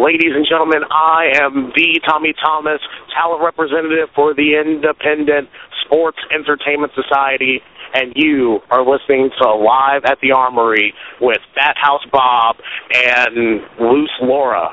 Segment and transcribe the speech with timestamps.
[0.00, 2.80] Ladies and gentlemen, I am the Tommy Thomas,
[3.12, 5.50] talent representative for the Independent
[5.84, 7.60] Sports Entertainment Society,
[7.92, 12.56] and you are listening to Live at the Armory with Fat House Bob
[12.94, 14.70] and Loose Laura.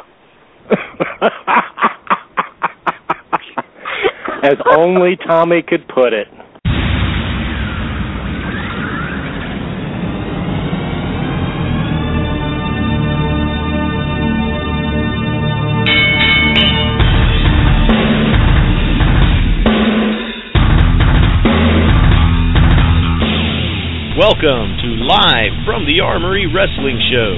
[4.44, 6.30] As only Tommy could put it.
[24.28, 27.32] Welcome to Live from the Armory Wrestling Show,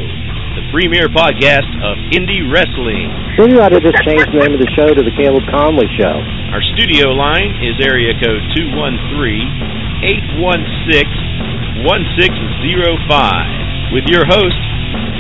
[0.58, 3.14] the premier podcast of indie wrestling.
[3.38, 5.86] Maybe you ought to just change the name of the show to the Caleb Conley
[6.02, 6.18] Show.
[6.50, 8.42] Our studio line is area code
[11.86, 14.58] 213-816-1605 with your host,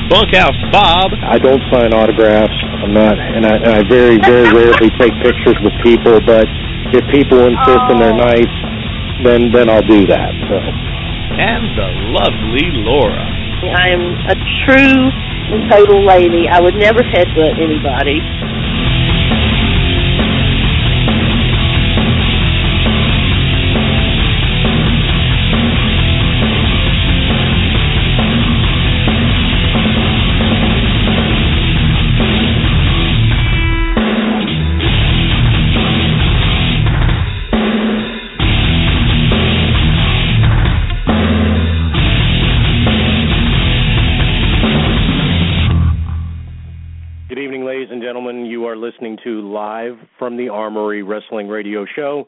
[0.09, 1.13] Bunkhouse Bob.
[1.21, 2.57] I don't sign autographs.
[2.81, 6.17] I'm not, and I, and I very, very rarely take pictures with people.
[6.17, 6.49] But
[6.97, 8.49] if people insist and they're nice,
[9.21, 10.33] then then I'll do that.
[10.49, 10.88] So.
[11.39, 13.23] And the lovely Laura.
[13.71, 14.35] I'm a
[14.67, 15.07] true
[15.55, 16.51] and total lady.
[16.51, 18.19] I would never headbutt anybody.
[49.23, 52.27] To Live from the Armory Wrestling Radio Show.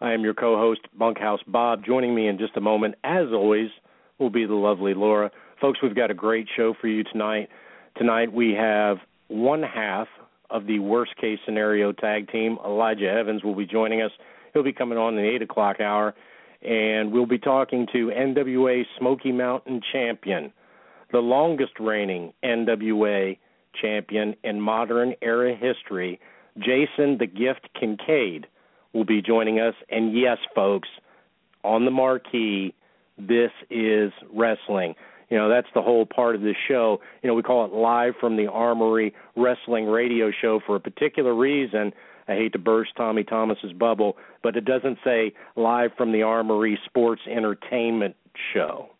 [0.00, 1.84] I am your co host, Bunkhouse Bob.
[1.84, 3.70] Joining me in just a moment, as always,
[4.18, 5.30] will be the lovely Laura.
[5.60, 7.48] Folks, we've got a great show for you tonight.
[7.96, 10.08] Tonight we have one half
[10.50, 12.58] of the worst case scenario tag team.
[12.64, 14.12] Elijah Evans will be joining us.
[14.52, 16.14] He'll be coming on in the 8 o'clock hour,
[16.62, 20.52] and we'll be talking to NWA Smoky Mountain champion,
[21.12, 23.36] the longest reigning NWA
[23.80, 26.20] champion in modern era history,
[26.58, 28.46] Jason the Gift Kincaid,
[28.92, 29.74] will be joining us.
[29.90, 30.88] And yes, folks,
[31.62, 32.74] on the marquee,
[33.18, 34.94] this is wrestling.
[35.30, 37.00] You know, that's the whole part of this show.
[37.22, 41.34] You know, we call it Live from the Armory Wrestling Radio Show for a particular
[41.34, 41.92] reason.
[42.28, 46.78] I hate to burst Tommy Thomas's bubble, but it doesn't say Live from the Armory
[46.86, 48.16] Sports Entertainment
[48.52, 48.90] Show.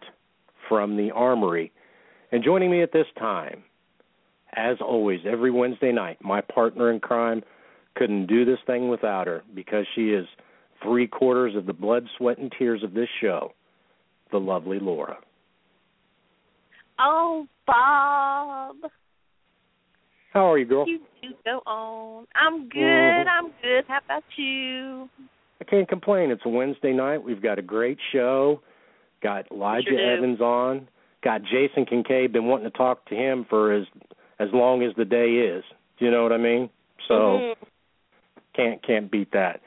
[0.67, 1.71] From the Armory.
[2.31, 3.63] And joining me at this time,
[4.55, 7.43] as always, every Wednesday night, my partner in crime
[7.95, 10.25] couldn't do this thing without her because she is
[10.83, 13.53] three quarters of the blood, sweat, and tears of this show,
[14.31, 15.17] the lovely Laura.
[16.99, 18.75] Oh, Bob.
[20.37, 20.87] How are you, girl?
[20.87, 22.27] You do go on.
[22.35, 22.79] I'm good.
[22.79, 23.27] Mhm.
[23.27, 23.85] I'm good.
[23.87, 25.09] How about you?
[25.59, 26.29] I can't complain.
[26.29, 27.23] It's a Wednesday night.
[27.23, 28.61] We've got a great show.
[29.21, 29.99] Got Elijah Sure.
[29.99, 30.87] Evans on.
[31.23, 32.33] Got Jason Kincaid.
[32.33, 33.87] Been wanting to talk to him for as
[34.37, 35.63] as long as the day is.
[35.97, 36.69] Do you know what I mean?
[37.07, 37.55] So Mhm.
[38.53, 39.61] can't can't beat that.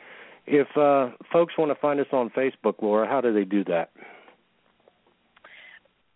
[0.47, 3.91] If uh folks want to find us on Facebook, Laura, how do they do that?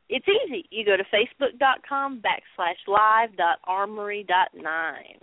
[0.08, 0.66] It's easy.
[0.70, 5.18] You go to facebook.com backslash live dot armory dot nine.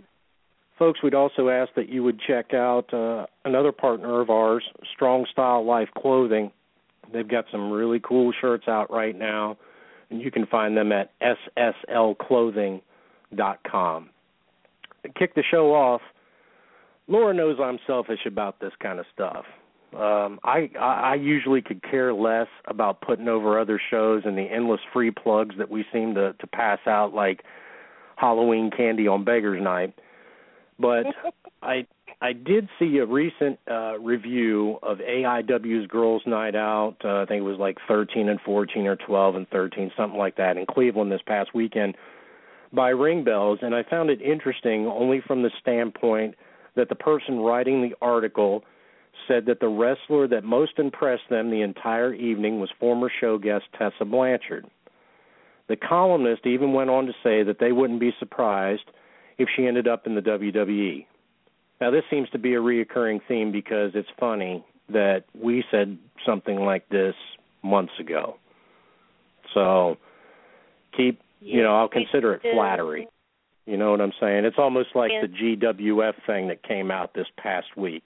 [0.80, 4.64] Folks, we'd also ask that you would check out uh, another partner of ours,
[4.96, 6.52] Strong Style Life Clothing.
[7.14, 9.60] They've got some really cool shirts out right now,
[10.10, 11.12] and you can find them at
[11.88, 14.10] sslclothing.com.
[15.04, 16.02] To kick the show off,
[17.08, 19.46] Laura knows I'm selfish about this kind of stuff.
[19.94, 24.80] Um, I, I usually could care less about putting over other shows and the endless
[24.94, 27.44] free plugs that we seem to to pass out like
[28.16, 29.94] Halloween candy on Beggars Night.
[30.80, 31.08] But
[31.62, 31.86] I
[32.22, 36.96] I did see a recent uh, review of AIW's Girls Night Out.
[37.04, 40.38] Uh, I think it was like 13 and 14 or 12 and 13, something like
[40.38, 41.96] that, in Cleveland this past weekend
[42.74, 46.36] by Ring Bells, and I found it interesting only from the standpoint
[46.76, 48.64] that the person writing the article
[49.28, 53.66] said that the wrestler that most impressed them the entire evening was former show guest
[53.78, 54.66] Tessa Blanchard.
[55.68, 58.84] The columnist even went on to say that they wouldn't be surprised
[59.38, 61.06] if she ended up in the WWE.
[61.80, 66.60] Now, this seems to be a reoccurring theme because it's funny that we said something
[66.60, 67.16] like this
[67.64, 68.36] months ago.
[69.54, 69.98] So,
[70.96, 73.08] keep, you know, I'll consider it flattery.
[73.66, 74.46] You know what I'm saying?
[74.46, 78.04] It's almost like the GWF thing that came out this past week.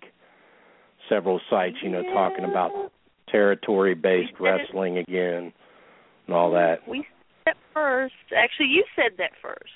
[1.09, 2.71] Several sites, you know, talking about
[3.29, 5.53] territory-based wrestling again
[6.27, 6.87] and all that.
[6.87, 7.05] We
[7.45, 8.13] said that first.
[8.35, 9.71] Actually, you said that first.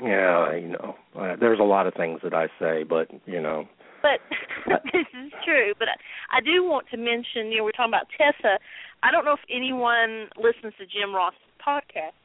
[0.00, 3.68] Yeah, you know, uh, there's a lot of things that I say, but you know.
[4.02, 4.20] But
[4.92, 5.72] this is true.
[5.78, 8.58] But I, I do want to mention, you know, we're talking about Tessa.
[9.02, 11.34] I don't know if anyone listens to Jim Ross'
[11.64, 12.18] podcast.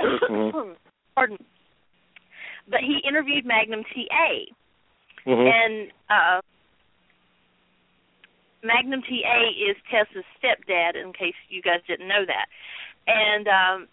[0.00, 0.72] Mm-hmm.
[1.16, 1.38] Pardon
[2.70, 4.30] but he interviewed Magnum TA,
[5.26, 5.30] mm-hmm.
[5.30, 6.40] and uh,
[8.62, 11.00] Magnum TA is Tessa's stepdad.
[11.00, 12.46] In case you guys didn't know that,
[13.06, 13.88] and um,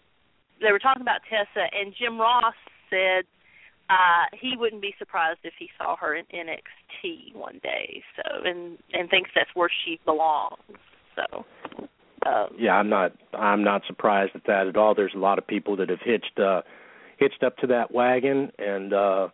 [0.60, 2.54] they were talking about Tessa, and Jim Ross
[2.90, 3.24] said
[3.90, 8.02] uh he wouldn't be surprised if he saw her in NXT one day.
[8.16, 10.58] So and and thinks that's where she belongs.
[11.16, 11.44] So
[12.26, 14.94] um yeah, I'm not I'm not surprised at that at all.
[14.94, 16.62] There's a lot of people that have hitched uh
[17.18, 19.28] hitched up to that wagon and uh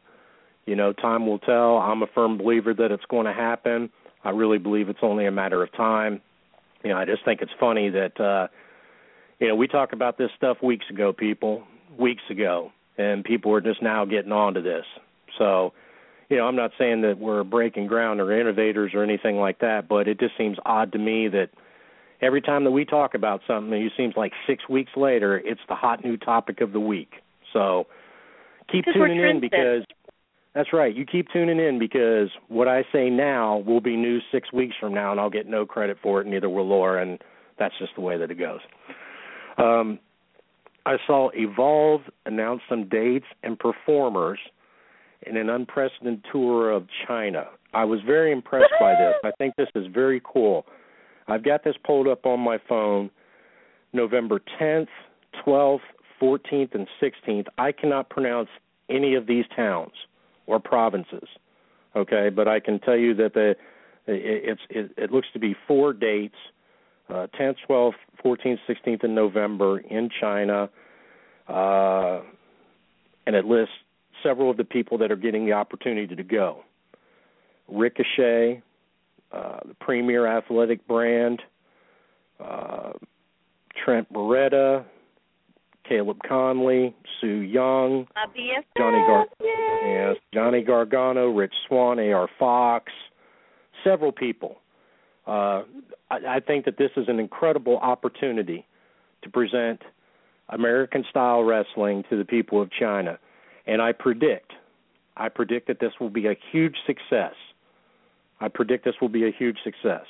[0.66, 3.90] you know time will tell i'm a firm believer that it's going to happen
[4.24, 6.20] i really believe it's only a matter of time.
[6.82, 8.48] You know i just think it's funny that uh
[9.38, 11.64] you know we talked about this stuff weeks ago people
[11.98, 14.84] weeks ago and people are just now getting onto this.
[15.38, 15.72] So
[16.28, 19.88] you know i'm not saying that we're breaking ground or innovators or anything like that
[19.88, 21.50] but it just seems odd to me that
[22.20, 25.74] every time that we talk about something it seems like six weeks later it's the
[25.74, 27.14] hot new topic of the week.
[27.52, 27.86] So
[28.70, 29.84] keep tuning in because
[30.54, 30.94] that's right.
[30.94, 34.94] You keep tuning in because what I say now will be news six weeks from
[34.94, 36.26] now, and I'll get no credit for it.
[36.26, 37.18] Neither will Laura, and
[37.58, 38.60] that's just the way that it goes.
[39.58, 39.98] Um,
[40.86, 44.38] I saw Evolve announce some dates and performers
[45.26, 47.46] in an unprecedented tour of China.
[47.72, 49.14] I was very impressed by this.
[49.24, 50.66] I think this is very cool.
[51.26, 53.10] I've got this pulled up on my phone.
[53.92, 54.88] November 10th,
[55.44, 55.80] 12th,
[56.20, 57.46] 14th and 16th.
[57.58, 58.48] I cannot pronounce
[58.90, 59.92] any of these towns
[60.46, 61.29] or provinces.
[61.96, 63.55] Okay, but I can tell you that the
[64.06, 66.35] it's it, it looks to be four dates:
[67.08, 67.93] uh, 10th, 12th,
[68.25, 70.69] 14th, 16th in November in China,
[71.49, 72.20] uh,
[73.26, 73.75] and it lists
[74.23, 76.62] several of the people that are getting the opportunity to go.
[77.69, 78.62] Ricochet,
[79.32, 81.41] uh, the premier athletic brand,
[82.41, 82.93] uh,
[83.85, 84.85] Trent Beretta,
[85.88, 88.06] Caleb Conley, Su Yung,
[88.76, 89.26] Johnny Gar-
[89.84, 92.28] yes, Johnny Gargano, Rich Swann, A.R.
[92.38, 92.92] Fox,
[93.82, 94.56] several people.
[95.26, 95.62] Uh,
[96.10, 98.66] I, I think that this is an incredible opportunity
[99.22, 99.82] to present
[100.48, 103.19] American style wrestling to the people of China,
[103.66, 104.52] and I predict,
[105.16, 107.34] I predict that this will be a huge success.
[108.40, 110.04] I predict this will be a huge success.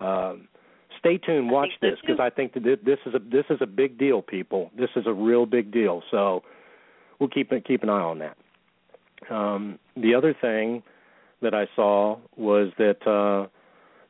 [0.00, 0.48] Um,
[1.04, 1.50] stay tuned.
[1.50, 4.70] Watch this because I think that this is a this is a big deal, people.
[4.76, 6.02] This is a real big deal.
[6.10, 6.42] So
[7.18, 8.36] we'll keep keep an eye on that.
[9.30, 10.82] Um, the other thing
[11.42, 13.48] that I saw was that uh,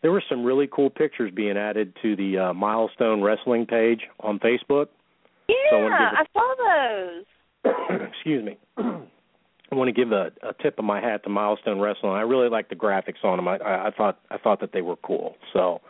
[0.02, 4.38] there were some really cool pictures being added to the uh, Milestone Wrestling page on
[4.38, 4.88] Facebook.
[5.48, 7.24] Yeah, so I, I saw
[7.64, 8.00] those.
[8.12, 8.58] excuse me.
[8.76, 12.12] I want to give a, a tip of my hat to Milestone Wrestling.
[12.12, 13.48] I really like the graphics on them.
[13.48, 15.36] I, I, I thought I thought that they were cool.
[15.52, 15.80] So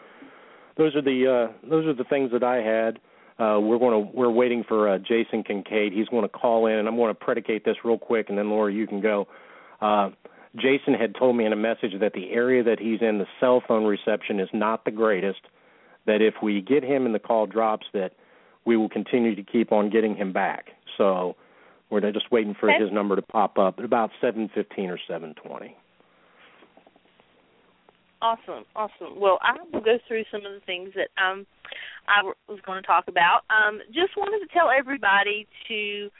[0.76, 2.98] those are the uh, those are the things that I had.
[3.38, 5.92] Uh, we're going to we're waiting for uh, Jason Kincaid.
[5.92, 8.50] He's going to call in, and I'm going to predicate this real quick, and then
[8.50, 9.26] Laura, you can go.
[9.80, 10.10] Uh,
[10.56, 13.60] Jason had told me in a message that the area that he's in, the cell
[13.66, 15.40] phone reception is not the greatest.
[16.06, 18.12] That if we get him and the call drops, that
[18.64, 20.66] we will continue to keep on getting him back.
[20.96, 21.34] So
[21.90, 22.82] we're just waiting for okay.
[22.82, 25.74] his number to pop up at about 7:15 or 7:20.
[28.22, 29.20] Awesome, awesome.
[29.20, 31.46] Well, I will go through some of the things that um
[32.08, 33.42] I was going to talk about.
[33.50, 36.10] Um, just wanted to tell everybody to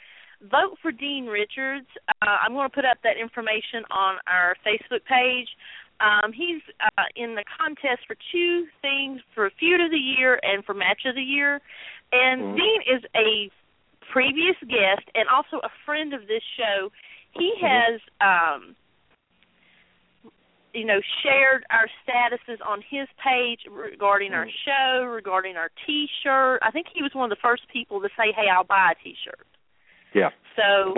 [0.50, 1.86] vote for Dean Richards.
[2.22, 5.48] Uh, I'm going to put up that information on our Facebook page.
[6.00, 10.64] Um, he's uh, in the contest for two things for feud of the year and
[10.64, 11.60] for match of the year.
[12.12, 12.56] And mm-hmm.
[12.56, 13.50] Dean is a
[14.12, 16.90] previous guest and also a friend of this show.
[17.32, 17.66] He mm-hmm.
[17.66, 18.76] has um,
[20.74, 24.50] you know, shared our statuses on his page regarding our mm.
[24.66, 26.60] show, regarding our T-shirt.
[26.62, 29.02] I think he was one of the first people to say, "Hey, I'll buy a
[29.02, 29.46] T-shirt."
[30.14, 30.30] Yeah.
[30.56, 30.94] So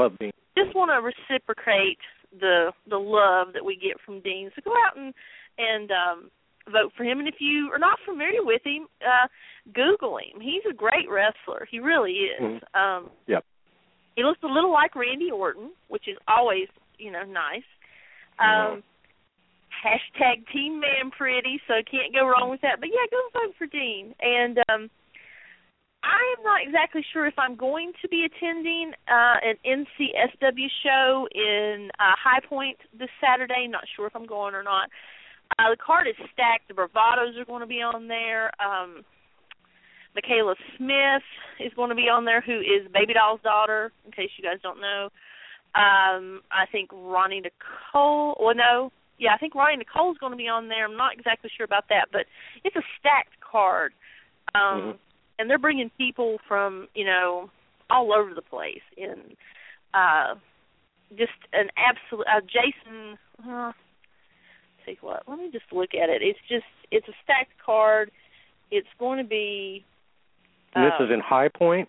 [0.56, 1.98] just want to reciprocate
[2.32, 4.50] the the love that we get from Dean.
[4.56, 5.14] So go out and
[5.58, 6.30] and um,
[6.66, 7.18] vote for him.
[7.18, 9.28] And if you are not familiar with him, uh,
[9.72, 10.40] Google him.
[10.40, 11.66] He's a great wrestler.
[11.70, 12.42] He really is.
[12.42, 12.80] Mm-hmm.
[12.80, 13.44] Um, yep.
[14.16, 16.68] He looks a little like Randy Orton, which is always
[16.98, 17.68] you know nice.
[18.38, 18.82] Um,
[19.76, 22.80] hashtag Team Man Pretty, so can't go wrong with that.
[22.80, 24.14] But yeah, go vote for Dean.
[24.20, 24.90] And um,
[26.02, 31.28] I am not exactly sure if I'm going to be attending uh, an NCSW show
[31.34, 33.66] in uh, High Point this Saturday.
[33.68, 34.88] Not sure if I'm going or not.
[35.58, 36.68] Uh, the card is stacked.
[36.68, 38.50] The Bravados are going to be on there.
[38.60, 39.04] Um,
[40.14, 41.26] Michaela Smith
[41.60, 44.58] is going to be on there, who is Baby Doll's daughter, in case you guys
[44.62, 45.10] don't know.
[45.74, 48.36] Um, I think Ronnie Nicole.
[48.40, 50.84] Well, no, yeah, I think Ronnie Nicole's going to be on there.
[50.84, 52.22] I'm not exactly sure about that, but
[52.64, 53.92] it's a stacked card.
[54.54, 54.90] Um, mm-hmm.
[55.38, 57.50] And they're bringing people from you know
[57.90, 59.36] all over the place, and
[59.92, 60.34] uh,
[61.10, 63.18] just an absolute uh, Jason.
[63.46, 63.72] Uh,
[64.86, 65.22] take what?
[65.28, 66.22] Let me just look at it.
[66.22, 68.10] It's just it's a stacked card.
[68.70, 69.84] It's going to be.
[70.74, 71.88] Uh, this is in High Point.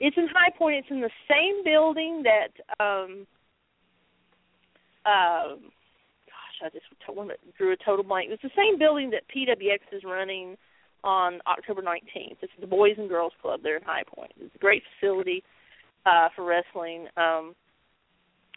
[0.00, 0.76] It's in High Point.
[0.76, 2.84] It's in the same building that.
[2.84, 3.26] um
[5.06, 5.56] uh,
[6.62, 6.86] I just
[7.56, 8.30] drew a total blank.
[8.30, 10.56] It's the same building that PWX is running
[11.02, 12.36] on October 19th.
[12.40, 14.32] It's the Boys and Girls Club there in High Point.
[14.40, 15.44] It's a great facility
[16.06, 17.06] uh, for wrestling.
[17.16, 17.54] Um,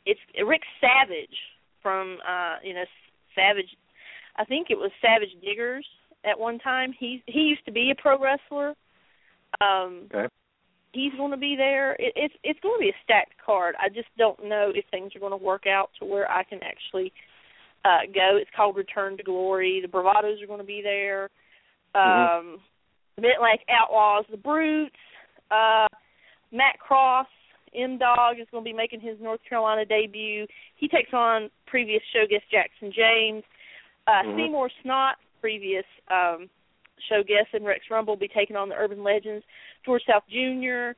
[0.06, 1.36] it's Rick Savage
[1.84, 2.86] from uh, you know
[3.36, 3.70] Savage.
[4.38, 5.86] I think it was Savage Diggers
[6.24, 6.94] at one time.
[6.98, 8.74] He he used to be a pro wrestler.
[9.62, 10.27] Um, okay.
[10.94, 11.94] He's going to be there.
[11.94, 13.75] It, it's it's going to be a stacked card.
[13.80, 16.60] I just don't know if things are going to work out to where I can
[16.63, 17.12] actually
[17.88, 18.38] uh go.
[18.39, 19.82] It's called Return to Glory.
[19.82, 21.29] The Bravados are going to be there.
[21.96, 22.50] Mm-hmm.
[22.50, 22.60] Um
[23.41, 24.96] like Outlaws, the Brutes,
[25.51, 25.88] uh
[26.51, 27.27] Matt Cross,
[27.75, 30.46] M Dog is going to be making his North Carolina debut.
[30.75, 33.44] He takes on previous show guest Jackson James.
[34.08, 34.38] Uh mm-hmm.
[34.38, 36.50] Seymour Snot, previous um
[37.10, 39.46] show guest, and Rex Rumble will be taking on the Urban Legends.
[39.86, 40.98] George South Jr.,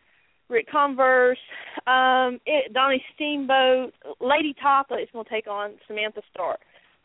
[0.50, 1.38] Rick Converse,
[1.86, 6.58] um, it, Donnie Steamboat, Lady Tapa is going to take on Samantha Starr.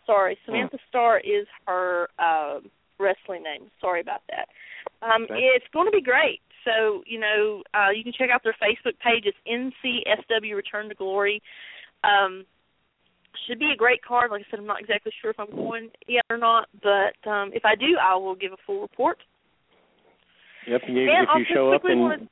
[0.07, 0.89] Sorry, Samantha mm.
[0.89, 2.61] Starr is her uh,
[2.99, 3.71] wrestling name.
[3.81, 4.49] Sorry about that.
[5.03, 5.35] Um, okay.
[5.57, 6.41] It's going to be great.
[6.65, 9.25] So you know, uh, you can check out their Facebook page.
[9.25, 11.43] It's NCSW Return to Glory.
[12.03, 12.45] Um,
[13.47, 14.31] should be a great card.
[14.31, 17.51] Like I said, I'm not exactly sure if I'm going yet or not, but um,
[17.53, 19.19] if I do, I will give a full report.
[20.67, 20.81] Yep.
[20.89, 22.29] You, and if you show up and wanted...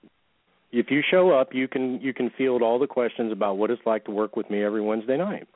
[0.72, 3.82] if you show up, you can you can field all the questions about what it's
[3.84, 5.46] like to work with me every Wednesday night.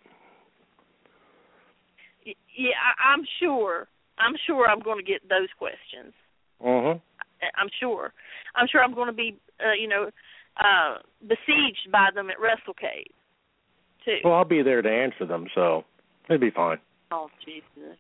[2.27, 3.89] Yeah, I, I'm sure.
[4.19, 6.13] I'm sure I'm going to get those questions.
[6.61, 6.99] Uh huh.
[7.57, 8.13] I'm sure.
[8.55, 10.11] I'm sure I'm going to be, uh, you know,
[10.57, 13.13] uh besieged by them at WrestleCade
[14.05, 14.19] too.
[14.25, 15.85] Well, I'll be there to answer them, so
[16.31, 16.79] it'll be fine.
[17.11, 17.99] Oh Jesus.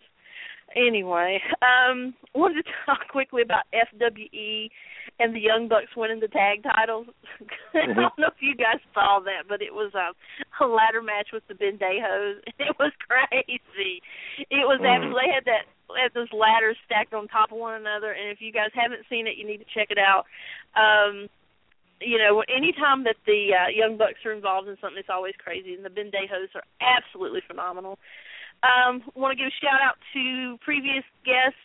[0.76, 4.68] Anyway, um, wanted to talk quickly about FWE
[5.18, 7.06] and the Young Bucks winning the tag titles.
[7.76, 7.92] Mm-hmm.
[7.92, 10.16] I don't know if you guys saw that, but it was um,
[10.64, 12.40] a ladder match with the Bendejos.
[12.58, 14.00] It was crazy.
[14.48, 14.88] It was Mm.
[14.88, 15.20] absolutely.
[15.28, 15.64] They had that
[16.00, 19.26] had those ladders stacked on top of one another, and if you guys haven't seen
[19.28, 20.24] it, you need to check it out.
[20.72, 21.28] Um,
[22.00, 25.74] you know, anytime that the uh, Young Bucks are involved in something, it's always crazy,
[25.74, 27.98] and the Bendejos are absolutely phenomenal.
[28.62, 31.56] Um, want to give a shout out to previous guest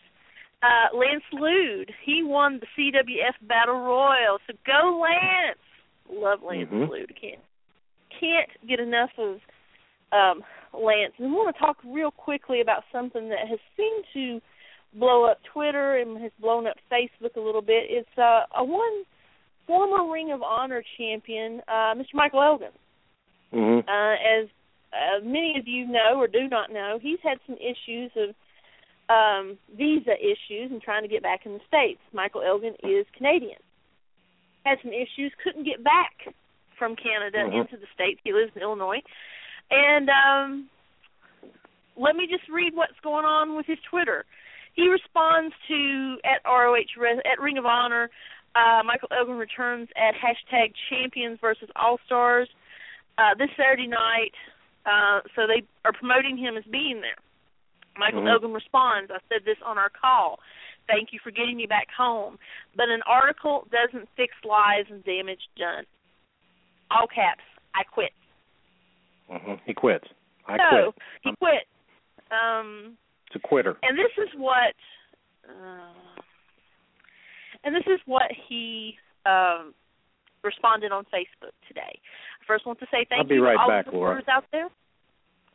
[0.61, 1.91] uh, Lance Lude.
[2.05, 4.37] He won the CWF Battle Royal.
[4.47, 5.57] So go Lance!
[6.09, 6.89] Love Lance Mhm.
[6.89, 7.13] Lude.
[7.19, 7.39] Can't
[8.19, 9.39] can't get enough of
[10.11, 10.43] um,
[10.73, 11.13] Lance.
[11.17, 14.41] And I want to talk real quickly about something that has seemed to
[14.93, 17.85] blow up Twitter and has blown up Facebook a little bit.
[17.89, 19.03] It's uh, a one
[19.65, 22.13] former Ring of Honor champion, uh, Mr.
[22.13, 22.71] Michael Elgin.
[23.53, 23.87] Mm-hmm.
[23.89, 24.49] Uh, as
[24.93, 28.35] uh, many of you know or do not know, he's had some issues of
[29.09, 31.99] um, visa issues and trying to get back in the states.
[32.13, 33.59] Michael Elgin is Canadian.
[34.63, 36.33] Had some issues, couldn't get back
[36.77, 37.61] from Canada Mhm.
[37.61, 38.21] into the states.
[38.23, 39.01] He lives in Illinois,
[39.69, 40.69] and um,
[41.95, 44.25] let me just read what's going on with his Twitter.
[44.73, 48.09] He responds to at ROH at Ring of Honor.
[48.55, 52.49] Uh, Michael Elgin returns at hashtag Champions versus All Stars
[53.17, 54.33] uh, this Saturday night.
[54.85, 57.17] Uh, so they are promoting him as being there.
[57.97, 58.29] Michael Mhm.
[58.31, 60.39] Elgin responds, I said this on our call.
[60.87, 62.39] Thank you for getting me back home.
[62.75, 65.85] But an article doesn't fix lies and damage done.
[66.89, 67.43] All caps.
[67.75, 68.13] I quit.
[69.29, 69.53] Mm-hmm.
[69.65, 70.07] He quits.
[70.47, 70.95] I so quit.
[71.21, 71.67] he quit.
[72.31, 72.97] Um,
[73.27, 73.77] It's a quitter.
[73.83, 74.75] and this is what,
[75.47, 75.93] uh,
[77.63, 79.73] and this is what he um,
[80.43, 81.99] responded on Facebook today.
[82.47, 84.17] First want to say thank I'll be you right to all back, the Laura.
[84.17, 84.69] supporters out there.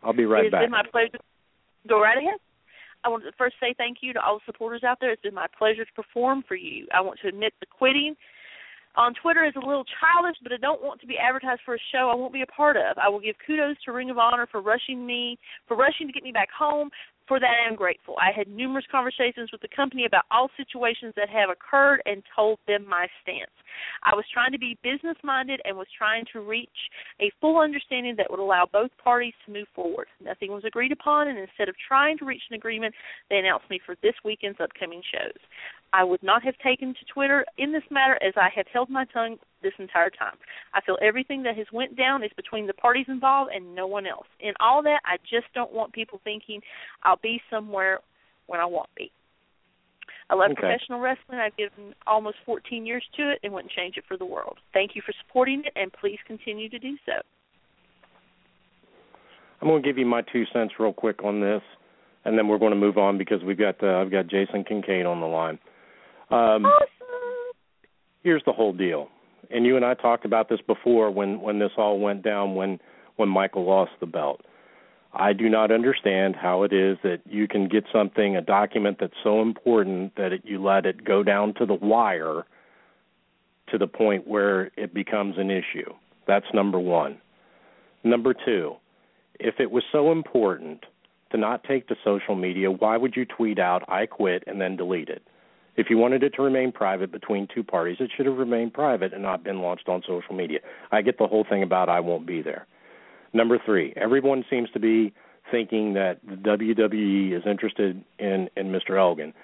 [0.02, 1.18] I'll be right it has been my pleasure.
[1.88, 2.38] Go right ahead.
[3.04, 5.12] I want to first say thank you to all the supporters out there.
[5.12, 6.86] It's been my pleasure to perform for you.
[6.92, 8.16] I want to admit the quitting
[8.96, 11.78] on Twitter is a little childish, but I don't want to be advertised for a
[11.92, 12.96] show I won't be a part of.
[12.98, 15.38] I will give kudos to Ring of Honor for rushing me,
[15.68, 16.90] for rushing to get me back home,
[17.28, 18.14] for that, I am grateful.
[18.18, 22.58] I had numerous conversations with the company about all situations that have occurred and told
[22.66, 23.50] them my stance.
[24.04, 26.68] I was trying to be business minded and was trying to reach
[27.20, 30.06] a full understanding that would allow both parties to move forward.
[30.22, 32.94] Nothing was agreed upon, and instead of trying to reach an agreement,
[33.28, 35.38] they announced me for this weekend's upcoming shows.
[35.92, 39.04] I would not have taken to Twitter in this matter as I have held my
[39.06, 40.36] tongue this entire time.
[40.74, 44.06] I feel everything that has went down is between the parties involved and no one
[44.06, 44.26] else.
[44.38, 46.60] In all that, I just don't want people thinking
[47.02, 47.98] I'll be somewhere
[48.46, 49.10] when I won't be.
[50.30, 50.60] I love okay.
[50.60, 51.38] professional wrestling.
[51.38, 54.58] I've given almost 14 years to it and wouldn't change it for the world.
[54.72, 57.12] Thank you for supporting it, and please continue to do so.
[59.60, 61.62] I'm going to give you my two cents real quick on this,
[62.24, 65.06] and then we're going to move on because we've got uh, I've got Jason Kincaid
[65.06, 65.58] on the line.
[66.30, 66.86] Um, awesome.
[68.22, 69.08] Here's the whole deal
[69.50, 72.80] and you and I talked about this before when when this all went down when
[73.16, 74.42] when Michael lost the belt.
[75.18, 79.14] I do not understand how it is that you can get something a document that's
[79.24, 82.44] so important that it, you let it go down to the wire
[83.68, 85.90] to the point where it becomes an issue.
[86.26, 87.18] That's number 1.
[88.04, 88.76] Number 2,
[89.40, 90.84] if it was so important
[91.30, 94.76] to not take to social media, why would you tweet out I quit and then
[94.76, 95.22] delete it?
[95.76, 99.12] If you wanted it to remain private between two parties, it should have remained private
[99.12, 100.60] and not been launched on social media.
[100.90, 102.66] I get the whole thing about I won't be there.
[103.32, 105.12] Number three, everyone seems to be
[105.50, 108.98] thinking that the WWE is interested in in Mr.
[108.98, 109.34] Elgin.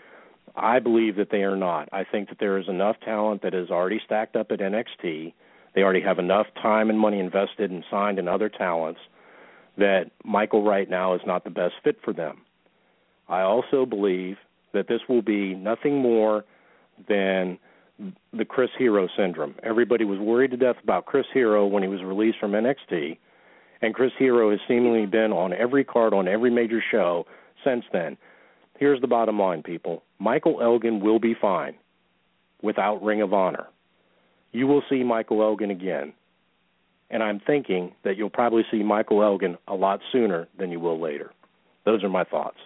[0.56, 1.88] I believe that they are not.
[1.92, 5.32] I think that there is enough talent that is already stacked up at NXT.
[5.74, 9.00] They already have enough time and money invested and signed in other talents
[9.78, 12.42] that Michael right now is not the best fit for them.
[13.28, 14.36] I also believe
[14.72, 16.44] that this will be nothing more
[17.08, 17.58] than
[18.32, 19.54] the Chris Hero syndrome.
[19.62, 23.18] Everybody was worried to death about Chris Hero when he was released from NXT,
[23.80, 27.26] and Chris Hero has seemingly been on every card on every major show
[27.64, 28.16] since then.
[28.78, 31.74] Here's the bottom line, people Michael Elgin will be fine
[32.62, 33.66] without Ring of Honor.
[34.52, 36.12] You will see Michael Elgin again.
[37.10, 41.00] And I'm thinking that you'll probably see Michael Elgin a lot sooner than you will
[41.00, 41.30] later.
[41.84, 42.56] Those are my thoughts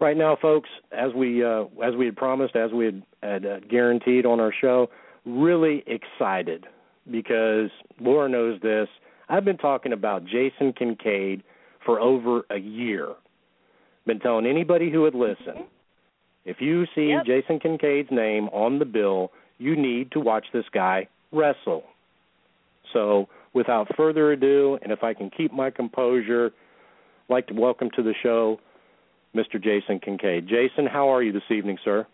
[0.00, 3.60] right now, folks, as we uh, as we had promised, as we had, had uh,
[3.68, 4.88] guaranteed on our show,
[5.24, 6.66] really excited
[7.10, 8.88] because Laura knows this.
[9.28, 11.42] I've been talking about Jason Kincaid
[11.84, 13.14] for over a year.
[14.06, 15.66] Been telling anybody who would listen.
[16.44, 17.26] If you see yep.
[17.26, 21.84] Jason Kincaid's name on the bill, you need to watch this guy wrestle.
[22.92, 27.90] So, without further ado, and if I can keep my composure, I'd like to welcome
[27.94, 28.58] to the show
[29.34, 29.62] Mr.
[29.62, 30.48] Jason Kincaid.
[30.48, 32.06] Jason, how are you this evening, sir?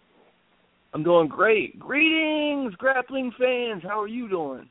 [0.93, 1.79] I'm doing great.
[1.79, 3.83] Greetings, grappling fans.
[3.83, 4.69] How are you doing?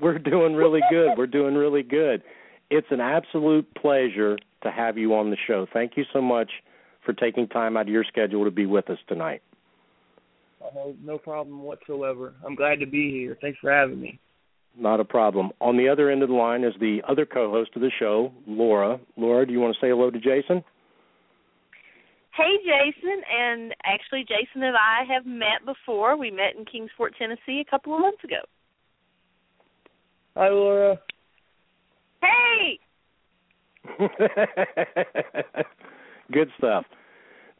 [0.00, 1.16] We're doing really good.
[1.16, 2.22] We're doing really good.
[2.70, 5.66] It's an absolute pleasure to have you on the show.
[5.72, 6.50] Thank you so much
[7.04, 9.42] for taking time out of your schedule to be with us tonight.
[10.62, 12.34] Oh, no problem whatsoever.
[12.44, 13.36] I'm glad to be here.
[13.40, 14.18] Thanks for having me.
[14.76, 15.50] Not a problem.
[15.60, 18.98] On the other end of the line is the other co-host of the show, Laura.
[19.16, 20.64] Laura, do you want to say hello to Jason?
[22.36, 23.22] Hey, Jason.
[23.32, 26.16] And actually, Jason and I have met before.
[26.16, 28.40] We met in Kingsport, Tennessee a couple of months ago.
[30.36, 30.98] Hi, Laura.
[32.20, 32.80] Hey!
[36.32, 36.84] Good stuff.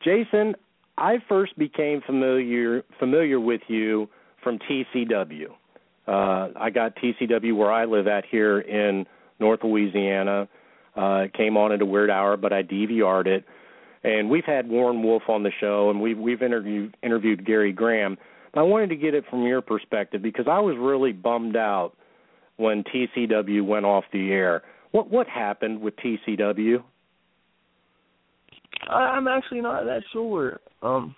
[0.03, 0.57] Jason,
[0.99, 4.09] I first became familiar familiar with you
[4.43, 5.47] from TCW.
[6.07, 9.07] Uh, I got TCW where I live at here in
[9.39, 10.49] North Louisiana.
[10.97, 13.45] Uh, it came on at a weird hour, but I DVR'd it.
[14.05, 18.19] And we've had Warren Wolf on the show, and we've we've interviewed interviewed Gary Graham.
[18.55, 21.93] I wanted to get it from your perspective because I was really bummed out
[22.57, 24.63] when TCW went off the air.
[24.93, 26.83] What what happened with TCW?
[28.89, 30.61] I'm actually not that sure.
[30.83, 31.17] Um,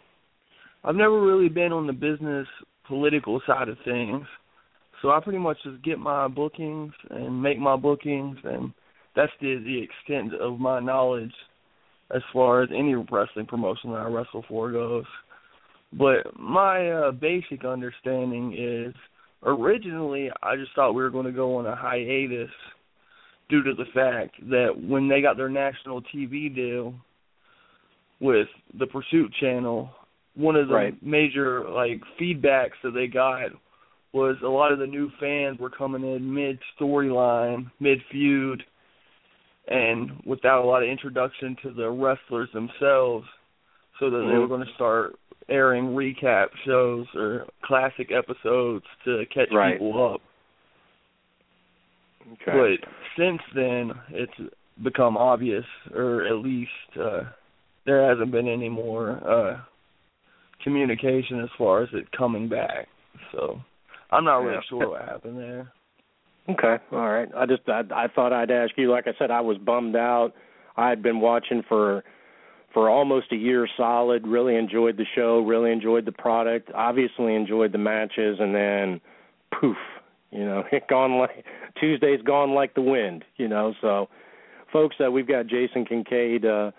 [0.84, 2.46] I've never really been on the business
[2.86, 4.24] political side of things,
[5.02, 8.72] so I pretty much just get my bookings and make my bookings, and
[9.16, 11.32] that's the the extent of my knowledge
[12.14, 15.04] as far as any wrestling promotion that I wrestle for goes.
[15.92, 18.94] But my uh, basic understanding is
[19.42, 22.50] originally I just thought we were going to go on a hiatus
[23.48, 26.94] due to the fact that when they got their national TV deal
[28.20, 29.90] with the Pursuit channel,
[30.34, 31.02] one of the right.
[31.02, 33.50] major like feedbacks that they got
[34.12, 38.62] was a lot of the new fans were coming in mid storyline, mid feud
[39.68, 43.26] and without a lot of introduction to the wrestlers themselves.
[43.98, 44.30] so that Mhm.
[44.30, 45.16] they were going to start
[45.48, 49.78] airing recap shows or classic episodes to catch Right.
[49.78, 50.20] people up.
[52.32, 52.76] Okay.
[52.82, 54.38] But since then, it's
[54.82, 57.24] become obvious, or at least uh,
[57.84, 59.60] there hasn't been any more uh,
[60.62, 62.88] communication as far as it coming back.
[63.32, 63.62] So
[64.10, 64.60] I'm not really Yeah.
[64.62, 65.72] sure what happened there.
[66.48, 67.28] Okay, all right.
[67.36, 68.90] I just I, I thought I'd ask you.
[68.90, 70.32] Like I said, I was bummed out.
[70.76, 72.04] I had been watching for
[72.72, 74.26] for almost a year solid.
[74.26, 75.40] Really enjoyed the show.
[75.40, 76.70] Really enjoyed the product.
[76.74, 79.00] Obviously enjoyed the matches, and then
[79.60, 79.76] poof,
[80.30, 81.44] you know, it gone like
[81.80, 83.24] Tuesday's gone like the wind.
[83.36, 84.08] You know, so
[84.72, 86.70] folks, uh, we've got Jason Kincaid uh,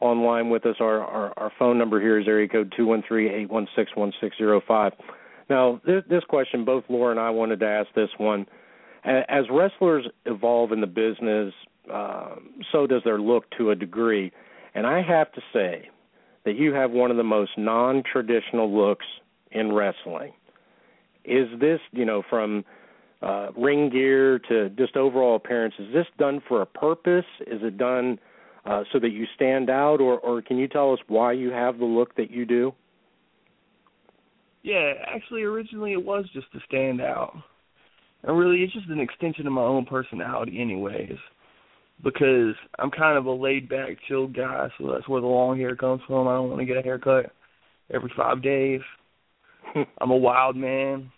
[0.00, 0.76] online with us.
[0.80, 3.90] Our, our our phone number here is area code two one three eight one six
[3.94, 4.92] one six zero five.
[5.50, 8.46] Now, this, this question, both Laura and I wanted to ask this one.
[9.04, 11.52] As wrestlers evolve in the business,
[11.92, 12.36] uh,
[12.70, 14.30] so does their look to a degree.
[14.74, 15.90] And I have to say
[16.44, 19.06] that you have one of the most non-traditional looks
[19.50, 20.32] in wrestling.
[21.24, 22.64] Is this, you know, from
[23.22, 27.26] uh, ring gear to just overall appearance, is this done for a purpose?
[27.40, 28.18] Is it done
[28.64, 31.78] uh, so that you stand out, or, or can you tell us why you have
[31.78, 32.72] the look that you do?
[34.62, 37.34] Yeah, actually, originally it was just to stand out.
[38.24, 41.18] And really, it's just an extension of my own personality, anyways.
[42.02, 45.76] Because I'm kind of a laid back, chill guy, so that's where the long hair
[45.76, 46.26] comes from.
[46.28, 47.32] I don't want to get a haircut
[47.92, 48.80] every five days.
[50.00, 51.10] I'm a wild man,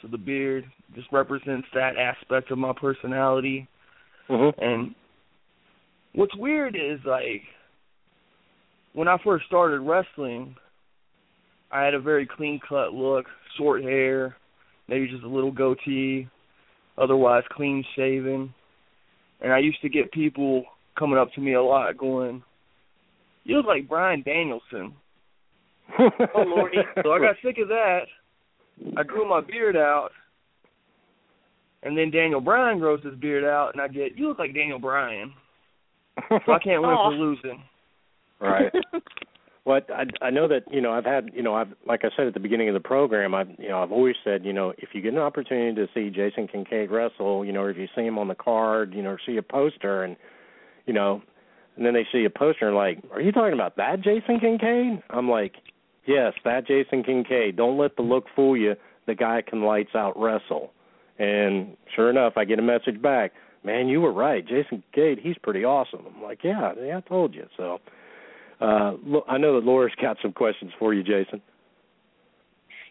[0.00, 0.64] so the beard
[0.94, 3.66] just represents that aspect of my personality.
[4.28, 4.62] Mm-hmm.
[4.62, 4.94] And
[6.14, 7.42] what's weird is like
[8.92, 10.56] when I first started wrestling,
[11.70, 13.26] I had a very clean cut look,
[13.58, 14.36] short hair,
[14.88, 16.28] maybe just a little goatee,
[16.98, 18.52] otherwise clean shaven.
[19.40, 20.64] And I used to get people
[20.98, 22.42] coming up to me a lot going,
[23.44, 24.94] You look like Bryan Danielson.
[25.98, 26.78] oh Lordy.
[27.02, 28.00] So I got sick of that.
[28.96, 30.10] I grew my beard out.
[31.82, 34.78] And then Daniel Bryan grows his beard out and I get, You look like Daniel
[34.78, 35.32] Bryan.
[36.30, 37.10] So I can't win Aw.
[37.10, 37.62] for losing.
[38.38, 38.70] Right.
[39.66, 42.28] Well, I I know that you know I've had you know I've like I said
[42.28, 44.90] at the beginning of the program I've you know I've always said you know if
[44.92, 48.02] you get an opportunity to see Jason Kincaid wrestle you know or if you see
[48.02, 50.16] him on the card you know or see a poster and
[50.86, 51.20] you know
[51.74, 55.02] and then they see a poster and like are you talking about that Jason Kincaid?
[55.10, 55.54] I'm like
[56.06, 57.56] yes that Jason Kincaid.
[57.56, 58.76] Don't let the look fool you.
[59.08, 60.72] The guy can lights out wrestle.
[61.18, 63.32] And sure enough I get a message back
[63.64, 64.46] man you were right.
[64.46, 66.06] Jason Kincaid he's pretty awesome.
[66.06, 67.48] I'm like yeah yeah I told you.
[67.56, 67.80] So.
[68.60, 68.92] Uh,
[69.28, 71.42] I know that Laura's got some questions for you, Jason.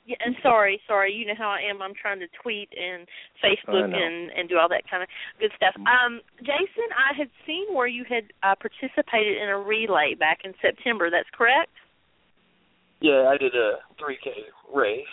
[0.05, 1.11] Yeah, and sorry, sorry.
[1.13, 1.81] You know how I am.
[1.81, 3.07] I'm trying to tweet and
[3.43, 5.73] Facebook and and do all that kind of good stuff.
[5.77, 10.53] Um, Jason, I had seen where you had uh, participated in a relay back in
[10.61, 11.09] September.
[11.09, 11.71] That's correct.
[13.01, 14.29] Yeah, I did a 3K
[14.75, 15.05] race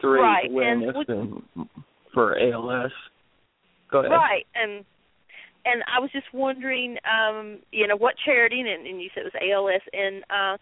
[0.00, 1.42] to raise Right, and awareness would- and
[2.12, 2.92] for ALS.
[3.92, 4.10] Go ahead.
[4.10, 4.84] Right, and
[5.64, 8.60] and I was just wondering, um, you know, what charity?
[8.60, 9.82] And, and you said it was ALS.
[9.92, 10.56] And uh,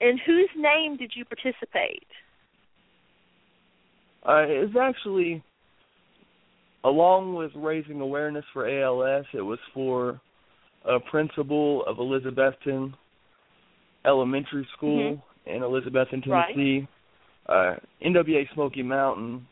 [0.00, 2.06] in whose name did you participate?
[4.26, 5.42] Uh, it's actually,
[6.84, 10.20] along with raising awareness for ALS, it was for
[10.88, 12.94] a principal of Elizabethton
[14.06, 16.54] Elementary School in Elizabethton, Right.
[16.54, 16.88] Tennessee.
[17.46, 17.74] Uh,
[18.04, 19.46] NWA Smoky Mountain,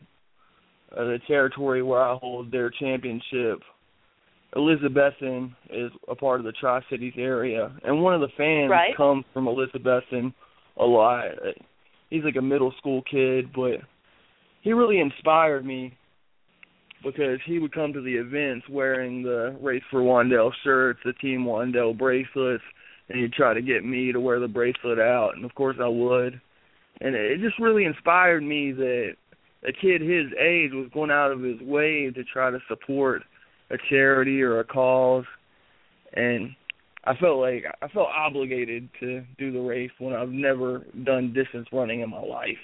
[0.95, 3.59] uh, the territory where I hold their championship.
[4.55, 8.95] Elizabethton is a part of the Tri Cities area, and one of the fans Right.
[8.95, 10.33] comes from Elizabethton
[10.77, 11.25] a lot.
[12.09, 13.81] He's like a middle school kid, but
[14.61, 15.93] he really inspired me
[17.03, 21.45] because he would come to the events wearing the Race for Wandell shirts, the Team
[21.45, 22.63] Wandell bracelets,
[23.07, 25.87] and he'd try to get me to wear the bracelet out, and of course I
[25.87, 26.41] would.
[27.01, 29.15] And it just really inspired me that
[29.63, 33.23] a kid his age was going out of his way to try to support
[33.71, 35.25] a charity or a cause,
[36.13, 36.55] and
[37.05, 41.67] I felt like I felt obligated to do the race when I've never done distance
[41.71, 42.57] running in my life.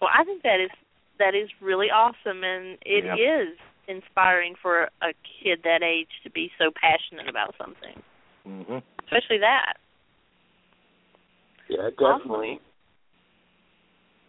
[0.00, 0.70] Well, I think that is
[1.18, 3.94] that is really awesome, and it is Yeah.
[3.94, 8.02] inspiring for a kid that age to be so passionate about something,
[8.46, 8.78] Mm-hmm.
[9.04, 9.74] especially that.
[11.68, 12.60] Yeah, definitely.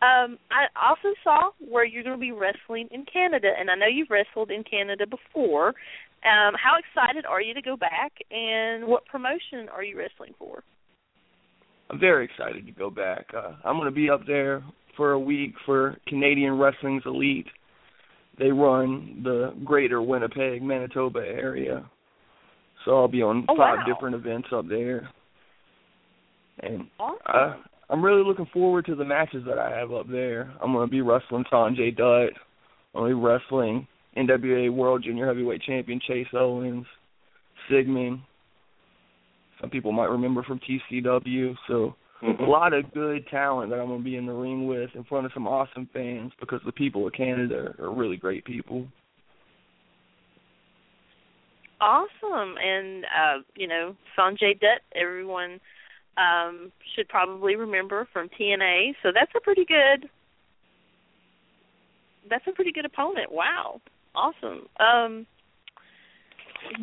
[0.04, 3.88] Um, I also saw where you're going to be wrestling in Canada, and I know
[3.88, 5.70] you've wrestled in Canada before.
[5.70, 10.63] Um, how excited are you to go back, and what promotion are you wrestling for?
[11.89, 13.28] I'm very excited to go back.
[13.36, 14.63] Uh, I'm going to be up there
[14.98, 17.48] for a week for Canadian Wrestling's Elite.
[18.39, 21.88] They run the greater Winnipeg, Manitoba area.
[22.84, 23.86] So I'll be on Oh, five wow.
[23.94, 25.10] different events up there.
[26.60, 27.20] and awesome.
[27.26, 27.56] I,
[27.89, 30.54] I'm really looking forward to the matches that I have up there.
[30.62, 32.34] I'm going to be wrestling Sonjay Dutt.
[32.96, 36.86] I'm going to be wrestling NWA World Junior Heavyweight Champion Chase Owens,
[37.69, 38.22] Sigmon.
[39.60, 41.56] Some people might remember from TCW.
[41.67, 42.39] So Mhm.
[42.39, 45.04] a lot of good talent that I'm going to be in the ring with in
[45.04, 48.88] front of some awesome fans because the people of Canada are really great people.
[51.82, 52.58] Awesome.
[52.58, 55.60] And uh, you know, Sonjay Dutt, everyone
[56.17, 58.93] um should probably remember from TNA.
[59.02, 60.10] So that's a pretty good
[62.30, 63.32] that's a pretty good opponent.
[63.32, 63.82] Wow.
[64.15, 64.67] Awesome.
[64.80, 65.26] Um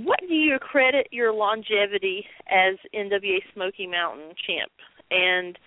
[0.04, 4.70] what do you credit your longevity as NWA Smoky Mountain champ?
[5.10, 5.58] And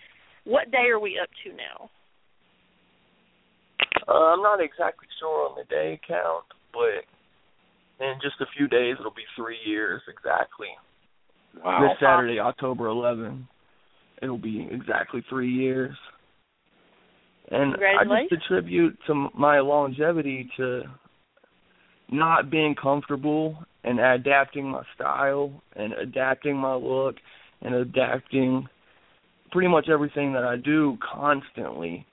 [0.44, 1.90] what day are we up to now?
[4.06, 7.04] Uh, I'm not exactly sure on the day count, but
[8.04, 10.68] in just a few days it'll be three years exactly.
[11.64, 11.80] Wow.
[11.82, 13.46] This Saturday, October 11th,
[14.24, 15.94] it'll be exactly three years.
[17.50, 20.82] And I just attribute to my longevity to
[22.10, 27.16] not being comfortable and adapting my style and adapting my look
[27.60, 28.66] and adapting
[29.52, 32.06] pretty much everything that I do constantly.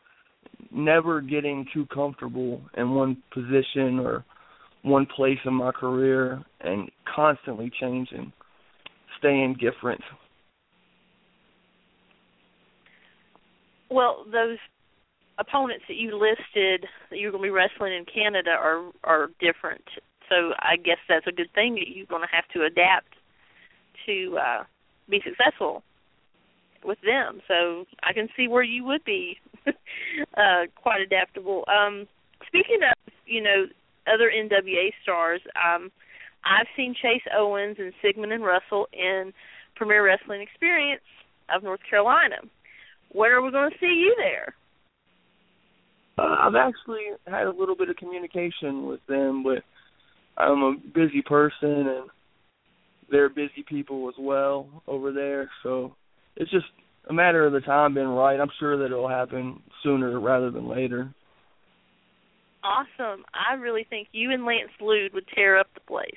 [0.70, 4.26] Never getting too comfortable in one position or
[4.84, 8.32] one place in my career and constantly changing,
[9.18, 10.02] staying different.
[13.92, 14.58] Well, those
[15.38, 19.84] opponents that you listed that you're going to be wrestling in Canada are are different.
[20.30, 23.14] So I guess that's a good thing that you're going to have to adapt
[24.06, 24.64] to uh
[25.10, 25.84] be successful
[26.86, 27.42] with them.
[27.48, 31.66] So I can see where you would be uh quite adaptable.
[31.68, 32.08] Um
[32.48, 33.66] speaking of, you know,
[34.08, 35.92] other NWA stars, um
[36.46, 39.34] I've seen Chase Owens and Sigmon and Russell in
[39.76, 41.04] Premier Wrestling Experience
[41.54, 42.38] of North Carolina.
[43.12, 44.56] When are we going to see you there?
[46.18, 49.64] Uh, I've actually had a little bit of communication with them, but
[50.38, 52.10] I'm a busy person and
[53.10, 55.50] they're busy people as well over there.
[55.64, 55.96] So
[56.36, 56.66] it's just
[57.10, 58.40] a matter of the time being right.
[58.40, 61.14] I'm sure that it'll happen sooner rather than later.
[62.64, 63.26] Awesome.
[63.34, 66.12] I really think you and Lance Lude would tear up the place.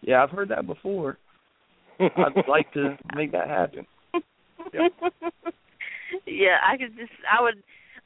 [0.00, 1.18] Yeah, I've heard that before.
[2.00, 3.86] I'd like to make that happen.
[4.72, 4.92] Yep.
[6.26, 7.62] yeah, I could just I would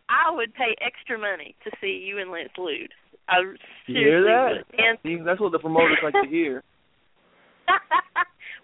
[0.09, 2.93] I would pay extra money to see you and Lance Lude.
[3.29, 4.65] I You seriously hear that?
[4.79, 6.63] And See, that's what the promoters like to hear.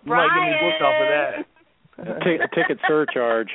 [0.05, 0.29] You Brian.
[0.29, 2.25] might get me booked off of that.
[2.25, 3.51] T- ticket surcharge.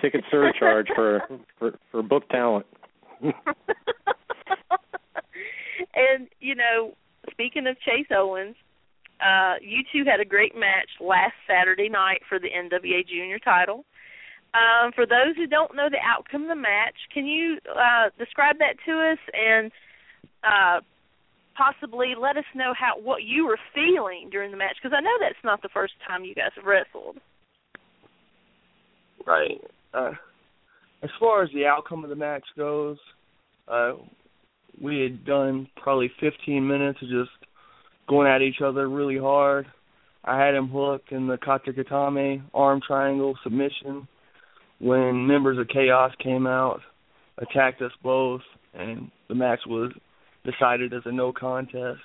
[0.00, 1.20] Ticket surcharge for
[1.58, 2.64] for for book talent.
[5.94, 6.92] and you know,
[7.30, 8.54] speaking of Chase Owens,
[9.20, 13.84] uh, you two had a great match last Saturday night for the NWA Junior title.
[14.54, 18.56] Um, for those who don't know the outcome of the match, can you uh, describe
[18.58, 19.70] that to us and
[20.42, 20.80] uh,
[21.56, 24.76] possibly let us know how what you were feeling during the match?
[24.82, 27.18] Because I know that's not the first time you guys have wrestled.
[29.26, 29.60] Right.
[29.92, 30.12] Uh,
[31.02, 32.96] as far as the outcome of the match goes,
[33.68, 33.92] uh,
[34.80, 37.30] we had done probably 15 minutes of just
[38.08, 39.66] going at each other really hard.
[40.24, 44.08] I had him hooked in the Katakatame arm triangle submission
[44.80, 46.80] when members of Chaos came out,
[47.38, 48.42] attacked us both,
[48.74, 49.92] and the match was
[50.44, 52.00] decided as a no contest.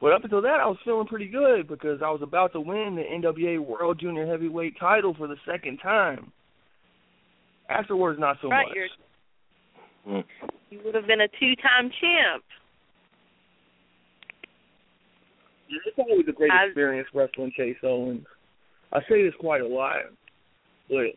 [0.00, 2.96] But up until that, I was feeling pretty good because I was about to win
[2.96, 6.32] the NWA World Junior Heavyweight title for the second time.
[7.68, 8.76] Afterwards, not so right, much.
[8.76, 8.88] you're,
[10.08, 10.24] Mm.
[10.70, 12.42] you would have been a two-time champ.
[15.70, 18.26] It's always a great I- experience wrestling Chase Owens.
[18.92, 19.96] I say this quite a lot,
[20.88, 21.14] but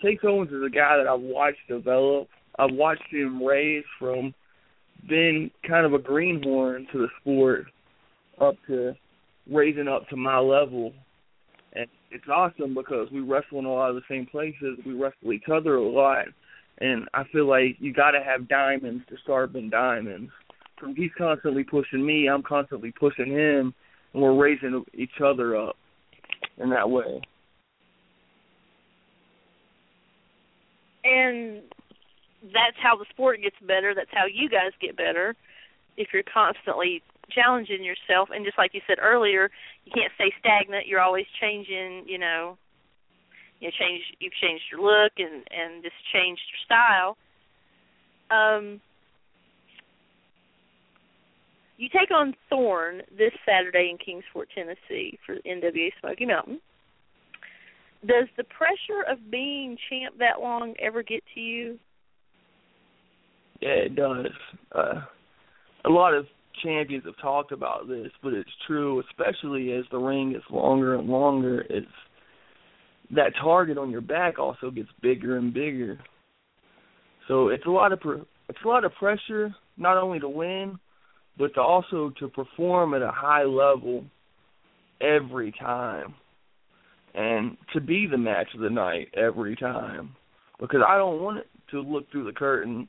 [0.00, 2.28] Chase Owens is a guy that I've watched develop.
[2.58, 4.34] I've watched him raise from
[5.08, 7.66] being kind of a greenhorn to the sport
[8.40, 8.94] up to
[9.50, 10.92] raising up to my level.
[11.74, 14.78] And it's awesome because we wrestle in a lot of the same places.
[14.84, 16.26] We wrestle each other a lot.
[16.78, 20.30] And I feel like you got to have diamonds to sharpen diamonds.
[20.80, 23.74] So he's constantly pushing me, I'm constantly pushing him,
[24.12, 25.76] and we're raising each other up
[26.58, 27.20] in that way.
[31.04, 31.62] and
[32.52, 33.94] that's how the sport gets better.
[33.94, 35.34] That's how you guys get better.
[35.96, 39.50] If you're constantly challenging yourself and just like you said earlier
[39.84, 40.88] you can't stay stagnant.
[40.88, 42.58] You're always changing you know
[43.60, 47.16] you change you've changed your look and and just changed your style.
[48.34, 48.80] Um
[51.80, 56.60] you take on Thorn this Saturday in Kingsport, Tennessee for NWA Smoky Mountain.
[58.06, 61.78] does the pressure of being champ that long ever get to you?
[63.62, 64.26] Yeah, it does.
[64.72, 65.02] Uh,
[65.86, 66.26] a lot of
[66.62, 71.08] champions have talked about this, but it's true, especially as the ring gets longer and
[71.08, 71.64] longer.
[71.70, 71.86] It's
[73.12, 75.98] that target on your back also gets bigger and bigger.
[77.26, 78.00] So it's a lot of
[78.48, 80.78] it's a lot of pressure, not only to win,
[81.40, 84.04] but to also to perform at a high level
[85.00, 86.14] every time,
[87.14, 90.14] and to be the match of the night every time.
[90.60, 92.86] Because I don't want to look through the curtain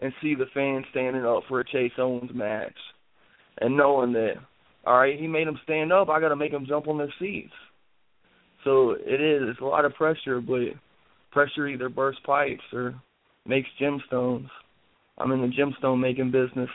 [0.00, 2.76] and see the fans standing up for a Chase Owens match,
[3.60, 4.34] and knowing that
[4.84, 7.14] all right, he made them stand up, I got to make them jump on their
[7.20, 7.52] seats.
[8.64, 9.42] So it is.
[9.48, 10.60] It's a lot of pressure, but
[11.30, 13.00] pressure either bursts pipes or
[13.46, 14.48] makes gemstones.
[15.18, 16.70] I'm in the gemstone making business.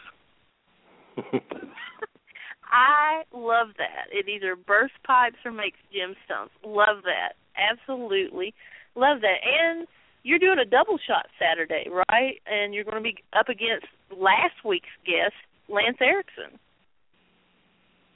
[2.72, 4.12] I love that.
[4.12, 6.50] It either bursts pipes or makes gemstones.
[6.66, 7.34] Love that.
[7.56, 8.54] Absolutely.
[8.96, 9.38] Love that.
[9.44, 9.88] And
[10.24, 12.42] you're doing a double shot Saturday, right?
[12.46, 15.36] And you're going to be up against last week's guest,
[15.70, 16.60] Lance Erickson.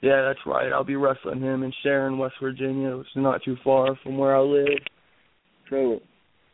[0.02, 0.72] Yeah, that's right.
[0.72, 4.36] I'll be wrestling him in Sharon, West Virginia, which is not too far from where
[4.36, 4.78] I live.
[5.70, 6.00] So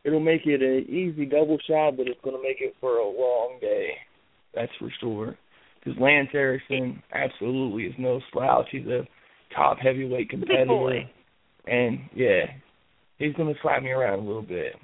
[0.05, 3.09] it'll make it an easy double shot, but it's going to make it for a
[3.09, 3.89] long day.
[4.55, 5.37] That's for sure.
[5.89, 8.67] Because Lance Erickson absolutely is no slouch.
[8.71, 9.07] He's a
[9.55, 11.03] top heavyweight competitor.
[11.67, 12.45] And yeah,
[13.19, 14.75] he's gonna slap me around a little bit.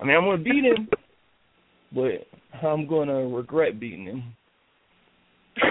[0.00, 0.88] I mean I'm gonna beat him,
[1.92, 2.26] but
[2.66, 4.22] I'm gonna regret beating him.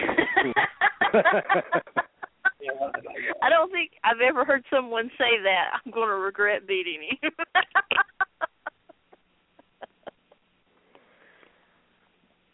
[3.41, 5.79] I don't think I've ever heard someone say that.
[5.85, 7.31] I'm going to regret beating him.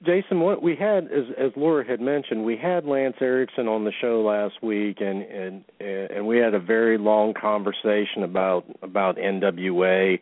[0.05, 3.91] Jason, what we had, as as Laura had mentioned, we had Lance Erickson on the
[3.99, 10.19] show last week, and and and we had a very long conversation about about NWA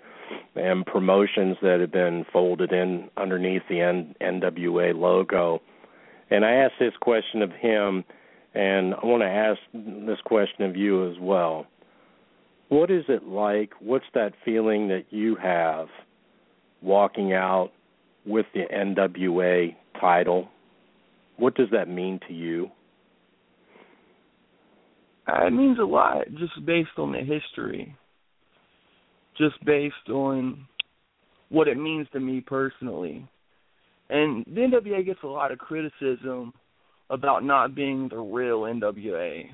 [0.56, 5.62] and promotions that had been folded in underneath the N, NWA logo.
[6.32, 8.04] And I asked this question of him,
[8.56, 11.68] and I want to ask this question of you as well.
[12.70, 13.74] What is it like?
[13.80, 15.88] What's that feeling that you have
[16.82, 17.72] walking out
[18.28, 20.50] with the NWA title.
[21.38, 22.70] What does that mean to you?
[25.28, 27.96] Uh, it means a lot, just based on the history,
[29.38, 30.66] just based on
[31.50, 33.28] what it means to me personally.
[34.10, 36.54] And the NWA gets a lot of criticism
[37.10, 39.46] about not being the real NWA.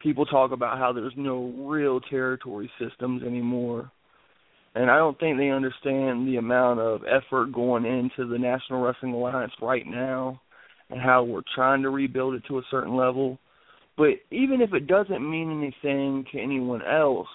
[0.00, 3.90] People talk about how there's no real territory systems anymore
[4.76, 9.14] and I don't think they understand the amount of effort going into the National Wrestling
[9.14, 10.38] Alliance right now
[10.90, 13.38] and how we're trying to rebuild it to a certain level.
[13.96, 17.26] But even if it doesn't mean anything to anyone else,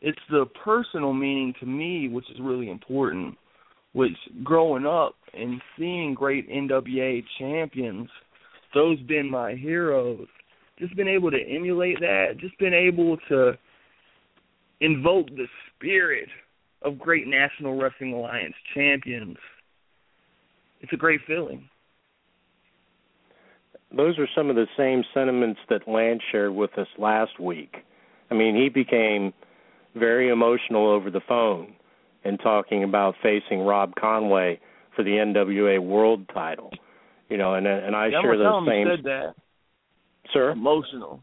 [0.00, 3.36] it's the personal meaning to me which is really important.
[3.92, 8.08] Which growing up and seeing great NWA champions,
[8.74, 10.26] those been my heroes.
[10.78, 13.58] Just been able to emulate that, just been able to
[14.80, 16.28] invoke the spirit
[16.82, 19.36] of great National Wrestling Alliance champions.
[20.80, 21.68] It's a great feeling.
[23.96, 27.76] Those are some of the same sentiments that Lance shared with us last week.
[28.30, 29.32] I mean, he became
[29.94, 31.74] very emotional over the phone
[32.24, 34.60] and talking about facing Rob Conway
[34.94, 36.70] for the NWA World Title.
[37.28, 38.86] You know, and and I yeah, share those same.
[38.96, 39.34] Said that.
[40.32, 41.22] Sir, emotional.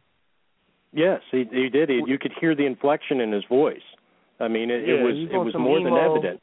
[0.94, 1.90] Yes, he he did.
[1.90, 3.82] He, you could hear the inflection in his voice.
[4.40, 6.42] I mean, it, yeah, it was it was more emo, than evident.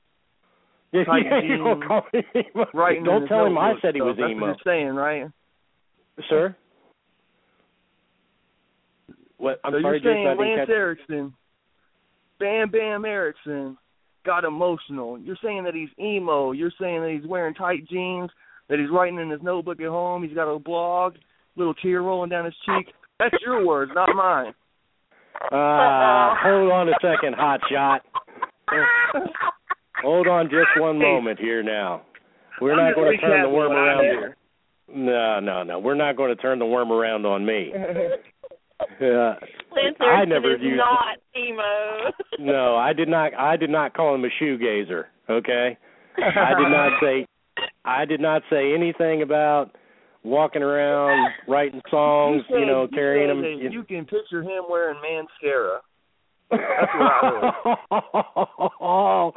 [0.92, 2.66] Yeah, yeah, call me emo.
[2.74, 4.48] Right Don't tell him I said he was That's emo.
[4.48, 5.26] What you're saying, right?
[6.28, 6.56] Sir.
[9.38, 9.60] What?
[9.64, 10.74] I'm so sorry, you're saying Jason, Lance catch...
[10.74, 11.34] Erickson,
[12.40, 13.78] Bam Bam Erickson,
[14.26, 15.18] got emotional.
[15.18, 16.52] You're saying that he's emo.
[16.52, 18.30] You're saying that he's wearing tight jeans.
[18.68, 20.22] That he's writing in his notebook at home.
[20.22, 21.14] He's got a blog,
[21.56, 22.92] little tear rolling down his cheek.
[23.20, 24.54] That's your words, not mine.
[25.52, 28.02] Uh, hold on a second, hot shot.
[30.02, 32.02] hold on just one moment here now.
[32.60, 34.04] We're I'm not going to turn the worm around.
[34.04, 34.36] Here.
[34.92, 35.78] No, no, no.
[35.78, 37.72] We're not going to turn the worm around on me.
[39.00, 39.34] Uh,
[40.00, 42.12] I never is used not emo.
[42.38, 43.34] no, I did not.
[43.34, 45.04] I did not call him a shoegazer.
[45.28, 45.76] Okay,
[46.16, 47.26] I did not say.
[47.84, 49.72] I did not say anything about
[50.22, 52.42] walking around writing songs.
[52.48, 53.42] You, said, you know, you carrying them.
[53.42, 55.80] that You can picture him wearing mascara.
[56.50, 57.12] That's what
[58.80, 59.30] I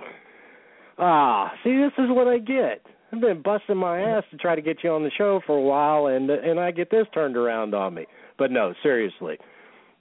[0.98, 2.86] ah, see, this is what I get.
[3.12, 5.62] I've been busting my ass to try to get you on the show for a
[5.62, 8.08] while, and and I get this turned around on me.
[8.40, 9.38] But no, seriously,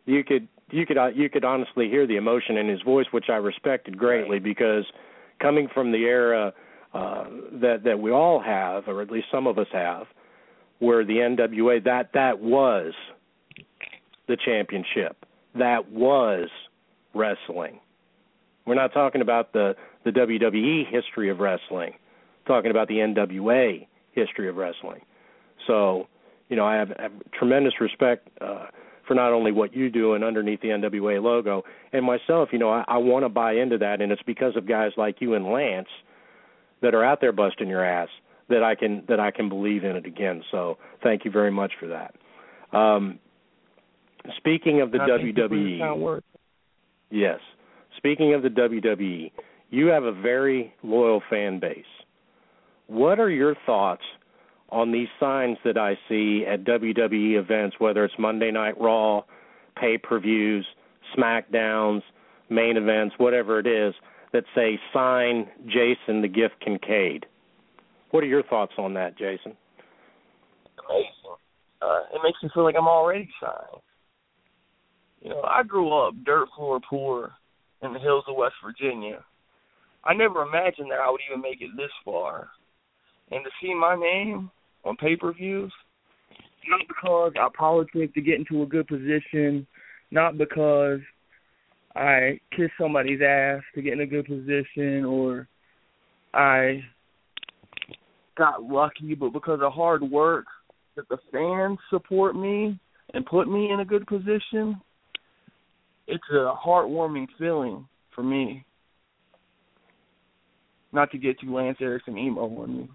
[0.07, 3.27] you could you could uh, you could honestly hear the emotion in his voice, which
[3.29, 4.43] I respected greatly right.
[4.43, 4.85] because
[5.41, 6.55] coming from the era
[6.95, 7.25] uh,
[7.61, 10.07] that that we all have, or at least some of us have,
[10.83, 12.93] where the NWA that that was
[14.27, 15.25] the championship,
[15.55, 16.49] that was
[17.15, 17.79] wrestling.
[18.67, 21.93] We're not talking about the the WWE history of wrestling,
[22.49, 25.03] talking about the NWA history of wrestling.
[25.69, 26.09] So,
[26.49, 28.67] you know, I have, have tremendous respect uh,
[29.07, 31.63] for not only what you do and underneath the NWA logo,
[31.93, 32.49] and myself.
[32.51, 35.21] You know, I, I want to buy into that, and it's because of guys like
[35.21, 35.89] you and Lance
[36.81, 38.09] that are out there busting your ass
[38.53, 40.43] that I can that I can believe in it again.
[40.51, 42.15] So, thank you very much for that.
[42.77, 43.19] Um,
[44.37, 46.21] speaking of the I WWE,
[47.11, 47.39] yes.
[47.97, 49.31] Speaking of the WWE,
[49.71, 51.85] you have a very loyal fan base.
[52.87, 54.03] What are your thoughts
[54.71, 59.23] on these signs that I see at WWE events, whether it's Monday Night Raw,
[59.79, 60.67] pay per views,
[61.17, 62.03] SmackDowns,
[62.49, 63.95] main events, whatever it is,
[64.33, 67.27] that say sign Jason the Gift Kincaid?
[68.13, 69.57] What are your thoughts on that, Jason?
[70.89, 71.37] Amazing.
[71.81, 73.83] Uh, it makes me feel like I'm already signed.
[75.23, 77.33] You know, I grew up dirt floor poor
[77.83, 79.25] in the hills of West Virginia.
[80.05, 82.51] I never imagined that I would even make it this far.
[83.31, 84.51] And to see my name
[84.85, 85.73] on pay per views,
[86.69, 89.67] not because I politic to get into a good position,
[90.11, 91.01] not because
[91.97, 95.49] I kiss somebody's ass to get in a good position or
[96.35, 96.83] I
[98.37, 100.47] got lucky, but because of hard work
[100.97, 102.79] that the fans support me
[103.15, 104.81] and put me in a good position,
[106.07, 108.65] it's a heartwarming feeling for me.
[110.93, 112.91] Not to get too Lance Erickson emo on me.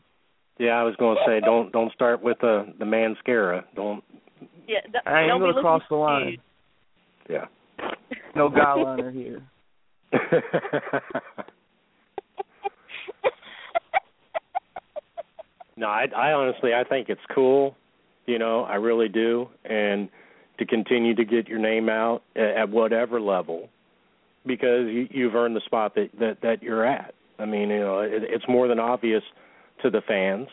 [0.59, 3.65] Yeah, I was going to say don't don't start with the the mascara.
[3.75, 4.03] Don't.
[4.67, 6.37] Yeah, th- I ain't don't gonna be cross the line.
[7.29, 7.45] Yeah.
[8.35, 9.41] No guy liner here.
[15.77, 17.75] no, I, I honestly I think it's cool.
[18.25, 20.09] You know, I really do, and
[20.59, 23.69] to continue to get your name out at, at whatever level,
[24.45, 27.13] because you, you've earned the spot that that that you're at.
[27.39, 29.23] I mean, you know, it, it's more than obvious
[29.83, 30.47] to the fans.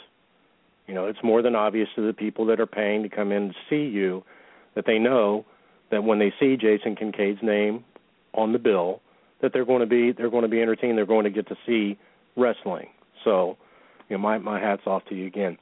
[0.87, 3.49] You know, it's more than obvious to the people that are paying to come in
[3.49, 4.23] to see you
[4.75, 5.47] that they know
[5.91, 7.85] that when they see Jason Kincaid's name
[8.35, 9.01] on the bill,
[9.41, 10.99] that they're going to be they're going to be entertained.
[10.99, 11.99] They're going to get to see
[12.37, 12.89] wrestling.
[13.25, 13.57] So,
[14.09, 15.59] you know, my my hats off to you again.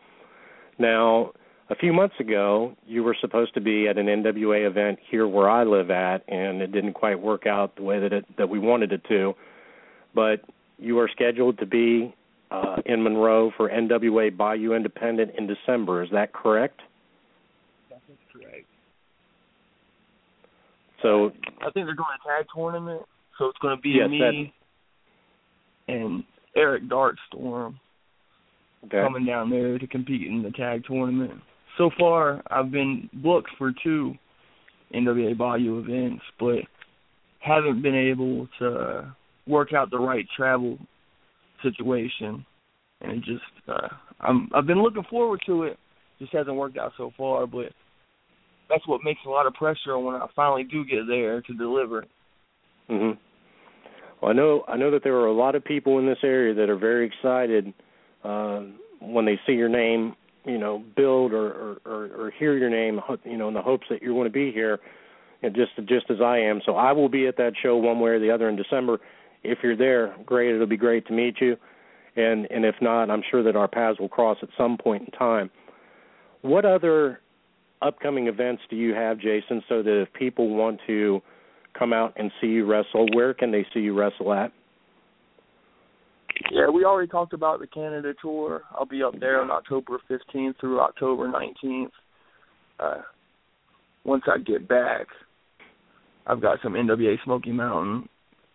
[0.78, 1.32] Now,
[1.70, 5.48] a few months ago, you were supposed to be at an NWA event here where
[5.48, 8.58] I live at, and it didn't quite work out the way that it that we
[8.58, 9.34] wanted it to.
[10.14, 10.40] But
[10.78, 12.14] you are scheduled to be
[12.50, 16.02] uh, in Monroe for NWA Bayou Independent in December.
[16.02, 16.80] Is that correct?
[17.88, 18.66] That's correct.
[21.00, 23.02] So I think they're doing a tag tournament,
[23.38, 24.52] so it's going to be Yes, me
[25.88, 26.24] and
[26.54, 27.78] Eric Darkstorm
[28.84, 29.02] okay.
[29.02, 31.40] coming down there to compete in the tag tournament.
[31.78, 34.14] So far, I've been booked for two
[34.94, 36.58] NWA Bayou events, but
[37.40, 39.14] haven't been able to
[39.46, 40.78] work out the right travel
[41.62, 42.44] situation,
[43.00, 43.88] and it just uh,
[44.20, 45.78] I'm I've been looking forward to it.
[46.18, 47.72] Just hasn't worked out so far, but
[48.68, 52.04] that's what makes a lot of pressure when I finally do get there to deliver.
[52.88, 53.18] Mhm.
[54.20, 56.54] Well, I know I know that there are a lot of people in this area
[56.54, 57.72] that are very excited
[58.24, 58.62] uh,
[59.00, 60.14] when they see your name,
[60.44, 63.86] you know, build or, or, or, or hear your name, you know, in the hopes
[63.90, 64.80] that you're going to be here,
[65.42, 66.60] and just just as I am.
[66.64, 69.00] So I will be at that show one way or the other in December.
[69.42, 70.54] If you're there, great.
[70.54, 71.56] It'll be great to meet you,
[72.16, 75.10] and and if not, I'm sure that our paths will cross at some point in
[75.18, 75.50] time.
[76.42, 77.20] What other
[77.80, 81.20] upcoming events do you have, Jason, so that if people want to
[81.78, 84.52] come out and see you wrestle, where can they see you wrestle at?
[86.50, 88.62] Yeah, we already talked about the Canada tour.
[88.72, 91.90] I'll be up there on October 15th through October 19th.
[92.78, 93.02] Uh,
[94.04, 95.06] once I get back,
[96.26, 98.08] I've got some NWA Smoky Mountain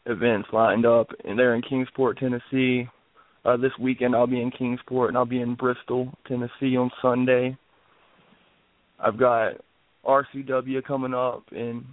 [0.06, 2.88] events lined up, and they're in Kingsport, Tennessee.
[3.46, 7.58] Uh, this weekend I'll be in Kingsport, and I'll be in Bristol, Tennessee on Sunday.
[9.00, 9.54] I've got
[10.06, 11.86] RCW coming up in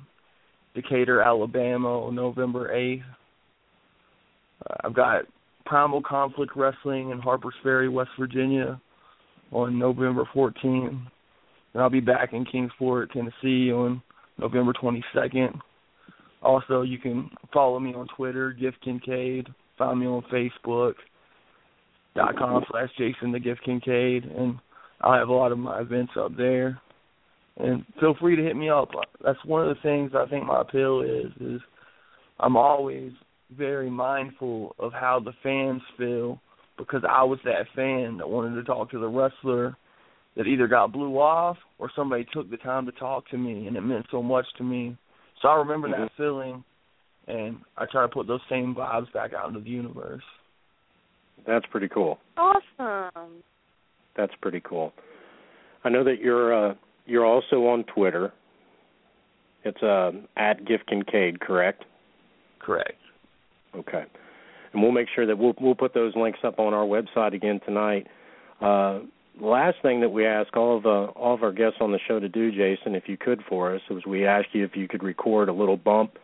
[0.74, 3.02] Decatur, Alabama on November 8th.
[4.64, 5.24] Uh, I've got
[5.66, 8.80] Primal Conflict Wrestling in Harpers Ferry, West Virginia
[9.50, 10.88] on November 14th.
[10.88, 14.02] And I'll be back in Kingsport, Tennessee on
[14.38, 15.58] November 22nd.
[16.42, 19.48] Also, you can follow me on Twitter, Gift Kincaid.
[19.78, 20.94] Find me on Facebook
[22.14, 24.58] dot com slash Jason the Gift Kincaid, and
[25.00, 26.80] I'll have a lot of my events up there.
[27.56, 28.90] And feel free to hit me up.
[29.24, 31.60] That's one of the things I think my appeal is is
[32.38, 33.12] I'm always
[33.56, 36.40] very mindful of how the fans feel
[36.76, 39.76] because I was that fan that wanted to talk to the wrestler
[40.36, 43.76] that either got blew off or somebody took the time to talk to me and
[43.76, 44.96] it meant so much to me.
[45.40, 46.02] So I remember mm-hmm.
[46.02, 46.64] that feeling
[47.28, 50.22] and I try to put those same vibes back out into the universe.
[51.46, 52.18] That's pretty cool.
[52.36, 53.42] Awesome.
[54.16, 54.92] That's pretty cool.
[55.84, 56.74] I know that you're uh
[57.06, 58.32] you're also on Twitter.
[59.64, 61.84] It's uh at Gift Kincaid, correct?
[62.58, 62.98] Correct.
[63.76, 64.04] Okay.
[64.72, 67.60] And we'll make sure that we'll we'll put those links up on our website again
[67.64, 68.06] tonight.
[68.60, 69.00] Uh
[69.40, 72.20] last thing that we ask all of uh, all of our guests on the show
[72.20, 75.02] to do, Jason, if you could for us, was we ask you if you could
[75.02, 76.18] record a little bump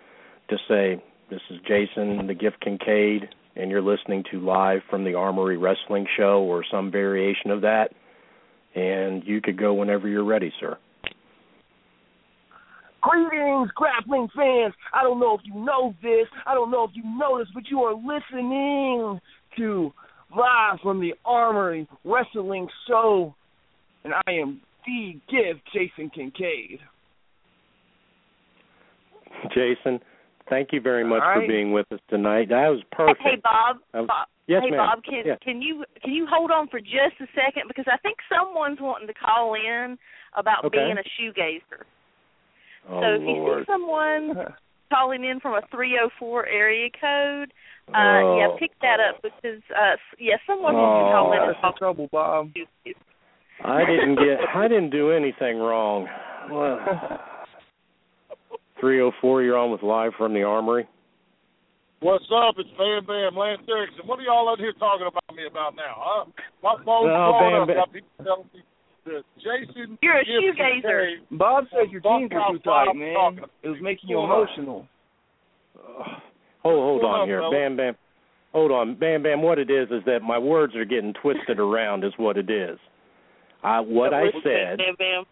[0.49, 5.15] to say, "This is Jason, the Gift Kincaid, and you're listening to live from the
[5.15, 7.93] Armory Wrestling Show," or some variation of that.
[8.75, 10.79] And you could go whenever you're ready, sir.
[13.03, 14.75] Greetings, grappling fans.
[14.93, 16.27] I don't know if you know this.
[16.47, 19.21] I don't know if you know this, but you are listening
[19.57, 19.93] to
[20.37, 23.35] live from the Armory Wrestling Show,
[24.05, 26.81] and I am the gift, Jason Kincaid.
[29.55, 30.01] Jason,
[30.49, 31.43] thank you very much right.
[31.43, 32.49] for being with us tonight.
[32.49, 33.21] That was perfect.
[33.23, 33.77] Hey, Bob.
[33.95, 34.79] Was, Bob yes, hey, ma'am.
[34.79, 35.39] Bob, can yeah.
[35.41, 39.07] can you can you hold on for just a second because I think someone's wanting
[39.07, 39.97] to call in
[40.37, 40.77] about okay.
[40.77, 41.87] being a shoegazer.
[42.89, 44.55] Oh, so if you see someone
[44.93, 47.53] calling in from a 304 area code,
[47.89, 48.39] uh, oh.
[48.39, 50.79] yeah, pick that up because uh, yeah, someone oh.
[50.79, 52.51] wants to call in and talk trouble, Bob.
[53.65, 54.39] I didn't get.
[54.55, 56.09] I didn't do anything wrong.
[56.51, 56.79] Well,
[58.81, 60.89] 304, you're on with live from the Armory.
[62.01, 62.55] What's up?
[62.57, 64.07] It's Bam Bam Lance Erickson.
[64.07, 65.95] What are y'all out here talking about me about now?
[65.99, 66.25] Huh?
[66.63, 67.93] My phone's no, blowing Bam, up.
[67.93, 68.63] Bam.
[69.05, 69.99] Got people telling me that Jason.
[70.03, 71.39] You're a Gibson shoegazer.
[71.39, 73.41] Bob says your jeans are too tight, man.
[73.63, 74.87] It was making you Hold emotional.
[75.77, 76.03] Uh,
[76.63, 77.51] hold hold Hold on on, here, fella.
[77.51, 77.97] Bam Bam.
[78.53, 79.43] Hold on, Bam Bam.
[79.43, 82.05] What it is is that my words are getting twisted around.
[82.05, 82.79] Is what it is.
[83.63, 84.79] I what I said.
[84.79, 85.25] Bam, bam.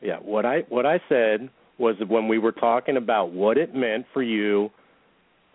[0.00, 3.74] Yeah, what I what I said was that when we were talking about what it
[3.74, 4.70] meant for you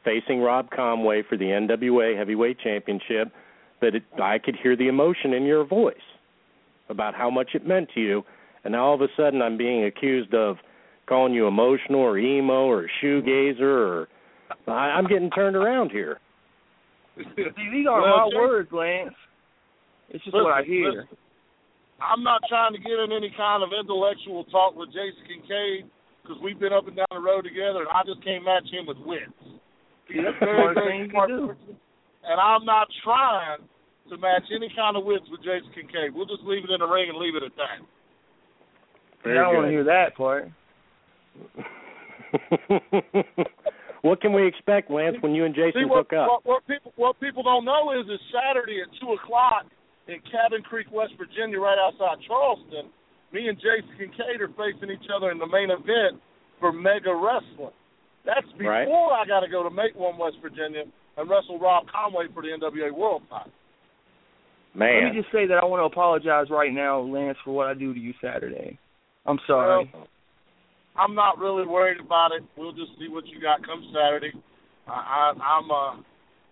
[0.03, 3.31] facing Rob Conway for the NWA Heavyweight Championship,
[3.81, 5.95] that it, I could hear the emotion in your voice
[6.89, 8.23] about how much it meant to you,
[8.63, 10.57] and now all of a sudden I'm being accused of
[11.07, 14.07] calling you emotional or emo or shoegazer or
[14.67, 16.19] I, I'm getting turned around here.
[17.17, 19.13] See, these aren't Well, my words, Lance.
[20.09, 20.89] It's just what I hear.
[20.89, 21.17] listen.
[22.01, 25.89] I'm not trying to get in any kind of intellectual talk with Jason Kincaid
[26.23, 28.87] because we've been up and down the road together, and I just can't match him
[28.87, 29.35] with wits.
[30.07, 31.75] He's a very, very smart person,
[32.23, 33.67] and I'm not trying
[34.09, 36.13] to match any kind of wits with Jason Kincaid.
[36.13, 37.79] We'll just leave it in the ring and leave it at that.
[39.23, 40.47] Very I don't want to hear that part.
[44.01, 46.27] what can we expect, Lance, when you and Jason See what, hook up?
[46.27, 49.65] what what people what people don't know is it's Saturday at two o'clock
[50.07, 52.89] in Cabin Creek, West Virginia, right outside Charleston.
[53.31, 56.17] Me and Jason Kincaid are facing each other in the main event
[56.59, 57.73] for Mega Wrestling.
[58.25, 59.21] That's before Right.
[59.21, 60.83] I got to go to Make One, West Virginia,
[61.15, 63.51] and wrestle Rob Conway for the NWA World Title.
[64.75, 67.73] Let me just say that I want to apologize right now, Lance, for what I
[67.73, 68.77] do to you Saturday.
[69.25, 69.89] I'm sorry.
[69.93, 70.07] Well,
[70.97, 72.43] I'm not really worried about it.
[72.57, 74.33] We'll just see what you got come Saturday.
[74.87, 76.01] I, I I'm uh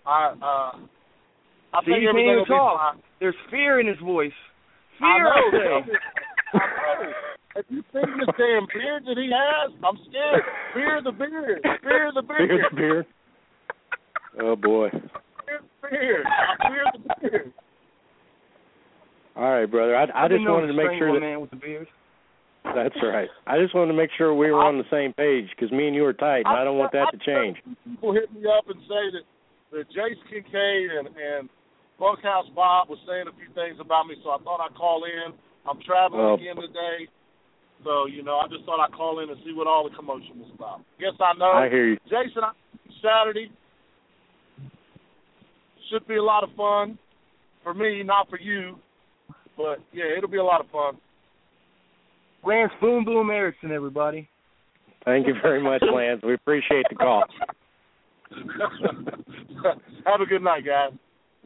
[0.05, 0.78] I uh
[1.74, 3.01] I See, think you can't everything even will be fine.
[3.20, 4.32] There's fear in his voice.
[4.99, 5.30] Fear, know.
[5.30, 5.91] I say.
[6.53, 7.11] I know.
[7.57, 10.43] If you think this damn beard that he has, I'm scared.
[10.74, 11.61] Fear the beard.
[11.82, 12.49] Fear the beard.
[12.49, 13.05] Beard, beard.
[14.41, 14.89] Oh boy.
[14.91, 16.26] Fear the beard.
[16.26, 17.53] I fear the beard.
[19.38, 19.96] All right, brother.
[19.96, 21.88] I, I I've just wanted to to make sure that man with the beard.
[22.66, 23.30] that's right.
[23.46, 25.96] I just wanted to make sure we were on the same page because me and
[25.96, 27.58] you are tight, and I don't want that to change.
[27.86, 29.26] People hit me up and say that
[29.78, 31.50] that Jason Kincaid and and
[32.02, 35.34] Bunkhouse Bob was saying a few things about me, so I thought I'd call in.
[35.70, 36.34] I'm traveling Oh.
[36.36, 37.06] again today,
[37.86, 40.42] so you know I just thought I'd call in and see what all the commotion
[40.42, 40.82] was about.
[41.00, 41.54] Guess I know.
[41.54, 41.98] I hear you.
[42.10, 42.52] Jason, I
[43.06, 43.52] Saturday
[45.90, 46.98] should be a lot of fun
[47.64, 48.78] for me, not for you,
[49.58, 50.97] but yeah, it'll be a lot of fun.
[52.45, 54.30] Lance Boom Boom Erickson, everybody.
[55.03, 56.22] Thank you very much, Lance.
[56.24, 57.24] We appreciate the call.
[60.05, 60.91] Have a good night, guys.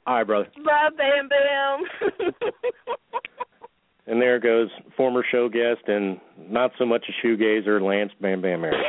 [0.06, 0.48] All right, brother.
[0.66, 2.12] Bye, Bam Bam.
[4.08, 8.64] And there goes former show guest and not so much a shoegazer, Lance Bam Bam
[8.64, 8.84] Erickson.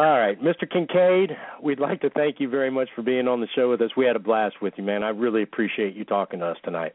[0.00, 0.66] All right, Mr.
[0.66, 3.90] Kincaid, we'd like to thank you very much for being on the show with us.
[3.98, 5.02] We had a blast with you, man.
[5.02, 6.94] I really appreciate you talking to us tonight.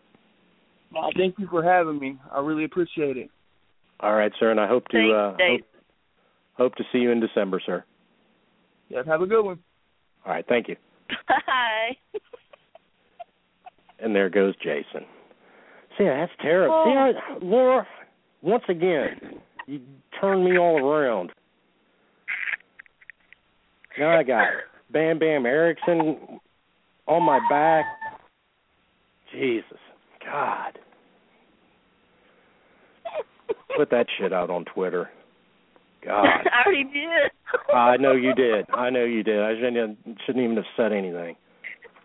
[1.15, 2.17] Thank you for having me.
[2.33, 3.29] I really appreciate it.
[3.99, 5.61] All right, sir, and I hope to Thanks, uh, hope,
[6.57, 7.85] hope to see you in December, sir.
[8.89, 9.59] Yeah, have a good one.
[10.25, 10.75] All right, thank you.
[11.27, 12.19] Bye.
[13.99, 15.05] And there goes Jason.
[15.95, 16.73] See, that's terrible.
[16.73, 16.85] Oh.
[16.87, 17.87] See, I, Laura,
[18.41, 19.79] once again, you
[20.19, 21.33] turned me all around.
[23.97, 24.47] Now I got
[24.91, 26.39] Bam Bam Erickson
[27.07, 27.85] on my back.
[29.31, 29.79] Jesus,
[30.23, 30.79] God.
[33.77, 35.09] Put that shit out on Twitter.
[36.03, 36.25] God.
[36.25, 37.31] I already did.
[37.73, 38.65] I know you did.
[38.73, 39.41] I know you did.
[39.41, 41.35] I shouldn't shouldn't even have said anything.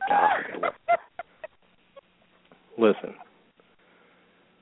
[0.09, 0.73] God.
[2.79, 3.15] Listen.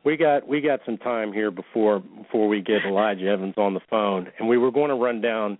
[0.05, 3.81] We got we got some time here before before we get Elijah Evans on the
[3.91, 5.59] phone, and we were going to run down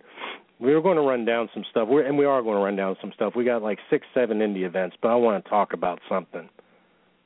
[0.59, 1.87] we were going to run down some stuff.
[1.89, 3.33] We're, and we are going to run down some stuff.
[3.35, 6.49] We got like six, seven indie events, but I want to talk about something.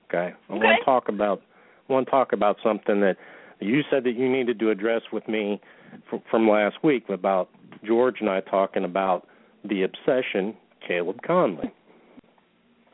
[0.10, 1.42] Okay, I want to talk about
[1.90, 3.18] I want to talk about something that
[3.60, 5.60] you said that you needed to address with me
[6.10, 7.50] from, from last week about
[7.84, 9.28] George and I talking about
[9.64, 10.56] the obsession
[10.88, 11.72] Caleb Conley,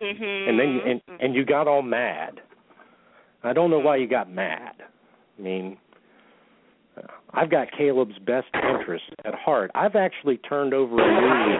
[0.02, 0.50] Mm-hmm.
[0.50, 2.40] and then you, and and you got all mad.
[3.44, 4.76] I don't know why you got mad.
[5.38, 5.78] I mean,
[7.34, 9.72] I've got Caleb's best interest at heart.
[9.76, 11.60] I've actually turned over a new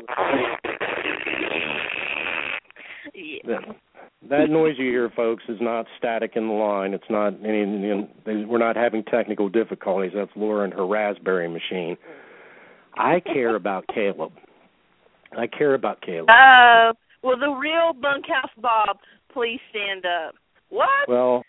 [3.44, 3.60] Yeah.
[4.30, 6.94] that, noise you hear, folks, is not static in the line.
[6.94, 7.66] It's not any.
[8.46, 10.12] We're not having technical difficulties.
[10.16, 11.98] That's Laura and her Raspberry machine.
[12.96, 14.34] I care about Caleb.
[15.38, 16.30] I care about Caleb.
[16.30, 18.98] Uh, well, the real bunkhouse Bob
[19.32, 20.36] please stand up?
[20.70, 21.08] What?
[21.08, 21.44] Well,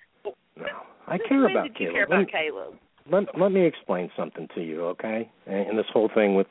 [1.06, 2.74] I care about did you care about Caleb?
[3.10, 5.30] Let let me explain something to you, okay?
[5.46, 6.48] And, and this whole thing with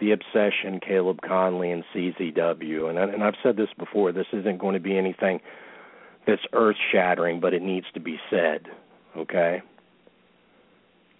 [0.00, 4.12] the obsession, Caleb Conley and CZW, and I- and I've said this before.
[4.12, 5.40] This isn't going to be anything
[6.26, 8.66] that's earth shattering, but it needs to be said,
[9.16, 9.62] okay?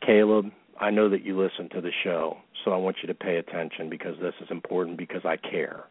[0.01, 0.51] Caleb,
[0.81, 3.89] I know that you listen to the show, so I want you to pay attention
[3.89, 5.85] because this is important because I care.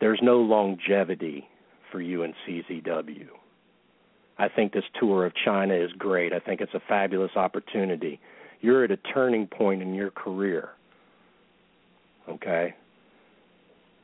[0.00, 1.48] There's no longevity
[1.90, 3.28] for you in CZW.
[4.38, 6.32] I think this tour of China is great.
[6.32, 8.20] I think it's a fabulous opportunity.
[8.60, 10.70] You're at a turning point in your career.
[12.28, 12.74] Okay?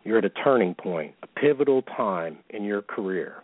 [0.04, 3.42] You're at a turning point, a pivotal time in your career.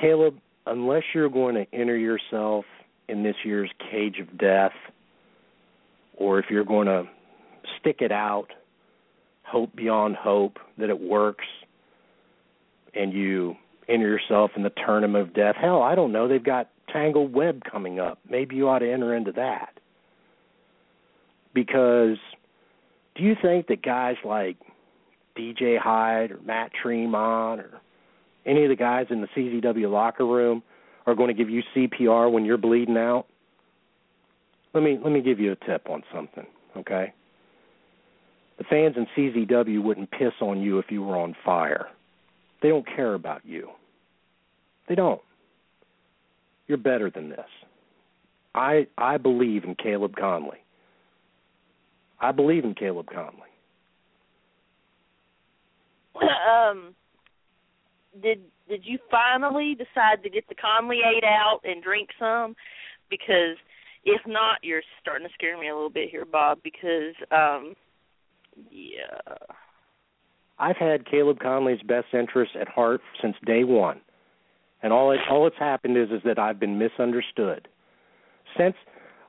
[0.00, 0.36] Caleb,
[0.66, 2.64] unless you're going to enter yourself
[3.08, 4.72] in this year's cage of death,
[6.16, 7.04] or if you're going to
[7.80, 8.48] stick it out,
[9.42, 11.46] hope beyond hope that it works,
[12.94, 13.56] and you
[13.88, 15.56] enter yourself in the tournament of death.
[15.60, 16.28] Hell, I don't know.
[16.28, 18.18] They've got Tangled Web coming up.
[18.28, 19.78] Maybe you ought to enter into that.
[21.54, 22.18] Because
[23.16, 24.56] do you think that guys like
[25.36, 27.80] DJ Hyde or Matt Tremont or
[28.46, 30.62] any of the guys in the CZW locker room
[31.06, 33.26] are going to give you CPR when you're bleeding out?
[34.74, 37.12] Let me let me give you a tip on something, okay?
[38.58, 41.88] The fans in CZW wouldn't piss on you if you were on fire.
[42.62, 43.68] They don't care about you.
[44.88, 45.20] They don't.
[46.66, 47.46] You're better than this.
[48.54, 50.58] I I believe in Caleb Conley.
[52.20, 53.48] I believe in Caleb Conley.
[56.20, 56.94] um,
[58.22, 62.54] did did you finally decide to get the Conley eight out and drink some?
[63.08, 63.56] Because
[64.04, 66.58] if not, you're starting to scare me a little bit here, Bob.
[66.62, 67.74] Because um,
[68.70, 69.36] yeah,
[70.58, 74.00] I've had Caleb Conley's best interest at heart since day one,
[74.82, 77.68] and all it all that's happened is is that I've been misunderstood.
[78.56, 78.74] Since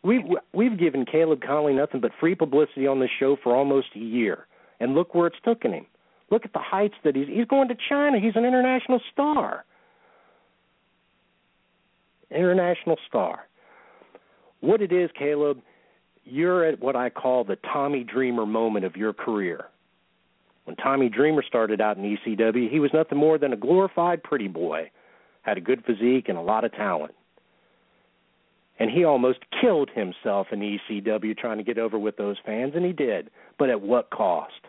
[0.04, 0.24] we
[0.54, 4.48] we've given Caleb Conley nothing but free publicity on this show for almost a year,
[4.80, 5.86] and look where it's taken him.
[6.32, 8.20] Look at the heights that he's he's going to China.
[8.20, 9.66] He's an international star.
[12.32, 13.48] International star.
[14.62, 15.60] What it is, Caleb,
[16.26, 19.66] you're at what I call the Tommy Dreamer moment of your career.
[20.70, 24.48] When Tommy Dreamer started out in ECW, he was nothing more than a glorified pretty
[24.48, 24.92] boy,
[25.42, 27.16] had a good physique and a lot of talent.
[28.78, 32.86] And he almost killed himself in ECW trying to get over with those fans, and
[32.86, 33.32] he did.
[33.58, 34.62] But at what cost?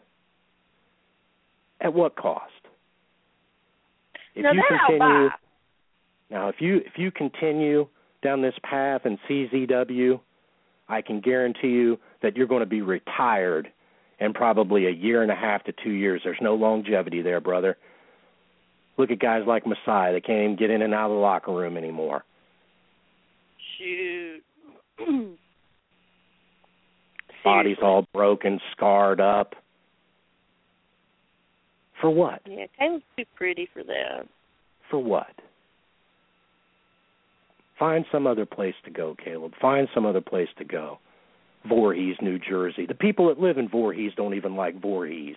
[1.83, 2.51] At what cost?
[4.35, 5.29] If now you continue
[6.31, 7.87] now, if you if you continue
[8.23, 10.19] down this path in CZW,
[10.89, 13.71] I can guarantee you that you're going to be retired
[14.21, 16.21] in probably a year and a half to two years.
[16.25, 17.77] There's no longevity there, brother.
[18.99, 21.53] Look at guys like Messiah; they can't even get in and out of the locker
[21.53, 22.25] room anymore.
[23.79, 24.43] Shoot.
[27.43, 27.83] Seriously.
[27.83, 29.55] all broken, scarred up.
[32.01, 32.43] For what?
[32.47, 34.27] Yeah, Caleb's too pretty for that.
[34.91, 35.29] For what?
[37.79, 39.53] Find some other place to go, Caleb.
[39.61, 40.99] Find some other place to go.
[41.69, 42.87] Voorhees, New Jersey.
[42.87, 45.37] The people that live in Voorhees don't even like Voorhees.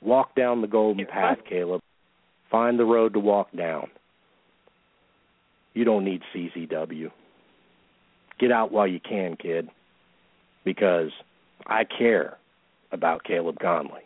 [0.00, 1.80] Walk down the golden path, Caleb.
[2.50, 3.88] Find the road to walk down.
[5.74, 7.10] You don't need CZW.
[8.38, 9.68] Get out while you can, kid,
[10.64, 11.10] because
[11.66, 12.38] I care
[12.92, 14.02] about Caleb Conley.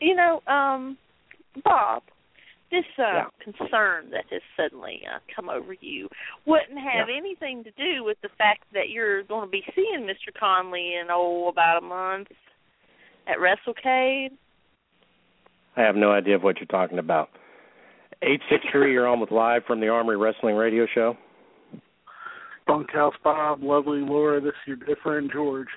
[0.00, 0.96] You know, um,
[1.62, 2.02] Bob,
[2.72, 3.24] this uh, Yeah.
[3.40, 6.08] concern that has suddenly uh, come over you
[6.46, 7.16] wouldn't have Yeah.
[7.16, 10.34] anything to do with the fact that you're going to be seeing Mr.
[10.36, 12.28] Conley in oh about a month
[13.28, 14.30] at WrestleCade.
[15.76, 17.28] I have no idea of what you're talking about.
[18.22, 21.16] Eight six three, you're on with live from the Armory Wrestling Radio Show.
[22.66, 25.68] Bunkhouse Bob, lovely Laura, this is your good friend George.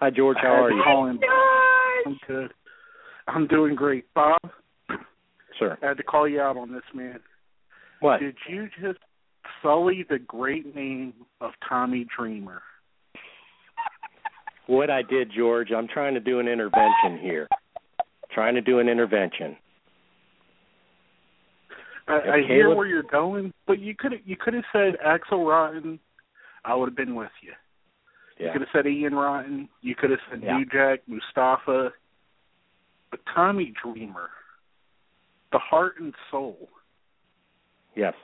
[0.00, 1.18] Hi George, how are you, Calling.
[2.06, 2.52] I'm good.
[3.26, 4.06] I'm doing great.
[4.14, 4.38] Bob,
[5.58, 5.78] sir?
[5.82, 7.20] I had to call you out on this, man.
[8.00, 8.20] What?
[8.20, 8.98] Did you just
[9.62, 12.62] sully the great name of Tommy Dreamer?
[14.66, 15.70] What I did, George?
[15.74, 17.48] I'm trying to do an intervention here.
[18.32, 19.56] Trying to do an intervention.
[22.06, 25.44] I, I Yeah, hear where you're going, but you could you could have said Axel
[25.46, 25.98] Rotten.
[26.64, 27.52] I would have been with you.
[28.38, 29.68] You could have said Ian Rotten.
[29.80, 30.58] You could have said Yeah.
[30.58, 31.92] New Jack, Mustafa.
[33.10, 34.28] But Tommy Dreamer,
[35.52, 36.68] the heart and soul,
[37.94, 38.14] Yes.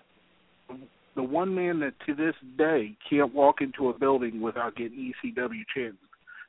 [1.17, 5.65] the one man that to this day can't walk into a building without getting ECW
[5.75, 5.97] chanted,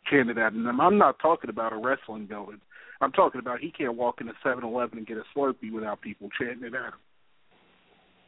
[0.09, 0.79] chanted at him.
[0.81, 2.59] I'm not talking about a wrestling building.
[3.01, 6.63] I'm talking about he can't walk into 7-Eleven and get a Slurpee without people chanting
[6.65, 6.99] it at him.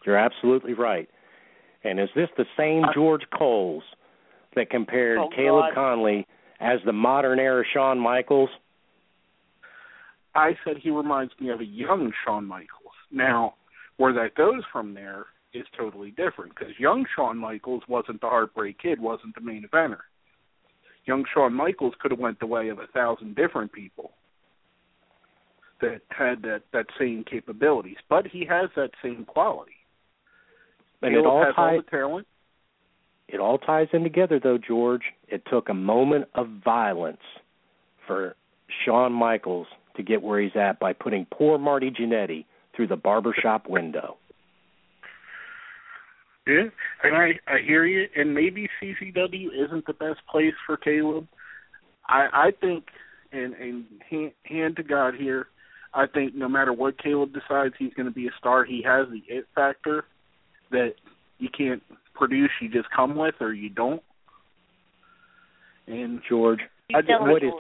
[0.06, 1.10] You're absolutely right.
[1.84, 3.84] And is this the same I- George Coles
[4.56, 5.76] that compared Oh, Caleb God.
[5.76, 6.26] Conley
[6.60, 8.50] as the modern era Shawn Michaels?
[10.38, 12.94] I said he reminds me of a young Shawn Michaels.
[13.12, 13.56] Now,
[13.98, 18.78] where that goes from there is totally different because young Shawn Michaels wasn't the Heartbreak
[18.80, 20.02] Kid, wasn't the main eventer.
[21.06, 24.12] Young Shawn Michaels could have went the way of a thousand different people
[25.82, 29.72] that had that that same capabilities, but he has that same quality.
[31.02, 32.28] And Caleb it all has all ties the talent.
[33.28, 35.04] it all ties in together though, George.
[35.28, 37.22] It took a moment of violence
[38.06, 38.36] for
[38.86, 39.68] Shawn Michaels
[39.98, 42.46] to get where he's at by putting poor Marty Jannetty
[42.76, 44.18] through the barbershop window.
[46.48, 46.70] Yeah,
[47.04, 48.08] and I I hear you.
[48.16, 51.28] And maybe CZW isn't the best place for Caleb.
[52.08, 52.86] I I think,
[53.34, 55.48] and and hand, hand to God here,
[55.94, 58.64] I think no matter what Caleb decides, he's going to be a star.
[58.64, 60.06] He has the it factor
[60.72, 60.94] that
[61.40, 61.84] you can't
[62.14, 62.52] produce.
[62.62, 64.02] You just come with, or you don't.
[65.88, 66.60] And George,
[66.94, 67.50] I just, what me.
[67.50, 67.54] is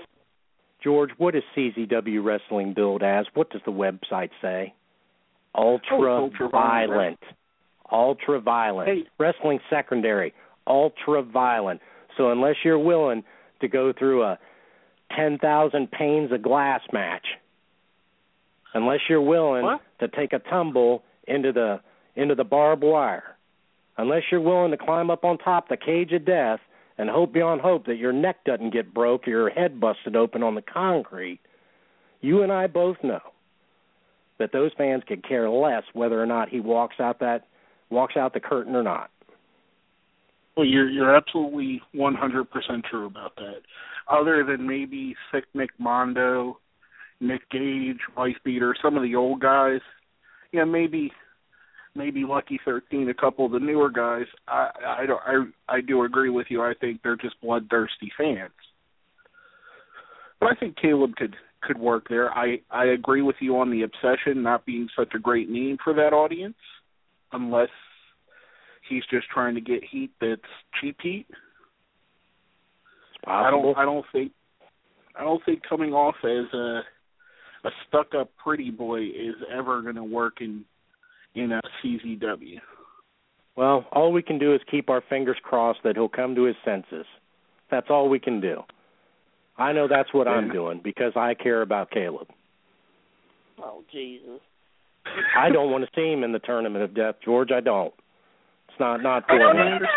[0.83, 3.25] George, what is CZW Wrestling billed as?
[3.33, 4.73] What does the website say?
[5.55, 6.91] Ultra, Oh, ultra violent.
[6.91, 7.19] violent.
[7.91, 8.89] Ultra violent.
[8.89, 9.03] Hey.
[9.17, 10.33] Wrestling secondary.
[10.67, 11.81] Ultra violent.
[12.15, 13.23] So unless you're willing
[13.61, 14.37] to go through a
[15.15, 17.25] 10,000 panes of glass match,
[18.73, 19.81] unless you're willing What?
[19.99, 21.79] to take a tumble into the
[22.15, 23.35] into the barbed wire,
[23.97, 26.59] unless you're willing to climb up on top the cage of death
[26.97, 30.43] and hope beyond hope that your neck doesn't get broke or your head busted open
[30.43, 31.39] on the concrete,
[32.21, 33.21] you and I both know
[34.39, 37.47] that those fans could care less whether or not he walks out that
[37.89, 39.09] walks out the curtain or not.
[40.55, 42.47] well, you're you're absolutely 100%
[42.89, 43.61] true about that.
[44.09, 46.59] Other than maybe Sick Nick Mondo,
[47.19, 49.81] Nick Gage, Wife Beater, some of the old guys,
[50.51, 51.11] yeah, maybe
[51.97, 54.25] maybe Lucky Thirteen, a couple of the newer guys.
[54.47, 56.61] I I don't I I do agree with you.
[56.61, 58.51] I think they're just bloodthirsty fans.
[60.39, 62.31] But I think Caleb could could work there.
[62.31, 65.93] I I agree with you on the obsession not being such a great name for
[65.93, 66.57] that audience,
[67.31, 67.69] unless
[68.87, 70.41] he's just trying to get heat that's
[70.79, 71.25] cheap heat.
[73.25, 74.31] I don't I don't think
[75.15, 76.81] I don't think coming off as a
[77.67, 80.63] a stuck up pretty boy is ever gonna work in
[81.37, 82.59] in uh, a CZW.
[83.55, 86.55] Well, all we can do is keep our fingers crossed that he'll come to his
[86.63, 87.05] senses.
[87.71, 88.61] That's all we can do.
[89.57, 92.27] I know that's what I'm doing because I care about Caleb.
[93.59, 94.39] Oh Jesus.
[95.35, 97.49] I don't want to see him in the tournament of death, George.
[97.51, 97.93] I don't.
[98.69, 99.87] It's not not I don't me.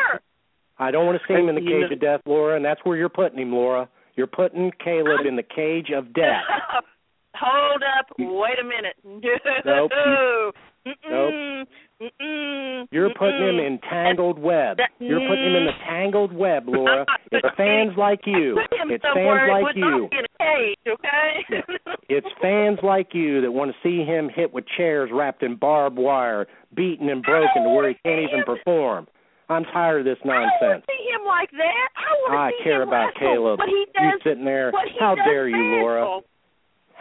[0.78, 2.96] I don't want to see him in the cage of death, Laura, and that's where
[2.96, 3.86] you're putting him, Laura.
[4.16, 6.44] You're putting Caleb in the cage of death.
[7.34, 8.06] Hold up.
[8.18, 8.96] Wait a minute.
[9.04, 9.88] No.
[9.90, 10.54] Nope.
[10.86, 11.66] Mm-mm.
[12.00, 12.86] Mm-mm.
[12.90, 13.66] You're putting him Mm-mm.
[13.66, 14.78] in tangled web.
[14.98, 16.74] You're putting him in the tangled web, mm.
[16.76, 17.04] Laura.
[17.30, 18.58] It's fans like you.
[18.88, 19.82] It's fans like you.
[19.82, 21.62] not be in a cage, okay?
[22.12, 25.96] It's fans like you that want to see him hit with chairs wrapped in barbed
[25.96, 29.06] wire, beaten and broken to where he can't even perform.
[29.48, 30.50] I'm tired of this nonsense.
[30.60, 31.88] I want to see him like that.
[31.94, 33.20] I want to I see care him about wrestle.
[33.20, 33.58] Caleb.
[33.60, 34.72] What he You sitting there.
[34.72, 36.20] he How does dare you, Laura?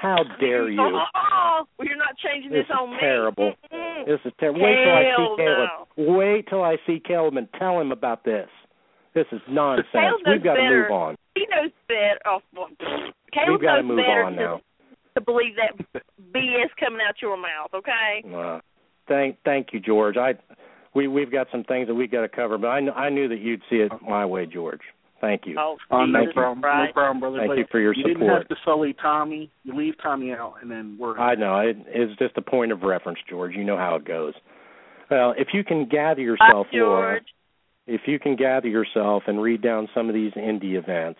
[0.02, 0.80] How dare you?
[0.82, 2.97] Oh, well, you're not changing This this, on is me.
[3.02, 3.54] terrible.
[4.08, 4.62] This is terrible.
[4.62, 5.70] Wait till I see Caleb.
[5.97, 6.14] no.
[6.18, 8.47] Wait till I see Caleb and tell him about this.
[9.14, 9.88] This is nonsense.
[9.91, 11.16] Caleb We've got to move on.
[11.36, 12.20] He knows better.
[12.26, 12.39] Oh,
[13.34, 14.62] Caleb We've got to move on now.
[15.16, 17.72] to believe that BS coming out your mouth.
[17.74, 18.24] Okay.
[18.34, 18.60] Uh,
[19.08, 20.16] thank, thank you, George.
[20.18, 20.34] I,
[20.95, 23.28] we, we've got some things that we've got to cover, but I, kn- I knew
[23.28, 24.82] that you'd see it my way, George.
[25.22, 25.56] Thank you.
[25.60, 26.62] Oh, Oh, no Jesus problem.
[26.62, 26.90] Christ.
[26.90, 27.38] No problem, brother.
[27.40, 29.52] Thank But you for your you didn't have to sully Tommy.
[29.64, 31.18] You leave Tommy out, and then we're.
[31.20, 33.54] I know it is just a point of reference, George.
[33.56, 34.34] You know how it goes.
[35.12, 37.28] Well, if you can gather yourself, Bye, Laura, George.
[37.88, 41.20] if you can gather yourself and read down some of these indie events,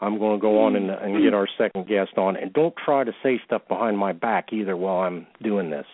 [0.00, 2.36] I'm going to go on and, and get our second guest on.
[2.36, 5.86] And don't try to say stuff behind my back either while I'm doing this.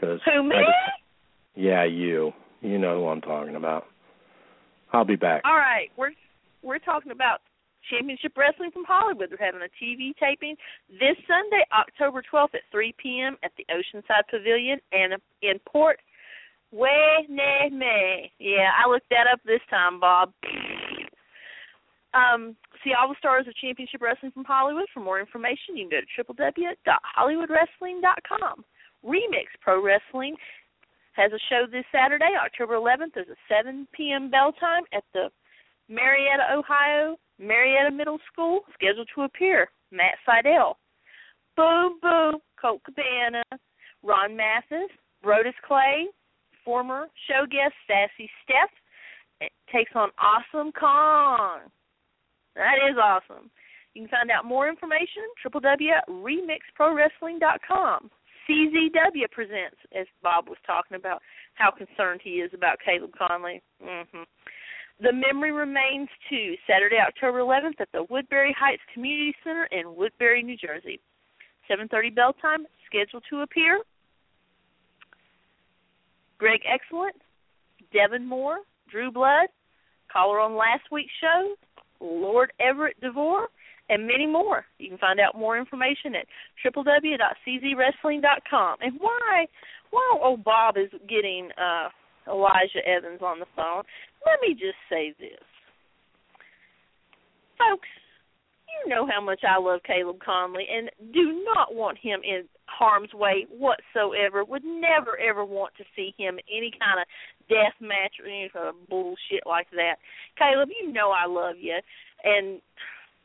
[0.00, 0.54] Cause Who me?
[0.56, 2.32] Just- yeah, you.
[2.60, 3.84] You know who I'm talking about.
[4.92, 5.42] I'll be back.
[5.44, 6.10] All right, we're
[6.62, 7.40] we're talking about
[7.90, 9.30] Championship Wrestling from Hollywood.
[9.30, 10.56] They're having a TV taping
[10.88, 13.36] this Sunday, October 12th at 3 p.m.
[13.42, 15.98] at the Oceanside Pavilion and in Port
[16.74, 18.30] Hueneme.
[18.38, 20.32] Yeah, I looked that up this time, Bob.
[22.14, 24.86] Um, see all the stars of Championship Wrestling from Hollywood.
[24.92, 28.64] For more information, you can go to www.hollywoodwrestling.com.
[29.04, 30.36] Remix Pro Wrestling
[31.12, 33.14] has a show this Saturday, October 11th.
[33.14, 34.28] There's a 7 p.m.
[34.30, 35.30] bell time at the
[35.88, 38.60] Marietta, Ohio, Marietta Middle School.
[38.74, 40.76] Scheduled to appear, Matt Seidel.
[41.56, 43.42] Boom Boom, Colt Cabana,
[44.02, 44.90] Ron Mathis,
[45.24, 46.06] Brodus Clay,
[46.64, 48.70] former show guest Sassy Steph,
[49.40, 51.60] it takes on Awesome Kong.
[52.54, 53.50] That is awesome.
[53.94, 58.10] You can find out more information at www.remixprowrestling.com.
[58.48, 61.22] CZW presents, as Bob was talking about,
[61.54, 63.62] how concerned he is about Caleb Conley.
[63.82, 64.02] hmm
[65.00, 66.56] The memory remains too.
[66.66, 70.98] Saturday, October 11th at the Woodbury Heights Community Center in Woodbury, New Jersey.
[71.70, 72.66] 7:30 bell time.
[72.86, 73.80] Scheduled to appear.
[76.38, 77.14] Greg Excellent,
[77.92, 79.48] Devon Moore, Drew Blood,
[80.10, 81.54] caller on last week's show,
[82.00, 83.48] Lord Everett DeVore,
[83.90, 84.64] and many more.
[84.78, 86.26] You can find out more information at
[86.64, 88.76] www.czwrestling.com.
[88.80, 89.46] And why
[89.90, 91.88] while old Bob is getting uh
[92.28, 93.82] Elijah Evans on the phone,
[94.26, 95.44] let me just say this.
[97.58, 97.88] Folks,
[98.68, 103.12] you know how much I love Caleb Conley and do not want him in harm's
[103.12, 104.44] way whatsoever.
[104.44, 107.06] Would never ever want to see him in any kind of
[107.48, 109.96] death match or any kind of bullshit like that.
[110.38, 111.78] Caleb, you know I love you
[112.24, 112.60] and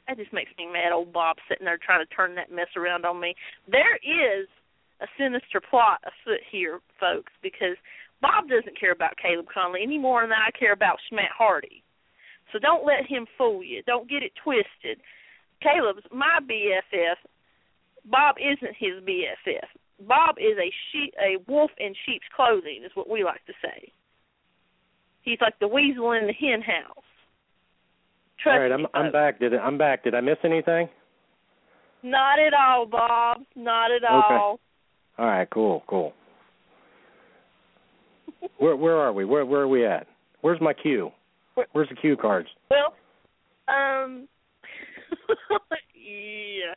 [0.08, 3.06] that just makes me mad old Bob sitting there trying to turn that mess around
[3.06, 3.36] on me.
[3.70, 4.48] There is
[5.02, 7.78] a sinister plot afoot here, folks, because
[8.24, 11.84] Bob doesn't care about Caleb Conley any more than I care about Schmatt Hardy.
[12.54, 13.84] So don't let him fool you.
[13.84, 15.04] Don't get it twisted.
[15.62, 17.20] Caleb's my BFF.
[18.06, 19.68] Bob isn't his BFF.
[20.08, 23.92] Bob is a sheep, a wolf in sheep's clothing, is what we like to say.
[25.22, 27.04] He's like the weasel in the hen house.
[28.42, 29.40] Trust All right, I'm me, I'm back.
[29.40, 30.04] Did I'm back.
[30.04, 30.88] Did I miss anything?
[32.04, 33.42] Not at all, Bob.
[33.56, 34.10] Not at Okay.
[34.10, 34.60] all.
[35.18, 36.14] All right, cool, cool.
[38.58, 39.26] Where where are we?
[39.26, 40.08] Where where are we at?
[40.42, 41.12] Where's my cue?
[41.72, 42.48] Where's the cue cards?
[42.70, 42.96] Well,
[43.68, 44.28] um,
[45.96, 46.74] yeah.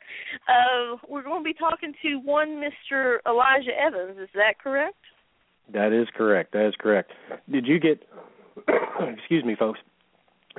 [0.46, 3.18] Uh, we're going to be talking to one Mr.
[3.26, 4.18] Elijah Evans.
[4.20, 4.98] Is that correct?
[5.72, 6.52] That is correct.
[6.52, 7.12] That is correct.
[7.50, 8.02] Did you get?
[9.18, 9.80] excuse me, folks.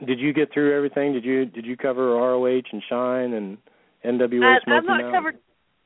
[0.05, 1.13] Did you get through everything?
[1.13, 3.57] Did you did you cover ROH and Shine and
[4.05, 5.11] NWA I, I've not Mountain?
[5.11, 5.37] covered.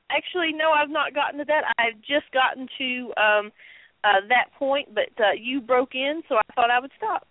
[0.10, 1.74] Actually, no, I've not gotten to that.
[1.78, 3.52] I've just gotten to um
[4.04, 7.28] uh that point, but uh you broke in, so I thought I would stop.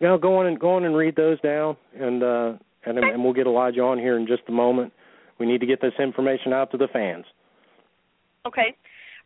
[0.00, 2.52] No, go on and go on and read those down, and uh,
[2.86, 4.92] and and we'll get Elijah on here in just a moment.
[5.38, 7.24] We need to get this information out to the fans.
[8.46, 8.76] Okay.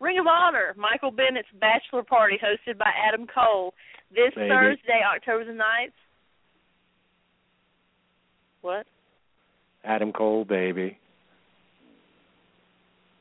[0.01, 3.73] Ring of Honor, Michael Bennett's bachelor party hosted by Adam Cole
[4.11, 4.49] this Baby.
[4.49, 5.95] Thursday, October the ninth.
[8.63, 8.87] What?
[9.85, 10.99] Adam Cole, baby.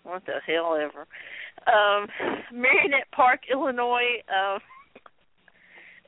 [0.03, 1.05] What the hell ever.
[1.67, 2.07] Um
[2.53, 4.59] Merrionette Park, Illinois, um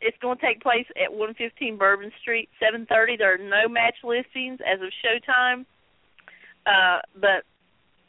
[0.02, 3.18] it's going to take place at 115 Bourbon Street, 7:30.
[3.18, 5.66] There are no match listings as of showtime.
[6.66, 7.44] Uh but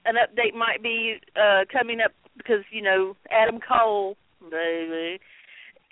[0.05, 4.17] an update might be uh coming up because you know Adam Cole
[4.51, 5.21] baby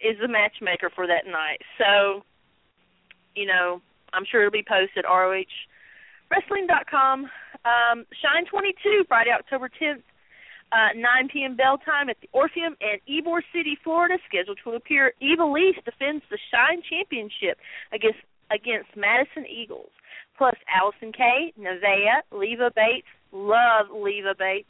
[0.03, 1.61] is the matchmaker for that night.
[1.79, 2.23] So,
[3.35, 3.81] you know,
[4.13, 5.45] I'm sure it'll be posted ROH
[6.31, 7.31] wrestling.com
[7.65, 10.03] Um, Shine 22, Friday, October 10th,
[10.75, 11.55] uh, 9 p.m.
[11.57, 14.18] bell time at the Orpheum in Ybor City, Florida.
[14.29, 17.59] Scheduled to appear, Ivelisse defends the Shine Championship
[17.93, 18.18] against
[18.51, 19.91] against Madison Eagles.
[20.37, 24.68] Plus Allison Kay, Nevaeh, Leva Bates, love Leva Bates,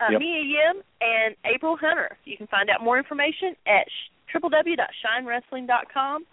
[0.00, 0.20] uh, Yep.
[0.20, 2.16] Mia Yim, and April Hunter.
[2.24, 6.26] You can find out more information at sh- www.shinewrestling.com.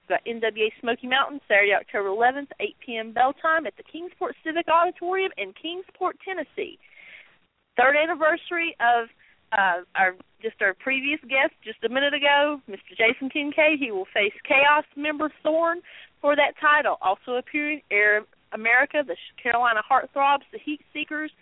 [0.00, 3.12] We've got NWA Smoky Mountain, Saturday, October 11th, 8 p.m.
[3.12, 6.78] bell time at the Kingsport Civic Auditorium in Kingsport, Tennessee.
[7.76, 9.08] Third anniversary of
[9.52, 12.96] uh, our just our previous guest just a minute ago, Mr.
[12.96, 13.78] Jason Kincaid.
[13.78, 15.80] He will face Chaos member Thorn
[16.20, 16.98] for that title.
[17.00, 21.32] Also appearing Air America, the Carolina Heartthrobs, the Heat Seekers,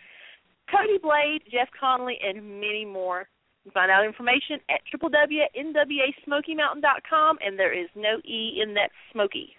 [0.71, 3.27] Cody Blade, Jeff Conley, and many more.
[3.73, 9.57] Find out information at www.nwasmokymountain.com, and there is no E in that Smoky.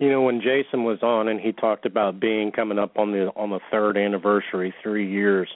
[0.00, 3.26] You know, when Jason was on and he talked about being coming up on the
[3.36, 5.48] on the third anniversary, three years.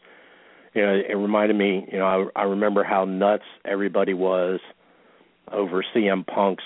[0.75, 1.89] You know, it reminded me.
[1.91, 4.61] You know, I, I remember how nuts everybody was
[5.51, 6.65] over CM Punk's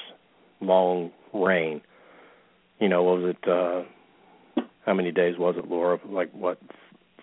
[0.60, 1.80] long reign.
[2.80, 3.48] You know, what was it?
[3.48, 6.00] uh How many days was it, Laura?
[6.04, 6.58] Like what?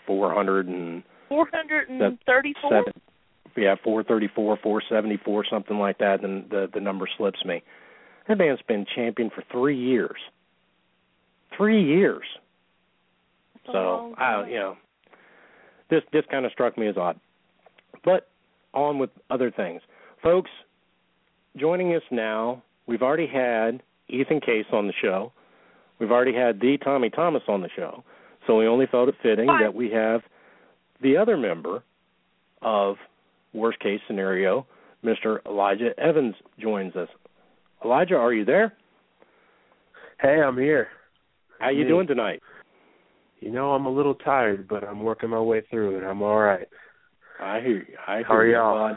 [0.08, 2.70] Four hundred and 434?
[2.70, 3.02] seven.
[3.58, 6.24] Yeah, four thirty four, four seventy four, something like that.
[6.24, 7.62] And the the number slips me.
[8.30, 10.18] That man's been champion for three years.
[11.58, 12.26] Three years.
[13.54, 14.78] That's So I, you know,
[15.90, 17.20] this this kind of struck me as odd.
[18.04, 18.28] But
[18.74, 19.82] on with other things,
[20.22, 20.52] folks.
[21.58, 25.32] Joining us now, we've already had Ethan Case on the show.
[26.00, 28.04] We've already had the Tommy Thomas on the show.
[28.46, 29.62] So we only felt it fitting Fine.
[29.62, 30.22] that we have
[31.02, 31.84] the other member
[32.62, 32.98] of
[33.54, 34.66] worst case scenario,
[35.04, 35.40] Mr.
[35.46, 37.08] Elijah Evans joins us.
[37.84, 38.74] Elijah, are you there?
[40.20, 40.88] Hey, I'm here.
[41.66, 41.88] How you Me.
[41.90, 42.44] doing tonight?
[43.40, 46.04] You know, I'm a little tired, but I'm working my way through it.
[46.04, 46.68] I'm all right.
[47.42, 47.96] I hear you.
[48.08, 48.54] I hear How are you.
[48.54, 48.92] y'all?
[48.92, 48.96] Uh,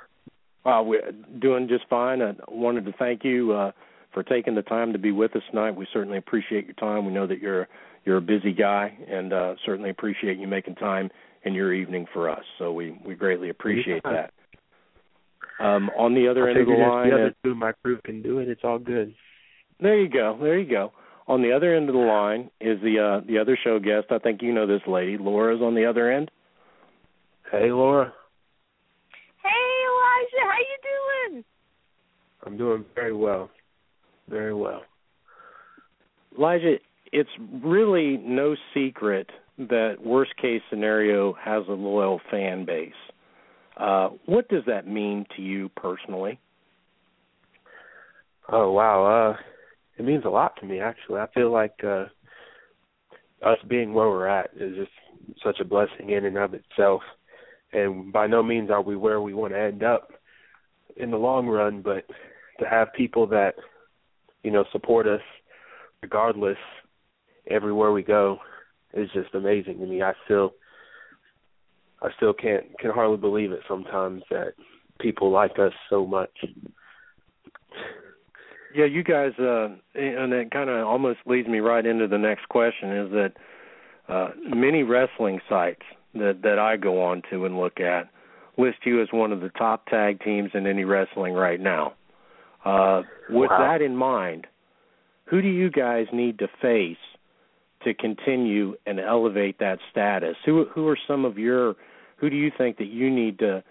[0.66, 2.20] well, we're doing just fine.
[2.20, 3.72] I wanted to thank you uh,
[4.12, 5.70] for taking the time to be with us tonight.
[5.76, 7.06] We certainly appreciate your time.
[7.06, 7.68] We know that you're
[8.04, 11.08] you're a busy guy, and uh, certainly appreciate you making time
[11.44, 12.44] in your evening for us.
[12.58, 14.26] So we we greatly appreciate Yeah.
[15.58, 15.64] that.
[15.64, 17.72] Um, on the other I end of the line, the uh, other two of my
[17.82, 19.14] crew can do it, it's all good.
[19.80, 20.38] there you go.
[20.38, 20.92] There you go.
[21.28, 24.06] On the other end of the line is the uh, the other show guest.
[24.10, 25.18] I think you know this lady.
[25.18, 26.30] Laura's on the other end.
[27.52, 28.12] Hey, Laura.
[29.42, 29.48] Hey,
[29.88, 31.44] Elijah, how you doing?
[32.46, 33.50] I'm doing very well.
[34.28, 34.82] Very well.
[36.36, 36.76] Elijah,
[37.12, 37.30] it's
[37.62, 42.92] really no secret that worst case scenario has a loyal fan base.
[43.76, 46.38] Uh, what does that mean to you personally?
[48.50, 49.36] Oh wow, uh
[49.98, 51.20] it means a lot to me actually.
[51.20, 52.06] I feel like uh
[53.42, 54.90] us being where we're at is just
[55.44, 57.02] such a blessing in and of itself.
[57.72, 60.10] And by no means are we where we want to end up
[60.96, 62.04] in the long run, but
[62.58, 63.54] to have people that,
[64.42, 65.20] you know, support us
[66.02, 66.56] regardless
[67.48, 68.38] everywhere we go
[68.94, 70.02] is just amazing to me.
[70.02, 70.54] I still
[72.02, 74.54] I still can't can hardly believe it sometimes that
[75.00, 76.30] people like us so much.
[78.74, 82.48] Yeah, you guys, uh, and it kind of almost leads me right into the next
[82.48, 83.32] question is that
[84.08, 85.82] uh, many wrestling sites
[86.14, 88.10] that that I go on to and look at
[88.56, 91.94] list you as one of the top tag teams in any wrestling right now.
[92.64, 93.58] Uh, with Wow.
[93.58, 94.46] that in mind,
[95.26, 96.96] who do you guys need to face
[97.84, 100.36] to continue and elevate that status?
[100.44, 101.76] Who who are some of your
[102.16, 103.62] who do you think that you need to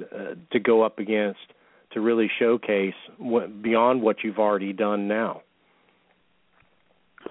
[0.00, 1.52] uh, to go up against
[1.96, 5.40] to really showcase what beyond what you've already done now?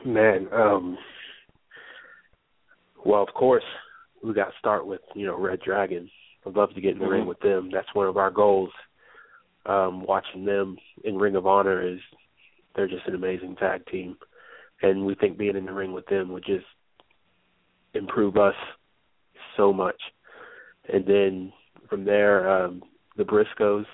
[0.04, 0.98] Man, um
[3.06, 3.64] well of course
[4.24, 6.10] we got to start with, you know, Red Dragon.
[6.48, 7.12] I'd love to get in the Mhm.
[7.12, 7.70] ring with them.
[7.70, 8.72] That's one of our goals.
[9.68, 12.00] Um, watching them in Ring of Honor is
[12.74, 14.18] they're just an amazing tag team.
[14.82, 16.66] And we think being in the ring with them would just
[17.94, 18.56] improve us
[19.58, 20.02] so much.
[20.92, 21.54] And then
[21.88, 22.82] from there, um,
[23.16, 23.86] the Briscoes.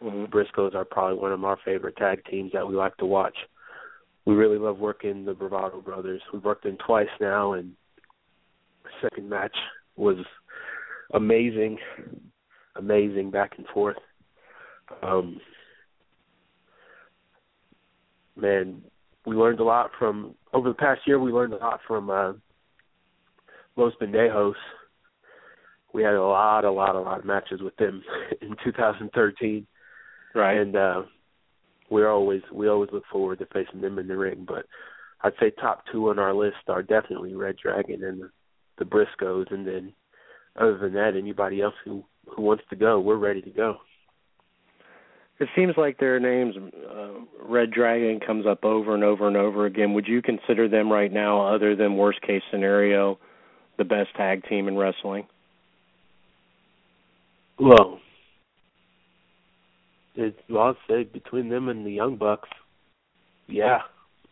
[0.00, 3.36] The Briscoes are probably one of our favorite tag teams that we like to watch.
[4.24, 6.20] We really love working the Bravado Brothers.
[6.32, 7.72] We've worked them twice now, and
[9.00, 9.56] second match
[9.96, 10.16] was
[11.14, 11.78] amazing,
[12.76, 13.96] amazing back and forth.
[15.02, 15.40] Um,
[18.36, 18.82] man,
[19.24, 21.18] we learned a lot from over the past year.
[21.18, 22.32] We learned a lot from uh,
[23.76, 24.54] Los Pendejos.
[25.92, 28.02] We had a lot, a lot, a lot of matches with them
[28.42, 29.66] in 2013
[30.36, 30.58] Right.
[30.58, 31.02] and uh
[31.90, 34.66] we're always we always look forward to facing them in the ring but
[35.22, 38.30] I'd say top two on our list are definitely Red Dragon and the,
[38.78, 39.92] the Briscoes, and then
[40.56, 43.76] other than that, anybody else who who wants to go, we're ready to go.
[45.38, 47.08] It seems like their names, uh,
[47.46, 49.92] Red Dragon, comes up over and over and over again.
[49.92, 53.18] Would you consider them right now, other than worst case scenario,
[53.78, 55.26] the best tag team in wrestling?
[57.60, 58.00] Well,
[60.16, 62.48] it's well, I'd between them and the Young Bucks,
[63.48, 63.78] yeah.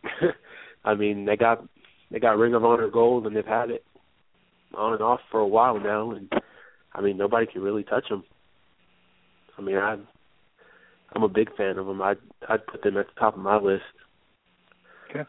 [0.85, 1.65] I mean, they got
[2.11, 3.83] they got Ring of Honor gold, and they've had it
[4.75, 6.31] on and off for a while now, and
[6.93, 8.23] I mean, nobody can really touch them.
[9.57, 9.97] I mean, I
[11.13, 12.01] I'm a big fan of them.
[12.01, 12.17] I'd
[12.49, 13.83] I'd put them at the top of my list.
[15.09, 15.27] Okay.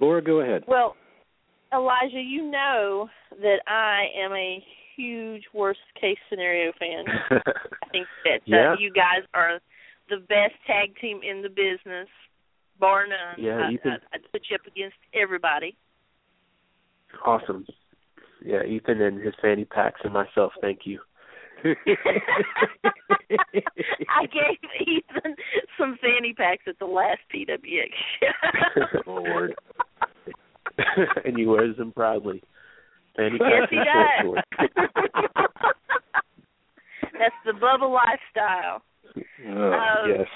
[0.00, 0.64] Laura, go ahead.
[0.66, 0.96] Well,
[1.72, 3.08] Elijah, you know
[3.40, 4.64] that I am a
[4.96, 7.04] huge worst case scenario fan.
[7.30, 8.74] I think that uh, yeah.
[8.78, 9.60] you guys are
[10.08, 12.08] the best tag team in the business,
[12.78, 13.42] bar none.
[13.42, 15.76] Yeah, you I, I'd put you up against everybody.
[17.24, 17.66] Awesome.
[18.44, 21.00] Yeah, Ethan and his fanny packs and myself, thank you.
[21.64, 21.74] I
[24.26, 25.34] gave Ethan
[25.78, 27.88] some fanny packs at the last PWX
[28.20, 29.02] show.
[29.10, 29.54] Lord.
[31.24, 32.42] and he wears them proudly.
[33.18, 34.34] Yes, he does.
[37.18, 38.82] That's the Bubba lifestyle.
[39.46, 40.28] Oh, Um, yes.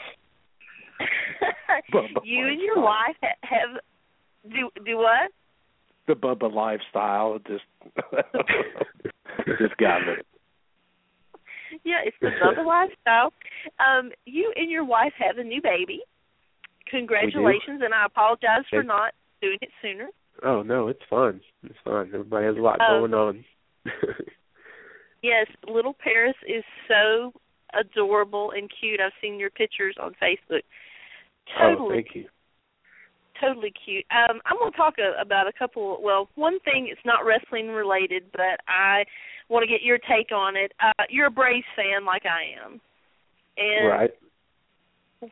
[2.25, 3.81] You and your wife have
[4.51, 5.31] do do what?
[6.07, 7.65] The Bubba lifestyle just
[9.59, 10.15] just got me.
[11.85, 13.33] Yeah, it's the Bubba lifestyle.
[13.79, 16.01] Um, you and your wife have a new baby.
[16.91, 19.13] Congratulations, and I apologize for not
[19.43, 20.09] doing it sooner.
[20.45, 21.41] Oh no, it's fun.
[21.65, 22.11] It's fun.
[22.15, 23.01] Everybody has a lot Oh.
[23.01, 23.45] going on.
[25.21, 27.33] Yes, little Paris is so
[27.75, 29.01] adorable and cute.
[29.01, 30.63] I've seen your pictures on Facebook.
[31.61, 32.25] oh, Totally, thank you.
[33.41, 34.05] totally cute.
[34.13, 35.99] Um, I'm going to talk a, about a couple.
[36.01, 39.05] Well, one thing it's not wrestling related, but I
[39.49, 40.71] want to get your take on it.
[40.81, 42.81] Uh, you're a Braves fan, like I am,
[43.57, 44.11] and Right.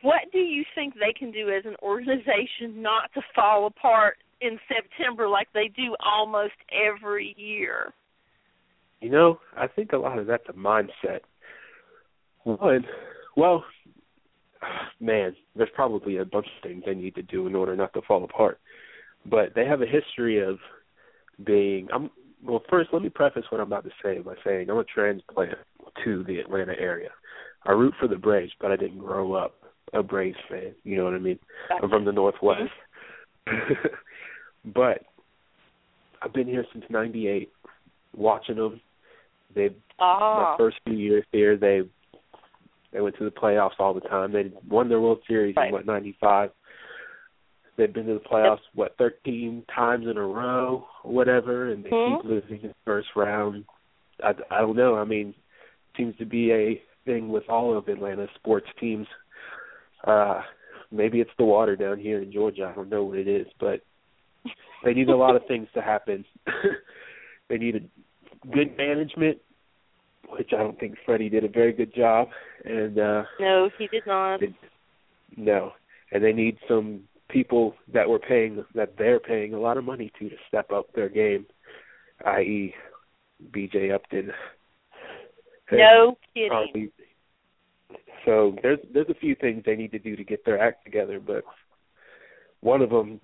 [0.01, 4.59] what do you think they can do as an organization not to fall apart in
[4.67, 7.93] September like they do almost every year?
[9.01, 11.19] You know, I think a lot of that's a mindset.
[12.43, 12.85] One,
[13.35, 13.63] well,
[14.99, 18.01] man, there's probably a bunch of things they need to do in order not to
[18.07, 18.59] fall apart.
[19.25, 20.57] But they have a history of
[21.45, 21.87] being.
[21.93, 22.09] I'm
[22.43, 22.63] well.
[22.69, 25.57] First, let me preface what I'm about to say by saying I'm a transplant
[26.03, 27.09] to the Atlanta area.
[27.65, 29.55] I root for the Braves, but I didn't grow up
[29.93, 30.73] a Braves fan.
[30.83, 31.39] You know what I mean?
[31.71, 32.71] I'm from the Northwest.
[34.73, 35.03] but
[36.21, 37.51] I've been here since '98,
[38.15, 38.81] watching them.
[39.53, 41.81] They Ah, my first few years here, they
[42.91, 44.31] they went to the playoffs all the time.
[44.31, 45.67] They won their World Series Right.
[45.67, 46.51] in what '95.
[47.75, 51.91] They've been to the playoffs what 13 times in a row, or whatever, and they
[51.91, 52.21] Mhm.
[52.21, 53.65] keep losing in the first round.
[54.23, 54.95] I, I don't know.
[54.95, 55.35] I mean,
[55.95, 59.07] seems to be a thing with all of Atlanta sports teams.
[60.03, 60.41] Uh
[60.91, 62.65] maybe it's the water down here in Georgia.
[62.65, 63.81] I don't know what it is, but
[64.83, 66.25] they need a lot of things to happen.
[67.49, 69.37] they need a good management,
[70.29, 72.29] which I don't think Fredi did a very good job,
[72.65, 74.41] and uh no, he did not.
[75.35, 75.71] no,
[76.11, 80.11] and they need some people that were paying that they're paying a lot of money
[80.19, 81.45] to to step up their game,
[82.25, 82.73] i.e.,
[83.51, 83.91] B.J.
[83.91, 84.31] Upton.
[85.71, 86.49] No kidding.
[86.49, 86.91] Probably.
[88.25, 91.19] So there's there's a few things they need to do to get their act together,
[91.19, 91.43] but
[92.61, 93.21] one of them,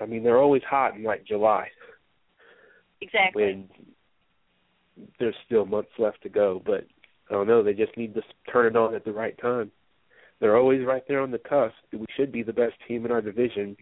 [0.00, 1.68] I mean, they're always hot in like July
[3.00, 3.44] Exactly.
[3.44, 3.68] when
[5.18, 6.62] there's still months left to go.
[6.64, 6.86] But
[7.30, 9.70] I don't know, they just need to turn it on at the right time.
[10.40, 11.74] They're always right there on the cusp.
[11.92, 13.76] We should be the best team in our division,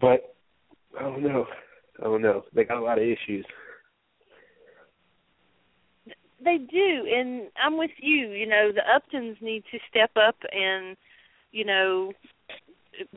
[0.00, 0.34] but
[0.98, 1.46] I don't know.
[2.00, 2.44] I don't know.
[2.52, 3.46] They got a lot of issues.
[6.42, 8.30] They do, and I'm with you.
[8.30, 10.96] You know, the Uptons need to step up and,
[11.52, 12.12] you know,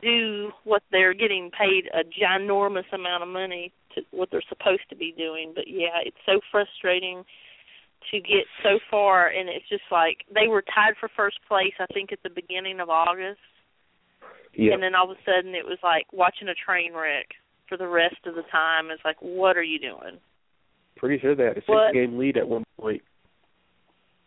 [0.02, 4.96] do what they're getting paid a ginormous amount of money to what they're supposed to
[4.96, 5.52] be doing.
[5.54, 7.24] But yeah, it's so frustrating
[8.10, 11.72] to get so far, and it's just like they were tied for first place.
[11.80, 13.40] I think at the beginning of August,
[14.54, 14.74] Yeah.
[14.74, 17.28] and then all of a sudden it was like watching a train wreck
[17.68, 18.90] for the rest of the time.
[18.90, 20.18] It's like, what are you doing?
[20.96, 21.92] Pretty sure they had a six What?
[21.94, 23.02] game lead at one point.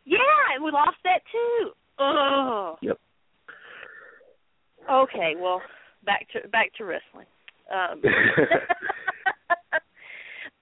[0.05, 0.17] Yeah,
[0.55, 1.71] and we lost that too.
[1.99, 2.77] Ugh.
[2.81, 2.99] Yep.
[4.89, 5.61] Okay, well,
[6.05, 7.25] back to back to wrestling.
[7.71, 8.01] Um,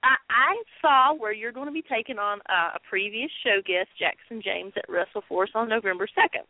[0.04, 3.90] I, I saw where you're going to be taking on uh, a previous show guest,
[4.00, 6.44] Jackson James, at WrestleForce on November second.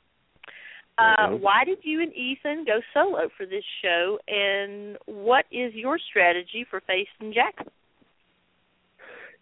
[0.98, 6.00] Uh, why did you and Ethan go solo for this show, and what is your
[6.10, 7.72] strategy for facing Jackson?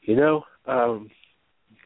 [0.02, 1.12] You know, um,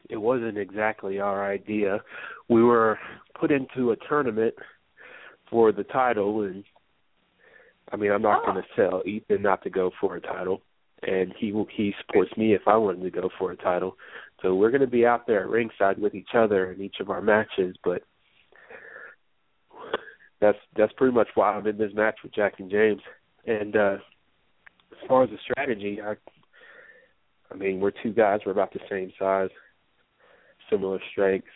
[0.08, 2.02] it wasn't exactly our idea.
[2.48, 2.98] We were
[3.38, 4.54] put into a tournament
[5.50, 6.64] for the title, and
[7.92, 8.52] I mean, I'm not Oh.
[8.52, 10.62] going to tell Ethan not to go for a title,
[11.02, 13.96] and he will, he supports me if I wanted to go for a title.
[14.42, 17.10] So we're going to be out there at ringside with each other in each of
[17.10, 18.02] our matches, but
[20.40, 23.00] that's that's pretty much why I'm in this match with Jackson James.
[23.46, 23.96] And uh
[24.92, 26.14] as far as the strategy, I
[27.52, 29.48] I mean, we're two guys, we're about the same size,
[30.70, 31.48] similar strengths.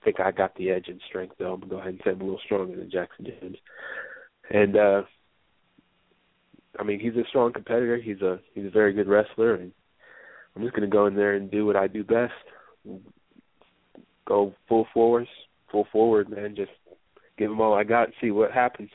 [0.00, 1.52] I think I got the edge in strength though.
[1.52, 3.56] I'm gonna go ahead and say I'm a little stronger than Jackson James.
[4.50, 5.02] And uh
[6.78, 9.72] I mean he's a strong competitor, he's a he's a very good wrestler and
[10.56, 12.32] I'm just gonna go in there and do what I do best.
[14.26, 15.28] Go full force,
[15.70, 16.70] full forward, man, just
[17.36, 18.90] give him all I got and see what happens.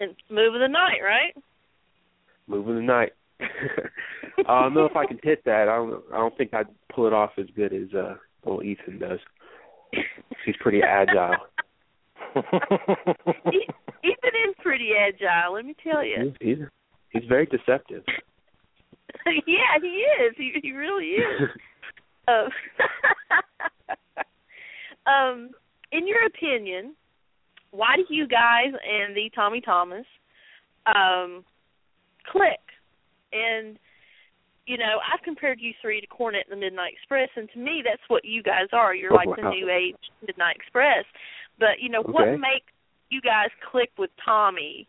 [0.00, 1.34] And move of the night, right?
[2.46, 3.12] Move of the night.
[4.48, 5.68] I don't know if I can hit that.
[5.68, 6.02] I don't.
[6.12, 8.14] I don't think I'd pull it off as good as uh,
[8.44, 9.18] old Ethan does.
[10.44, 11.36] He's pretty agile.
[12.36, 16.32] Ethan is pretty agile, let me tell you.
[16.40, 16.66] He's he's,
[17.10, 18.02] he's very deceptive.
[19.46, 20.34] yeah, he is.
[20.36, 21.50] He he really is.
[22.28, 22.48] Um,
[25.06, 25.50] um,
[25.90, 26.94] in your opinion,
[27.70, 30.06] why do you guys and the Tommy Thomas
[30.86, 31.44] um
[32.30, 32.60] click?
[33.62, 33.78] And
[34.66, 37.82] you know, I've compared you three to Cornette and the Midnight Express, and to me,
[37.84, 38.94] that's what you guys are.
[38.94, 41.04] You're Oh, like the new age Midnight Express.
[41.58, 42.70] But you know, what makes
[43.10, 44.86] you guys click with Tommy?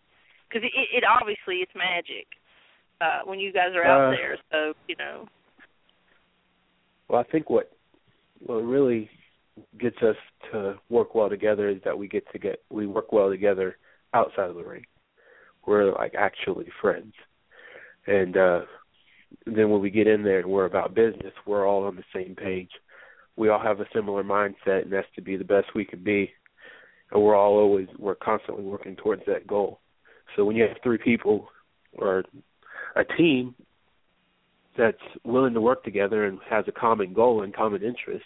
[0.48, 2.28] Because it, it obviously it's magic
[3.02, 4.38] uh when you guys are out Uh, there.
[4.52, 5.28] So you know,
[7.08, 7.72] Well, I think what
[8.46, 9.10] what really
[9.80, 10.16] gets us
[10.52, 13.78] to work well together is that we get to get we work well together
[14.14, 14.86] outside of the ring.
[15.66, 17.14] We're like actually friends,
[18.08, 18.62] and uh
[19.46, 22.36] then when we get in there and we're about business, we're all on the same
[22.36, 22.70] page.
[23.36, 26.32] We all have a similar mindset, and that's to be the best we can be.
[27.12, 29.80] And we're all always we're constantly working towards that goal.
[30.36, 31.48] So when you have three people
[31.94, 32.24] or
[32.96, 33.56] a team
[34.78, 38.26] that's willing to work together and has a common goal and common interest,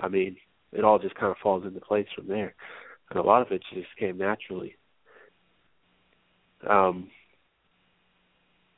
[0.00, 0.36] I mean,
[0.72, 2.54] it all just kind of falls into place from there.
[3.10, 4.76] And a lot of it just came naturally.
[6.68, 7.10] Um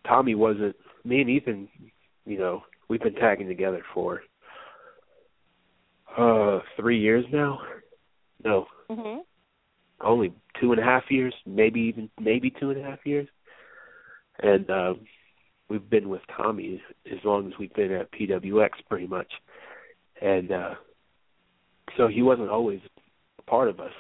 [0.07, 1.69] Tommy wasn't me and Ethan,
[2.27, 4.23] you know, we've been tagging together for
[6.17, 7.61] uh three years now.
[8.45, 9.21] No, mhm.
[10.01, 13.29] only two and a half years, maybe even maybe two and a half years.
[14.43, 15.01] And um
[15.69, 19.33] we've been with Tommy as long as we've been at PWX pretty much.
[20.21, 20.75] And uh
[21.97, 22.81] so he wasn't always
[23.39, 23.93] a part of us,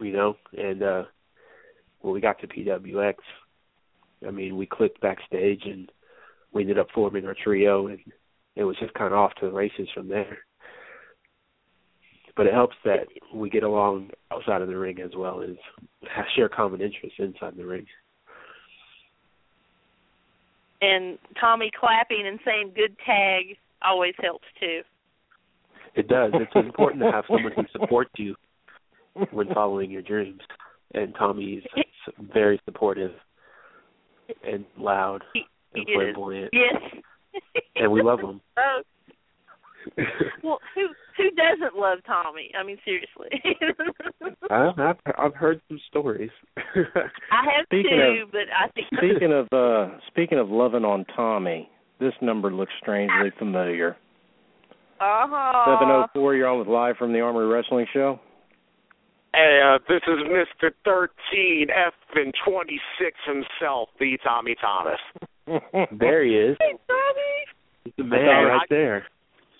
[0.00, 1.04] you know, and uh
[2.00, 3.14] when we got to PWX
[4.26, 5.90] I mean we clicked backstage and
[6.52, 8.00] we ended up forming our trio and
[8.56, 10.38] it was just kinda off to the races from there.
[12.36, 15.56] But it helps that we get along outside of the ring as well as
[16.34, 17.86] share common interests inside the ring.
[20.82, 24.82] And Tommy clapping and saying "good tag" always helps too.
[25.94, 26.32] It does.
[26.34, 28.34] It's important to have someone who supports you
[29.32, 30.40] when following your dreams.
[30.94, 31.64] And Tommy is
[32.32, 33.12] very supportive
[34.46, 35.42] and loud He,
[35.74, 35.94] he and is.
[35.94, 36.82] flamboyant, Yes.
[37.76, 38.40] and we love him.
[38.58, 38.82] Oh,
[40.42, 42.50] well, who who doesn't love Tommy?
[42.58, 43.28] I mean, seriously.
[44.50, 46.28] I've, I've I've heard some stories.
[46.56, 46.60] I
[47.44, 51.70] have Speaking too, of- but I think Speaking of uh speaking of loving on Tommy,
[51.98, 53.96] this number looks strangely familiar.
[55.00, 55.64] uh-huh.
[55.78, 58.20] Seven oh four, you're on with live from the Armory Wrestling Show.
[59.34, 60.70] Hey, uh, this is Mr.
[60.84, 64.98] 13 F and 26 himself, the Tommy Thomas.
[65.98, 66.56] there he is.
[66.58, 67.20] Hey, Tommy.
[67.84, 69.06] He's the man right there.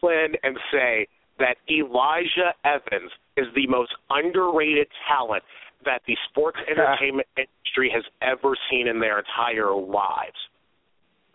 [0.01, 1.07] Flynn and say
[1.39, 5.43] that Elijah Evans is the most underrated talent
[5.85, 10.37] that the sports entertainment industry has ever seen in their entire lives.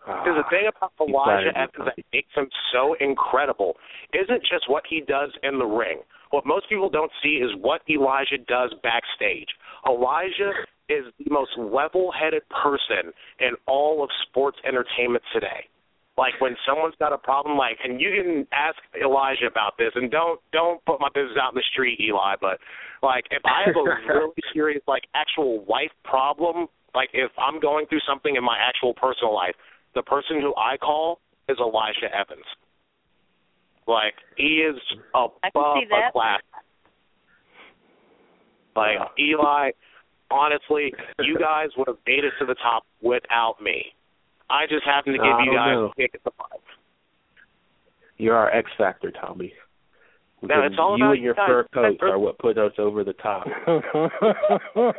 [0.06, 3.74] Because the thing about Elijah Evans that makes him so incredible
[4.14, 5.98] isn't just what he does in the ring.
[6.30, 9.48] What most people don't see is what Elijah does backstage.
[9.86, 10.52] Elijah
[10.88, 13.10] is the most level-headed person
[13.40, 15.66] in all of sports entertainment today.
[16.16, 20.10] Like when someone's got a problem, like, and you can ask Elijah about this, and
[20.10, 22.36] don't don't put my business out in the street, Eli.
[22.40, 22.56] But
[23.02, 23.84] like, if I have a
[24.14, 28.94] really serious, like, actual life problem, like if I'm going through something in my actual
[28.94, 29.52] personal life,
[29.96, 31.18] the person who I call
[31.48, 32.44] is Elijah Evans.
[33.88, 34.76] Like he is
[35.14, 36.40] above a class.
[38.76, 39.70] Like Eli,
[40.30, 43.86] honestly, you guys would have made it to the top without me.
[44.50, 45.86] I just happened to give I you guys know.
[45.86, 46.60] a kick at the butt.
[48.18, 49.52] You're our X factor, Tommy.
[50.42, 51.48] No, it's all you about and your you guys.
[51.48, 53.46] fur coats are what put us over the top.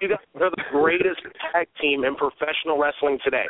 [0.00, 1.20] You guys are the greatest
[1.52, 3.44] tag team in professional wrestling today.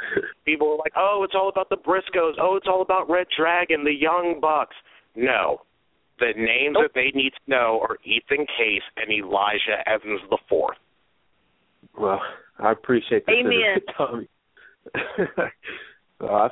[0.44, 2.34] People are like, oh, it's all about the Briscoes.
[2.40, 4.76] Oh, it's all about Red Dragon, the Young Bucks.
[5.16, 5.62] No.
[6.20, 10.76] The names that they need to know are Ethan Case and Elijah Evans the fourth.
[11.98, 12.20] Well,
[12.60, 13.80] I appreciate the Amen.
[13.96, 14.28] Tommy.
[16.20, 16.48] well, I,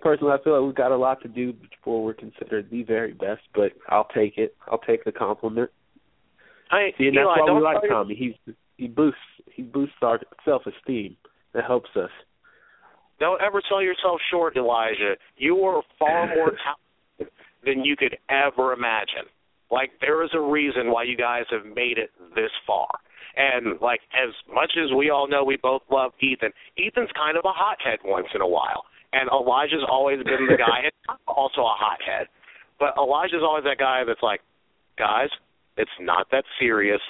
[0.00, 3.12] personally, I feel like we've got a lot to do before we're considered the very
[3.12, 4.54] best, but I'll take it.
[4.70, 5.70] I'll take the compliment.
[6.70, 8.14] Hey, See, and that's Eli, why we like Tommy.
[8.14, 9.18] He's he boosts
[9.54, 11.16] he boosts our self esteem.
[11.54, 12.10] That helps us.
[13.20, 15.14] Don't ever sell yourself short, Elijah.
[15.36, 16.52] You are far more
[17.18, 17.34] talented
[17.64, 19.28] than you could ever imagine.
[19.70, 22.88] Like there is a reason why you guys have made it this far.
[23.36, 27.44] And like as much as we all know we both love Ethan, Ethan's kind of
[27.44, 28.84] a hothead once in a while.
[29.12, 32.28] And Elijah's always been the guy and also a hothead.
[32.78, 34.40] But Elijah's always that guy that's like,
[34.98, 35.28] Guys,
[35.76, 37.00] it's not that serious.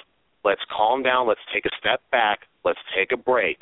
[0.45, 3.57] Let's calm down, let's take a step back, let's take a break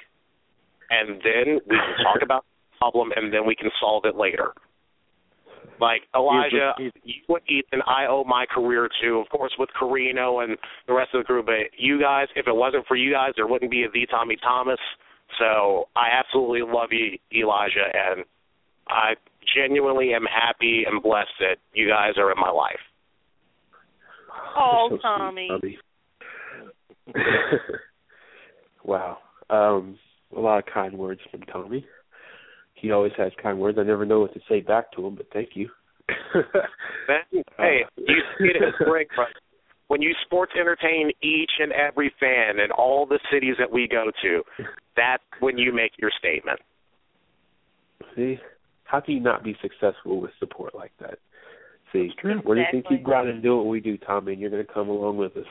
[0.92, 4.52] and then we can talk about the problem, and then we can solve it later.
[5.80, 10.42] Like Elijah, He's- you and Ethan, I owe my career to, of course, with Carino
[10.42, 10.56] and
[10.86, 11.48] the rest of the group.
[11.48, 14.36] But you guys, if it wasn't for you guys, there wouldn't be a the Tommy
[14.44, 14.78] Thomas.
[15.40, 18.26] So I absolutely love you, Elijah, and
[18.88, 19.14] I
[19.56, 22.80] genuinely am happy and blessed that you guys are in my life.
[24.56, 25.50] Oh, So sweet, Tommy.
[25.50, 25.78] Tommy.
[28.84, 29.18] wow.
[29.50, 29.98] Um,
[30.36, 31.86] a lot of kind words from Tommy.
[32.74, 33.78] He always has kind words.
[33.80, 35.70] I never know what to say back to him, but thank you.
[37.58, 39.26] Hey, you see it as great, bro.
[39.92, 44.10] When you sports entertain each and every fan in all the cities that we go
[44.24, 44.42] to,
[44.96, 46.62] that's when you make your statement.
[48.16, 48.40] See,
[48.86, 51.20] how can you not be successful with support like that?
[51.92, 52.42] See, true.
[52.46, 52.98] we're just gonna Exactly.
[53.00, 55.48] keep grinding and do what we do, Tommy, and you're gonna come along with us.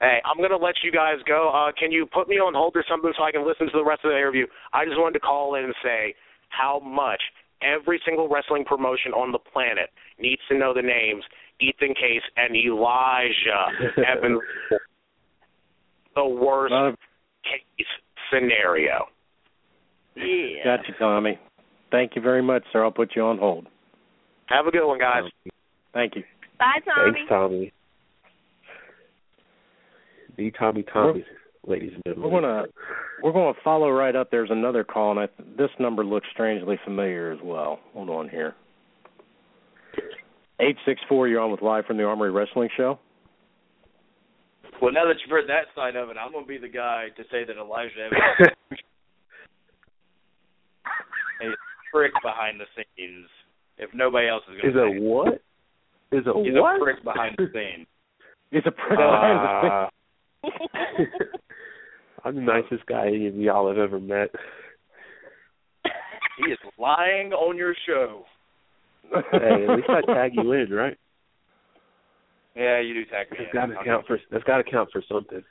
[0.00, 1.48] Hey, I'm gonna let you guys go.
[1.48, 3.84] Uh, can you put me on hold or something so I can listen to the
[3.84, 4.46] rest of the interview?
[4.72, 6.14] I just wanted to call in and say
[6.50, 7.20] how much
[7.62, 9.90] every single wrestling promotion on the planet
[10.20, 11.24] needs to know the names
[11.60, 13.66] Ethan Case and Elijah
[14.16, 14.40] Evans.
[16.14, 16.96] The worst Lot of-
[17.44, 17.86] case
[18.32, 19.06] scenario.
[20.16, 20.64] Yeah.
[20.76, 21.38] got you, Tommy.
[21.90, 22.84] Thank you very much, sir.
[22.84, 23.66] I'll put you on hold.
[24.46, 25.24] Have a good one, guys.
[25.94, 26.22] Thank you.
[26.58, 27.12] Bye, Tommy.
[27.14, 27.72] Thanks, Tommy.
[30.36, 31.24] The Tommy Tommy,
[31.66, 32.32] ladies and gentlemen.
[32.32, 32.66] We're gentlemen.
[32.72, 34.30] gonna we're gonna follow right up.
[34.30, 35.28] There's another call, and I,
[35.58, 37.78] this number looks strangely familiar as well.
[37.92, 38.54] Hold on here.
[40.60, 41.26] Eight six four.
[41.28, 42.98] You're on with live from the Armory Wrestling Show.
[44.80, 47.08] Well, now that you've heard that side of it, I'm going to be the guy
[47.16, 48.52] to say that Elijah Evans
[51.42, 51.56] is a
[51.92, 53.28] prick behind the scenes.
[53.78, 55.34] If nobody else is going Is to a say what?
[56.12, 56.76] Is a He's what?
[56.76, 57.86] a prick behind the scenes.
[58.50, 59.90] He's a prick behind the
[60.42, 61.08] scenes.
[61.24, 61.38] Uh,
[62.24, 64.30] I'm the nicest guy any of y'all have ever met.
[66.38, 68.24] He is lying on your show.
[69.32, 70.96] Hey, at least I tag you in, right?
[72.56, 73.38] Yeah, you do tag me.
[73.40, 73.74] that's in.
[73.74, 75.42] Gotta count for, that's got to count for something.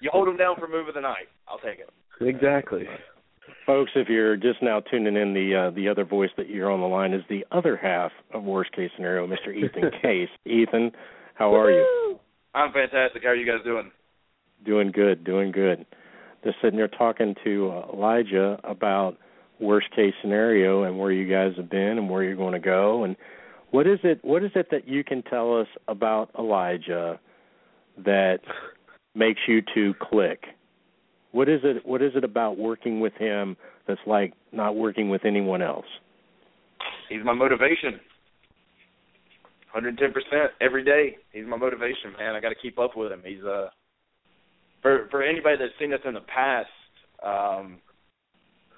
[0.00, 1.28] You hold him down for move of the night.
[1.48, 1.90] I'll take it.
[2.20, 2.84] Exactly.
[3.66, 6.80] Folks, if you're just now tuning in, the uh, the other voice that you're on
[6.80, 9.54] the line is the other half of worst case scenario, Mr.
[9.54, 10.28] Ethan Case.
[10.46, 10.92] Ethan,
[11.34, 12.18] how are you?
[12.54, 13.22] I'm fantastic.
[13.22, 13.90] How are you guys doing?
[14.64, 15.86] Doing good, doing good.
[16.44, 19.16] Just sitting there talking to uh, Elijah about
[19.60, 23.04] worst case scenario and where you guys have been and where you're going to go
[23.04, 23.16] and
[23.70, 27.20] what is it what is it that you can tell us about Elijah
[28.04, 28.38] that
[29.14, 30.44] makes you two click?
[31.32, 33.56] What is it what is it about working with him
[33.86, 35.86] that's like not working with anyone else?
[37.08, 38.00] He's my motivation.
[39.74, 40.12] 110%
[40.62, 41.16] every day.
[41.32, 42.34] He's my motivation, man.
[42.34, 43.22] I got to keep up with him.
[43.24, 43.68] He's uh
[44.80, 46.70] for for anybody that's seen us in the past,
[47.22, 47.78] um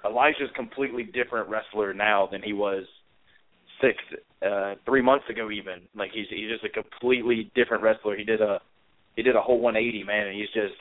[0.05, 2.85] Elijah's a completely different wrestler now than he was
[3.81, 3.97] six
[4.45, 5.81] uh 3 months ago even.
[5.95, 8.15] Like he's he's just a completely different wrestler.
[8.17, 8.59] He did a
[9.15, 10.79] he did a whole 180, man, and he's just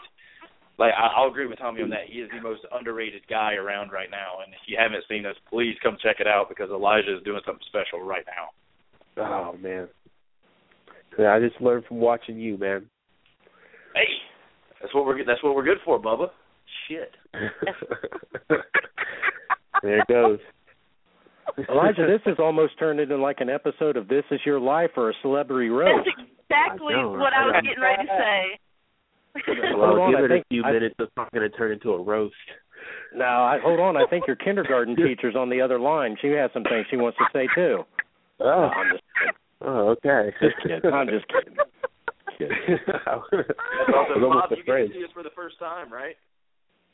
[0.78, 2.08] like I, I'll agree with Tommy on that.
[2.08, 4.40] He is the most underrated guy around right now.
[4.44, 7.40] And if you haven't seen us, please come check it out because Elijah is doing
[7.44, 8.48] something special right now.
[9.22, 9.88] Oh man.
[11.18, 12.86] I just learned from watching you, man.
[13.94, 14.08] Hey,
[14.80, 16.28] that's what we're that's what we're good for, Bubba.
[16.90, 17.14] Shit.
[19.82, 20.38] there it goes.
[21.68, 25.10] Elijah, this has almost turned into like an episode of This Is Your Life or
[25.10, 26.06] a celebrity roast.
[26.06, 28.58] That's exactly I what I was getting ready to say.
[29.76, 30.94] Well, Hold on, give I it think- a few I- minutes.
[30.98, 32.34] It's not going to turn into a roast.
[33.14, 33.96] Now, I, hold on.
[33.96, 36.16] I think your kindergarten teacher's on the other line.
[36.20, 37.84] She has some things she wants to say too.
[38.40, 39.34] Oh, No, I'm just kidding.
[39.62, 40.32] oh okay.
[40.40, 40.92] Just kidding.
[40.92, 41.56] I'm just kidding.
[43.06, 43.44] I was
[43.94, 46.16] Also, almost Bob, you get to see us for the first time, right?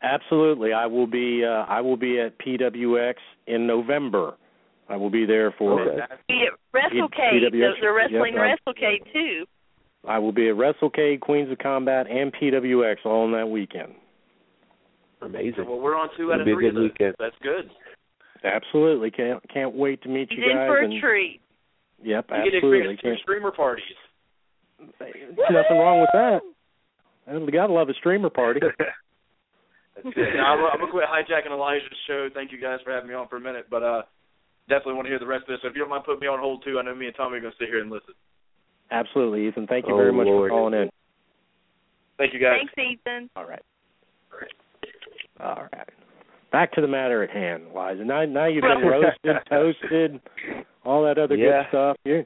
[0.02, 0.72] Absolutely.
[0.72, 1.44] I will be.
[1.44, 3.14] Uh, I will be at PWX
[3.46, 4.34] in November.
[4.88, 5.80] I will be there for.
[5.80, 6.00] Okay.
[6.28, 9.44] Be at WrestleCade, the, PWX, the wrestling yep, I'm- WrestleCade too.
[10.06, 13.92] I will be at WrestleCade, Queens of Combat, and PWX all on that weekend.
[15.22, 15.66] Amazing.
[15.66, 16.64] Well, we're on two out It'll of three.
[16.66, 16.90] good of those.
[16.92, 17.14] weekend.
[17.18, 17.70] That's good.
[18.44, 19.10] Absolutely.
[19.10, 21.40] Can't can't wait to meet He's you in for a and, treat.
[22.04, 22.92] Yep, You get to absolutely.
[22.94, 23.84] experience streamer parties.
[24.78, 24.92] Can't,
[25.50, 26.40] nothing wrong with that.
[27.32, 28.60] You gotta love a streamer party.
[29.96, 30.34] That's good.
[30.36, 32.28] Now, I'm, I'm gonna quit hijacking Elijah's show.
[32.34, 34.02] Thank you guys for having me on for a minute, but uh,
[34.68, 35.58] definitely want to hear the rest of this.
[35.62, 37.38] So if you don't mind putting me on hold too, I know me and Tommy
[37.38, 38.14] are gonna sit here and listen.
[38.90, 39.66] Absolutely, Ethan.
[39.66, 40.50] Thank you Oh, very much Lord.
[40.50, 40.90] for calling in.
[42.18, 42.58] Thank you guys.
[42.74, 43.30] Thanks, Ethan.
[43.36, 43.62] All right.
[45.40, 45.88] All right.
[46.52, 48.04] Back to the matter at hand, Liza.
[48.04, 50.20] Now, now you've been roasted, toasted,
[50.84, 51.62] all that other Yeah.
[51.62, 51.96] good stuff.
[52.04, 52.24] You,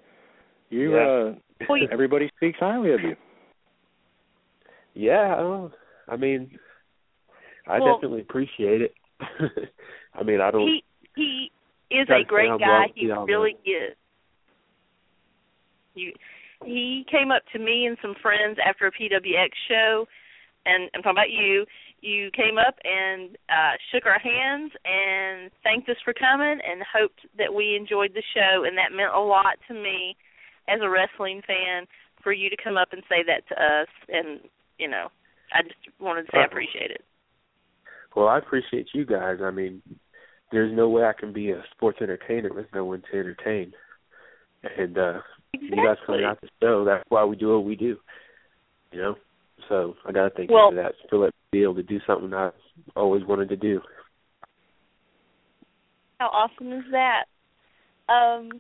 [0.69, 1.33] you, Yeah.
[1.71, 3.17] uh, everybody speaks highly of you.
[4.95, 5.69] Yeah,
[6.09, 6.51] I mean,
[7.67, 8.95] I Well- definitely appreciate it.
[10.15, 10.67] I mean, I don't.
[10.67, 10.83] he
[11.15, 11.51] he
[11.91, 12.87] is a great guy.
[12.95, 13.97] He really is.
[15.95, 16.13] You,
[16.65, 20.07] he came up to me and some friends after a PWX show,
[20.67, 21.67] and I'm talking about you.
[22.01, 27.21] You came up and uh shook our hands and thanked us for coming and hoped
[27.37, 30.17] that we enjoyed the show, and that meant a lot to me
[30.69, 31.85] as a wrestling fan
[32.23, 33.89] for you to come up and say that to us.
[34.09, 34.41] And
[34.79, 35.09] you know,
[35.53, 37.05] I just wanted to say I Uh, appreciate it.
[38.15, 39.39] Well, I appreciate you guys.
[39.43, 39.83] I mean,
[40.53, 43.73] there's no way I can be a sports entertainer with no one to entertain.
[44.77, 45.21] And uh
[45.53, 47.97] you guys coming out the show, that's why we do what we do.
[48.93, 49.15] You know?
[49.69, 50.95] So I gotta thank Well- you for that.
[51.09, 52.51] For letting me be able to do something I
[52.97, 53.81] always wanted to do.
[56.19, 57.25] How awesome is that?
[58.11, 58.51] Um,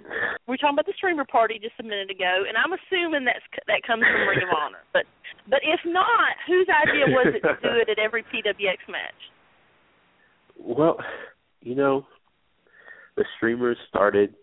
[0.47, 3.43] we were talking about the streamer party just a minute ago, and I'm assuming that's
[3.67, 4.79] that comes from Ring of Honor.
[4.95, 5.05] But
[5.51, 9.21] but if not, whose idea was it to do it at every PWX match?
[10.63, 10.99] Well,
[11.61, 12.07] you know,
[13.17, 14.35] the streamers started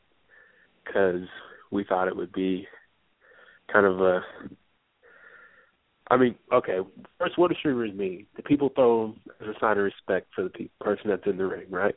[0.86, 1.28] because
[1.72, 2.68] we thought it would be
[3.72, 4.22] kind of a.
[6.10, 6.80] I mean, okay.
[7.20, 8.26] First, what do streamers mean?
[8.36, 11.38] The people throw them as a sign of respect for the pe- person that's in
[11.38, 11.96] the ring, right?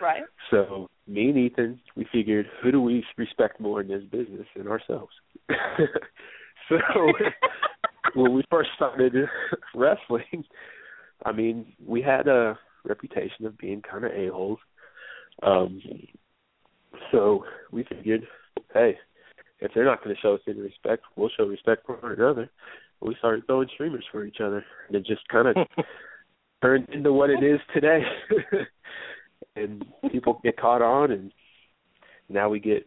[0.00, 0.22] Right.
[0.50, 4.68] So me and Ethan, we figured, who do we respect more in this business than
[4.68, 5.12] ourselves?
[6.68, 6.76] so
[8.14, 9.14] when we first started
[9.74, 10.44] wrestling,
[11.24, 14.58] I mean, we had a reputation of being kind of a-holes.
[15.42, 15.80] Um,
[17.10, 18.26] so we figured,
[18.74, 18.96] hey,
[19.60, 22.50] if they're not going to show us any respect, we'll show respect for one another.
[23.00, 25.56] We started throwing streamers for each other, and it just kind of
[26.62, 28.02] turned into what it is today.
[29.56, 31.32] and people get caught on, and
[32.28, 32.86] now we get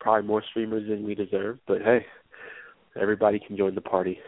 [0.00, 1.58] probably more streamers than we deserve.
[1.66, 2.06] But hey,
[3.00, 4.18] everybody can join the party.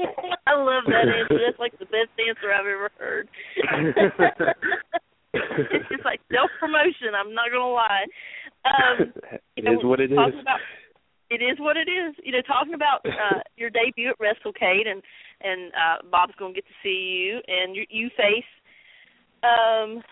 [0.46, 1.38] I love that answer.
[1.44, 3.28] That's like the best answer I've ever heard.
[5.34, 7.14] it's just like self promotion.
[7.16, 8.06] I'm not gonna lie.
[8.64, 9.12] Um,
[9.56, 10.18] it know, is what it is.
[10.18, 10.60] About,
[11.30, 12.14] it is what it is.
[12.22, 15.02] You know, talking about uh, your debut at WrestleCade, and
[15.40, 18.44] and uh, Bob's going to get to see you, and you, you face
[19.42, 20.02] um,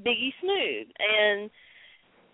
[0.00, 1.50] Biggie Smooth, and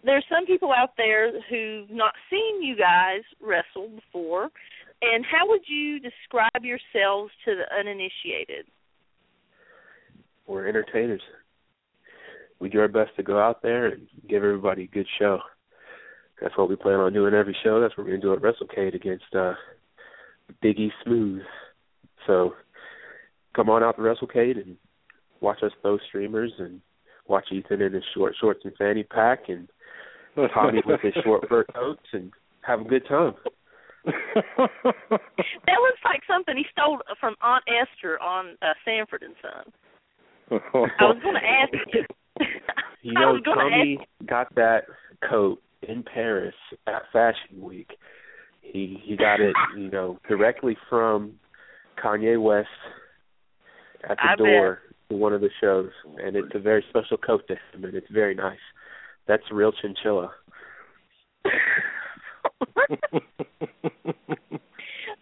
[0.05, 4.49] there's some people out there who've not seen you guys wrestle before.
[5.03, 8.67] And how would you describe yourselves to the uninitiated?
[10.47, 11.23] We're entertainers.
[12.59, 15.39] We do our best to go out there and give everybody a good show.
[16.41, 17.81] That's what we plan on doing every show.
[17.81, 19.55] That's what we're going to do at WrestleCade against uh,
[20.63, 21.43] Biggie Smooth.
[22.27, 22.55] So
[23.55, 24.77] come on out to WrestleCade and
[25.41, 26.81] watch us throw streamers and
[27.29, 29.69] watch Ethan in his short shorts and fanny pack and
[30.55, 32.33] Tommy with his short fur coats and
[32.63, 33.35] have a good time.
[34.05, 39.73] that looks like something he stole from Aunt Esther on uh, Sanford and Son.
[40.51, 42.05] I was going to ask you.
[43.03, 44.81] You know, was gonna Tommy got that
[45.27, 46.55] coat in Paris
[46.87, 47.89] at Fashion Week.
[48.61, 51.33] He he got it, you know, directly from
[52.03, 52.69] Kanye West
[54.05, 55.89] at the I door to one of the shows,
[56.23, 58.59] and it's a very special coat to him, and it's very nice.
[59.27, 60.31] That's real chinchilla.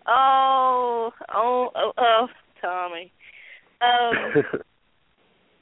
[0.07, 2.27] Oh, oh, oh, oh,
[2.61, 3.12] Tommy.
[3.81, 4.43] Um,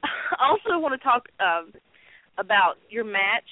[0.05, 1.73] I also want to talk um,
[2.39, 3.49] about your match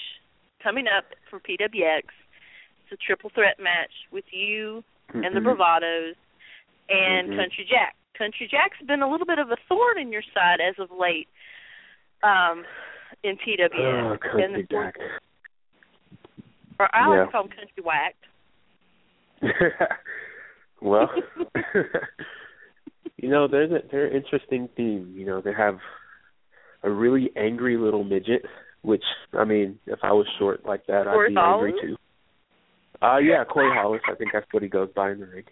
[0.63, 2.05] coming up for PWX.
[2.85, 5.25] It's a triple threat match with you mm-hmm.
[5.25, 6.15] and the Bravados
[6.89, 7.37] and Mhm.
[7.37, 7.97] Country Jack.
[8.17, 11.29] Country Jack's been a little bit of a thorn in your side as of late
[12.23, 12.65] um,
[13.23, 14.13] in PWX.
[14.13, 14.97] Oh, Country Jack.
[16.79, 17.31] Or I like Yeah.
[17.31, 18.27] call him Country Whacked.
[20.81, 21.11] well,
[23.17, 25.13] you know, they're the, they're an interesting team.
[25.17, 25.79] You know, they have
[26.83, 28.45] a really angry little midget,
[28.83, 31.97] which I mean, if I was short like that, Corey I'd be angry too.
[33.03, 34.03] Uh yeah, Corey Hollis.
[34.11, 35.45] I think that's what he goes by in the ring.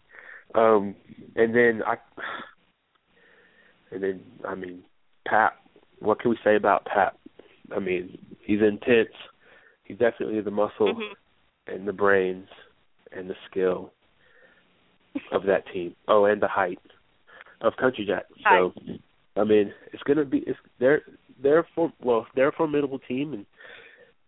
[0.55, 0.95] Um,
[1.35, 1.97] and then I,
[3.91, 4.83] and then I mean,
[5.27, 5.53] Pat.
[6.01, 7.17] What can we say about Pat?
[7.75, 9.15] I mean, he's intense.
[9.93, 11.15] Definitely the muscle Mhm.
[11.67, 12.49] and the brains
[13.13, 13.93] and the skill
[15.31, 15.95] of that team.
[16.09, 16.81] Oh, and the height
[17.61, 18.27] of Country Jack.
[18.49, 18.75] So,
[19.37, 21.03] I mean, it's gonna be it's they're
[21.41, 23.47] they're for well they're a formidable team, and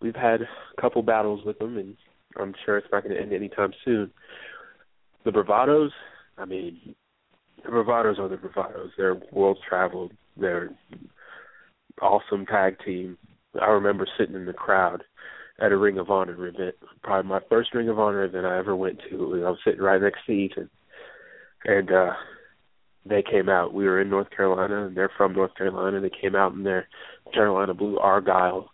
[0.01, 0.49] we've had a
[0.81, 1.97] couple battles with them, and
[2.37, 4.13] I'm sure it's not going to end anytime soon.
[5.25, 5.93] The Bravados,
[6.37, 6.95] I mean,
[7.63, 8.91] the Bravados are the Bravados.
[8.97, 10.13] They're world traveled.
[10.37, 10.71] They're
[12.03, 13.17] awesome tag team.
[13.61, 15.05] I remember sitting in the crowd
[15.61, 18.75] at a Ring of Honor event, probably my first Ring of Honor event I ever
[18.75, 19.45] went to.
[19.47, 20.71] I was sitting right next to Ethan,
[21.65, 22.13] and uh
[23.07, 23.75] they came out.
[23.75, 26.01] We were in North Carolina, and they're from North Carolina.
[26.01, 26.89] They came out in their
[27.35, 28.71] Carolina blue Argyle.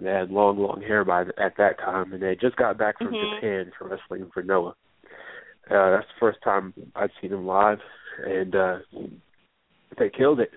[0.00, 2.96] They had long, long hair by th- at that time, and they just got back
[2.96, 3.34] from Mhm.
[3.34, 4.74] Japan from wrestling for Noah.
[5.70, 7.80] Uh, that's the first time I'd seen them live,
[8.24, 8.78] and uh
[9.98, 10.52] they killed it.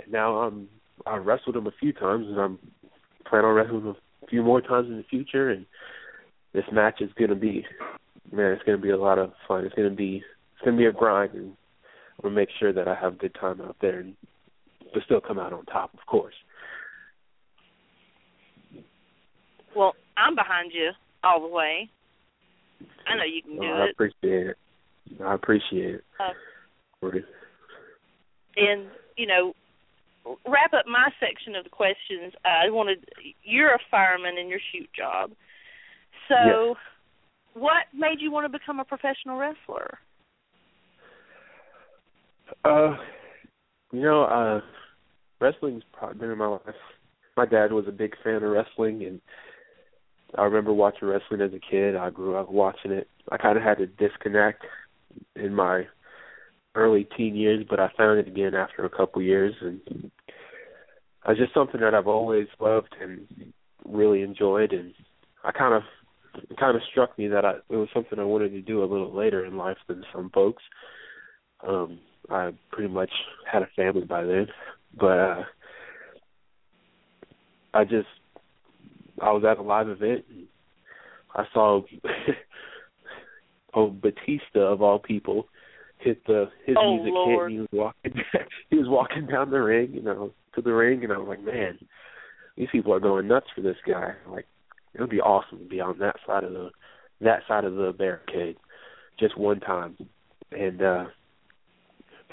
[0.00, 0.68] And now I'm
[1.06, 2.58] I wrestled them a few times, and I'm
[3.24, 5.50] plan on wrestling them a few more times in the future.
[5.50, 5.66] And
[6.52, 7.64] this match is gonna be,
[8.32, 9.64] man, it's gonna be a lot of fun.
[9.64, 10.22] It's gonna be
[10.54, 11.56] it's gonna be a grind, and
[12.18, 14.16] I'm gonna make sure that I have a good time out there, and
[14.92, 16.34] but still come out on top, of course.
[19.76, 20.90] Well, I'm behind you
[21.22, 21.90] all the way.
[23.06, 23.90] I know you can do Uh, I it.
[23.90, 24.56] appreciate it.
[25.24, 26.04] I appreciate it.
[26.20, 26.32] Uh,
[28.56, 28.86] and
[29.16, 29.54] you know
[30.46, 33.04] wrap up my section of the questions i wanted
[33.42, 35.30] you're a fireman in your shoot job
[36.28, 36.76] so Yes.
[37.54, 39.98] what made you want to become a professional wrestler
[42.64, 42.96] Uh,
[43.92, 44.60] you know, uh,
[45.40, 46.60] wrestling's probably been in my life.
[47.36, 49.20] My dad was a big fan of wrestling, and
[50.36, 51.96] I remember watching wrestling as a kid.
[51.96, 53.08] I grew up watching it.
[53.30, 54.64] I kind of had to disconnect
[55.36, 55.84] in my
[56.74, 59.80] early teen years, but I found it again after a couple years, and
[61.28, 63.26] it's just something that I've always loved and
[63.84, 64.72] really enjoyed.
[64.72, 64.94] And
[65.44, 65.82] I kind of,
[66.50, 68.86] it kind of struck me that I, it was something I wanted to do a
[68.86, 70.62] little later in life than some folks.
[71.66, 71.98] Um,
[72.30, 73.10] I pretty much
[73.50, 74.48] had a family by then,
[74.98, 75.42] but uh
[77.74, 78.08] I just
[79.20, 80.46] I was at a live event and
[81.34, 81.82] I saw
[83.74, 85.48] oh Batista of all people
[86.00, 87.52] hit the his Oh, music Lord.
[87.52, 88.22] hit and he was walking
[88.70, 91.42] he was walking down the ring, you know, to the ring and I was like,
[91.44, 91.78] Man,
[92.56, 94.14] these people are going nuts for this guy.
[94.28, 94.46] Like
[94.94, 96.70] it would be awesome to be on that side of the
[97.20, 98.56] that side of the barricade
[99.18, 99.96] just one time.
[100.52, 101.04] And uh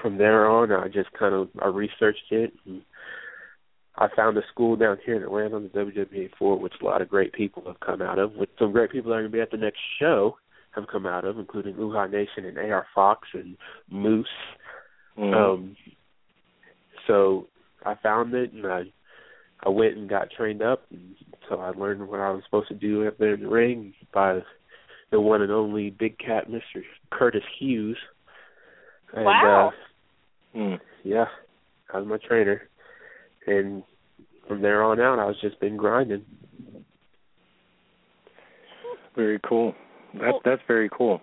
[0.02, 2.82] from there on I just kind of I researched it and
[3.98, 7.02] I found a school down here in Atlanta on the WWA four, which a lot
[7.02, 9.40] of great people have come out of, which some great people that are gonna be
[9.40, 10.38] at the next show
[10.76, 13.58] have come out of, including Uhaa Nation and AR Fox and
[13.90, 14.28] Moose.
[15.18, 15.34] Mhm.
[15.34, 15.78] Um
[17.08, 17.48] so
[17.86, 18.92] I found it and I
[19.64, 21.16] I went and got trained up and
[21.50, 24.42] so I learned what I was supposed to do up there in the ring by
[25.12, 26.84] the one and only big cat Mr.
[27.12, 27.98] Curtis Hughes.
[29.14, 29.68] And Wow.
[29.70, 30.80] uh Mm.
[31.04, 31.28] yeah,
[31.92, 32.68] that was my trainer.
[33.46, 33.84] And
[34.48, 36.26] from there on out I was just been grinding.
[39.16, 39.76] Very cool.
[40.16, 41.22] That's Well- that's very cool.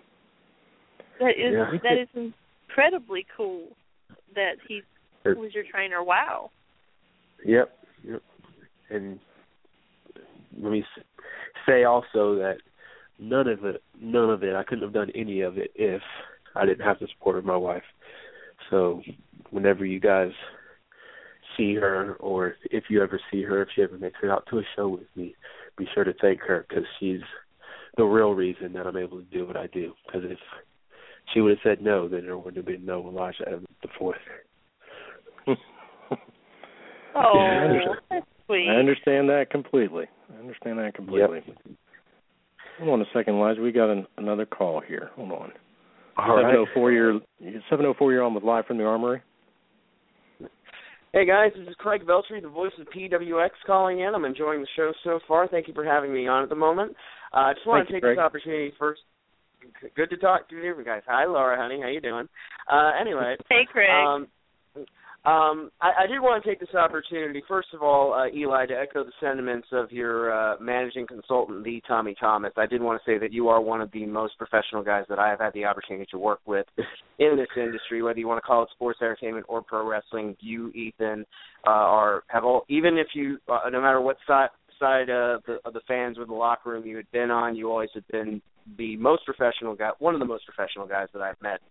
[1.19, 1.77] that is Yeah.
[1.83, 3.75] that is incredibly cool
[4.35, 4.81] that he
[5.25, 6.49] was your trainer wow
[7.45, 8.21] Yep, yep.
[8.89, 9.19] And
[10.59, 11.03] let me s-
[11.65, 12.57] say also that
[13.19, 16.01] none of it, none of it, I couldn't have done any of it if
[16.55, 17.83] I didn't have the support of my wife.
[18.69, 19.03] So
[19.49, 20.31] whenever you guys
[21.57, 24.59] see her, or if you ever see her, if she ever makes it out to
[24.59, 25.35] a show with me,
[25.77, 27.21] be sure to thank her because she's
[27.97, 29.93] the real reason that I'm able to do what I do.
[30.05, 30.37] Because if
[31.33, 34.17] she would have said no, then there wouldn't have been no Elijah Evans the fourth.
[35.47, 35.55] oh
[37.15, 37.99] I understand.
[38.09, 40.05] that's sweet I understand that completely.
[40.33, 41.41] I understand that completely.
[42.79, 43.61] Hold on a second, Elijah.
[43.61, 45.11] We got an, another call here.
[45.15, 45.51] Hold on.
[46.17, 46.43] All right.
[46.43, 46.91] Seven oh four.
[46.91, 47.19] You're
[47.69, 48.11] seven oh four.
[48.11, 49.21] You're on with live from the armory.
[51.13, 54.15] Hey guys, this is Craig Veltri, the voice of PWX calling in.
[54.15, 55.47] I'm enjoying the show so far.
[55.47, 56.93] Thank you for having me on at the moment.
[57.31, 58.17] Uh, I just want Thank to take Craig.
[58.17, 59.01] this opportunity first.
[59.95, 61.03] Good to talk to you guys.
[61.07, 61.79] Hi, Laura, honey.
[61.83, 62.27] How you doing?
[62.67, 63.91] Uh, anyway, Hey, Craig.
[63.91, 64.27] um,
[65.25, 68.73] um, I, I did want to take this opportunity, first of all, uh, Eli, to
[68.73, 72.51] echo the sentiments of your uh, managing consultant, the Tommy Thomas.
[72.57, 75.19] I did want to say that you are one of the most professional guys that
[75.19, 76.65] I have had the opportunity to work with
[77.19, 80.35] in this industry, whether you want to call it sports entertainment or pro wrestling.
[80.41, 81.25] You, Ethan,
[81.65, 82.65] uh, are have all.
[82.67, 86.25] Even if you, uh, no matter what side side uh, the, of the fans or
[86.25, 88.41] the locker room you had been on, you always have been
[88.77, 91.61] the most professional guy, one of the most professional guys that I've met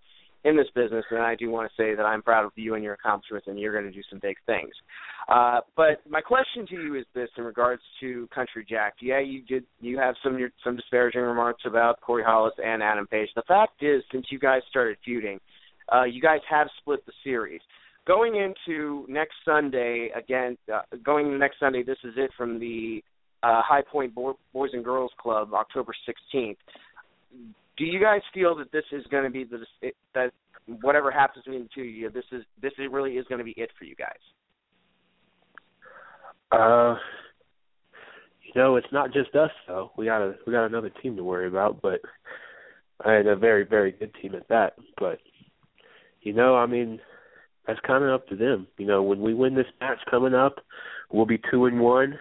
[0.44, 2.82] in this business, and I do want to say that I'm proud of you and
[2.82, 4.72] your accomplishments, and you're going to do some big things.
[5.28, 9.42] Uh, but my question to you is this: in regards to Country Jack, yeah, you
[9.42, 13.28] did you have some some disparaging remarks about Corey Hollis and Adam Page.
[13.36, 15.38] The fact is, since you guys started feuding,
[15.92, 17.60] uh, you guys have split the series.
[18.04, 23.00] Going into next Sunday again, uh, going into next Sunday, this is it from the
[23.44, 25.92] uh, High Point Bo- Boys and Girls Club, October
[26.34, 26.56] 16th
[27.76, 29.58] do you guys feel that this is going to be the
[30.14, 30.32] that
[30.66, 33.44] whatever happens between the two of you, this is this is really is going to
[33.44, 34.10] be it for you guys?
[36.50, 36.96] Uh,
[38.42, 39.90] you know, it's not just us though.
[39.96, 42.00] We got a we got another team to worry about, but
[43.04, 44.74] and a very very good team at that.
[44.98, 45.18] But
[46.20, 47.00] you know, I mean,
[47.66, 48.68] that's kind of up to them.
[48.78, 50.56] You know, when we win this match coming up,
[51.10, 52.18] we'll be two and one,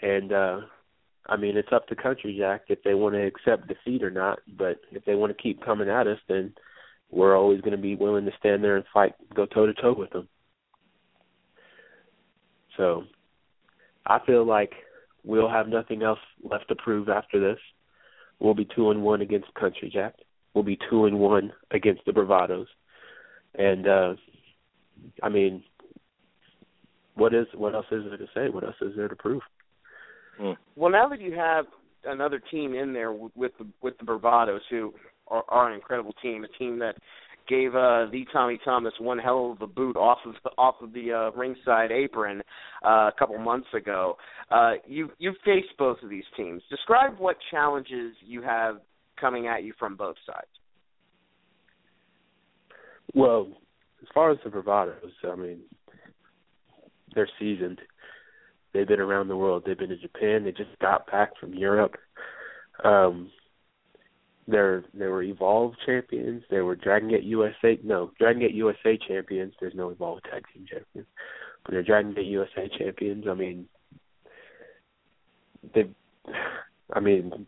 [0.00, 0.60] and uh
[1.26, 4.40] I mean, it's up to Country Jack if they want to accept defeat or not.
[4.58, 6.52] But if they want to keep coming at us, then
[7.10, 9.94] we're always going to be willing to stand there and fight, go toe to toe
[9.96, 10.28] with them.
[12.76, 13.04] So,
[14.06, 14.72] I feel like
[15.24, 17.58] we'll have nothing else left to prove after this.
[18.40, 20.14] We'll be two and one against Country Jack.
[20.54, 22.66] We'll be two and one against the Bravados.
[23.54, 24.14] And uh
[25.22, 25.62] I mean,
[27.14, 28.48] what is what else is there to say?
[28.48, 29.42] What else is there to prove?
[30.76, 31.66] Well, now that you have
[32.04, 34.92] another team in there with with the, with the Bravados, who
[35.28, 36.96] are, are an incredible team, a team that
[37.48, 40.92] gave uh, the Tommy Thomas one hell of a boot off of the, off of
[40.92, 42.40] the uh, ringside apron
[42.84, 44.16] uh, a couple months ago.
[44.50, 46.62] Uh, you you've faced both of these teams.
[46.70, 48.76] Describe what challenges you have
[49.20, 50.46] coming at you from both sides.
[53.14, 53.48] Well,
[54.00, 55.60] as far as the Bravados, I mean,
[57.14, 57.80] they're seasoned.
[58.72, 59.64] They've been around the world.
[59.66, 60.44] They've been to Japan.
[60.44, 61.94] They just got back from Europe.
[62.84, 63.30] Um,
[64.48, 66.42] they're they were Evolve champions.
[66.50, 67.78] They were Dragon Gate USA.
[67.84, 69.54] No, Dragon Gate USA champions.
[69.60, 71.06] There's no Evolve tag team champions,
[71.64, 73.26] but they're Dragon Gate USA champions.
[73.28, 73.68] I mean,
[75.74, 75.84] they.
[76.92, 77.46] I mean,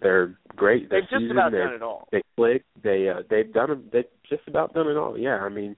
[0.00, 0.88] they're great.
[0.88, 1.32] They're They've just seasoned.
[1.38, 2.08] about They're- done it all.
[2.10, 2.64] they click.
[2.82, 3.84] They uh, they've done.
[3.92, 5.18] They've just about done it all.
[5.18, 5.76] Yeah, I mean,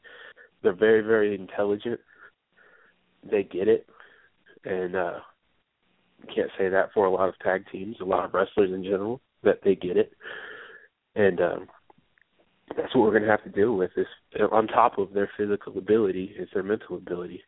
[0.63, 1.99] they're very very intelligent.
[3.29, 3.87] They get it,
[4.67, 5.19] and uh
[6.35, 9.21] can't say that for a lot of tag teams, a lot of wrestlers in general
[9.43, 10.13] that they get it,
[11.15, 11.67] and um
[12.77, 13.91] that's what we're going to have to deal with.
[13.97, 14.07] Is
[14.51, 17.43] on top of their physical ability, is their mental ability,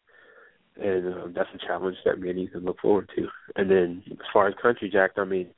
[0.81, 3.27] and um, that's a challenge that me and Ethan look forward to.
[3.57, 5.49] And then as far as Country Jack, I mean,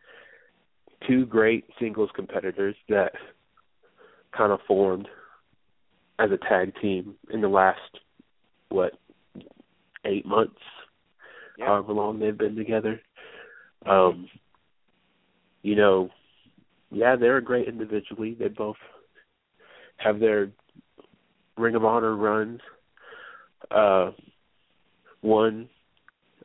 [1.06, 3.12] two great singles competitors that
[4.36, 5.08] kind of formed
[6.18, 7.80] as a tag team in the last
[8.70, 8.92] what
[10.04, 10.60] eight months,
[11.60, 11.66] Yeah.
[11.66, 13.00] however long they've been together.
[13.86, 14.28] Um,
[15.62, 16.10] you know,
[16.90, 18.36] yeah, they're great individually.
[18.38, 18.76] They both
[19.98, 20.50] have their
[21.56, 22.60] Ring of Honor runs.
[23.70, 24.10] Uh,
[25.20, 25.68] one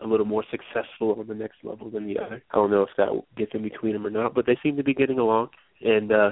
[0.01, 2.43] a little more successful on the next level than the other.
[2.51, 4.83] I don't know if that gets in between them or not, but they seem to
[4.83, 5.49] be getting along.
[5.81, 6.31] And uh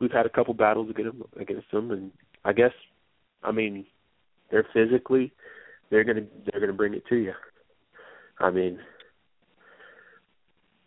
[0.00, 2.10] we've had a couple battles against them, against them, and
[2.44, 2.72] I guess,
[3.42, 3.86] I mean,
[4.50, 5.32] they're physically,
[5.90, 7.32] they're gonna they're gonna bring it to you.
[8.38, 8.78] I mean,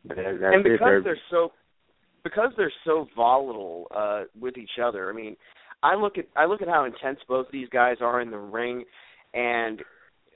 [0.05, 1.51] that, and because They're, they're so
[2.23, 5.35] because they're so volatile uh with each other i mean
[5.83, 8.85] i look at i look at how intense both these guys are in the ring
[9.33, 9.81] and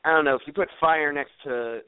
[0.03, 1.81] i don't know if you put fire next to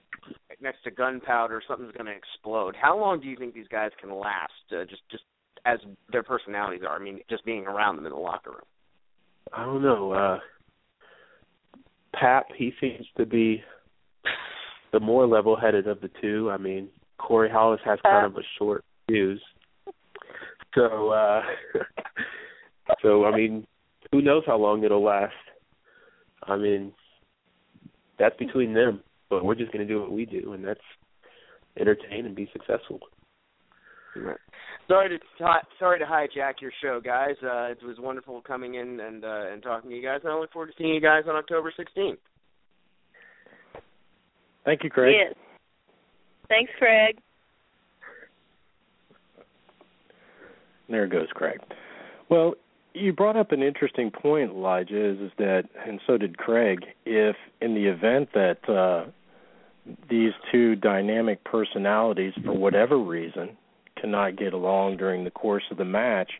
[0.61, 2.75] next to gunpowder something's going to explode.
[2.79, 5.23] How long do you think these guys can last uh, just just
[5.65, 5.79] as
[6.11, 6.95] their personalities are?
[6.95, 8.61] I mean just being around them in the locker room.
[9.51, 10.11] I don't know.
[10.11, 10.39] Uh
[12.13, 13.63] Pap, he seems to be
[14.93, 16.49] the more level headed of the two.
[16.51, 16.87] I mean,
[17.17, 19.41] Corey Hollis has kind of a short fuse.
[20.75, 21.41] So uh
[23.01, 23.67] so I mean,
[24.11, 25.33] who knows how long it'll last.
[26.43, 26.93] I mean,
[28.19, 29.01] that's between them.
[29.29, 30.79] But we're just gonna do what we do and that's
[31.79, 32.99] entertain and be successful.
[34.87, 35.19] sorry to
[35.79, 39.63] sorry to hijack your show guys uh it was wonderful coming in and uh and
[39.63, 42.17] talking to you guys and i look forward to seeing you guys on october 16th
[44.65, 45.15] Thank you, Craig.
[45.17, 45.35] Yes.
[46.47, 47.17] Thanks, Craig.
[50.89, 51.59] There goes Craig.
[52.29, 52.53] Well,
[52.93, 57.35] you brought up an interesting point, Elijah, is, is that, and so did Craig, if
[57.61, 59.09] in the event that uh,
[60.09, 63.57] these two dynamic personalities, for whatever reason,
[63.99, 66.31] cannot get along during the course of the match,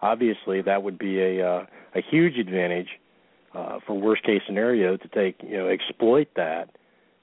[0.00, 2.88] obviously that would be a uh, a huge advantage
[3.54, 6.68] uh, for worst case scenario to take you know exploit that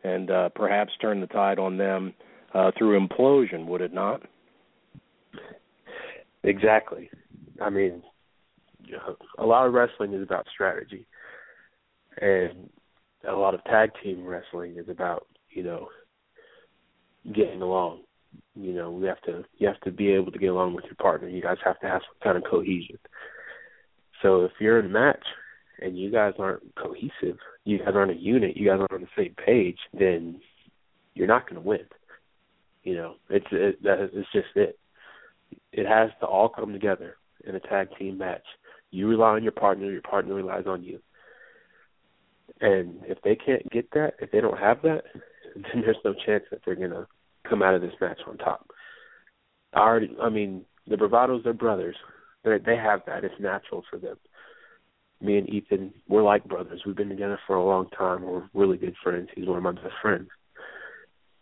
[0.05, 2.13] and uh, perhaps turn the tide on them
[2.53, 4.21] uh, through implosion, would it not?
[6.43, 7.09] Exactly.
[7.59, 8.03] I mean,
[9.39, 11.07] a lot of wrestling is about strategy,
[12.21, 12.69] and
[13.27, 15.87] a lot of tag team wrestling is about you know
[17.33, 18.01] getting along.
[18.55, 20.95] You know, we have to you have to be able to get along with your
[20.95, 21.27] partner.
[21.27, 22.99] You guys have to have some kind of cohesion.
[24.21, 25.25] So if you're in a match
[25.79, 29.07] and you guys aren't cohesive, you guys aren't a unit, you guys aren't on the
[29.23, 30.39] same page, then
[31.13, 31.85] you're not going to win.
[32.83, 34.77] You know, it's it, that it's just it.
[35.71, 38.45] It has to all come together in a tag team match.
[38.91, 40.99] You rely on your partner, your partner relies on you.
[42.61, 45.03] And if they can't get that, if they don't have that,
[45.55, 47.07] then there's no chance that they're gonna
[47.49, 48.69] come out of this match on top.
[49.73, 51.95] I already, I mean, the Bravados are brothers.
[52.43, 53.23] They they have that.
[53.23, 54.17] It's natural for them.
[55.25, 56.83] Me and Ethan, we're like brothers.
[56.85, 58.21] We've been together for a long time.
[58.21, 59.29] We're really good friends.
[59.35, 60.29] He's one of my best friends.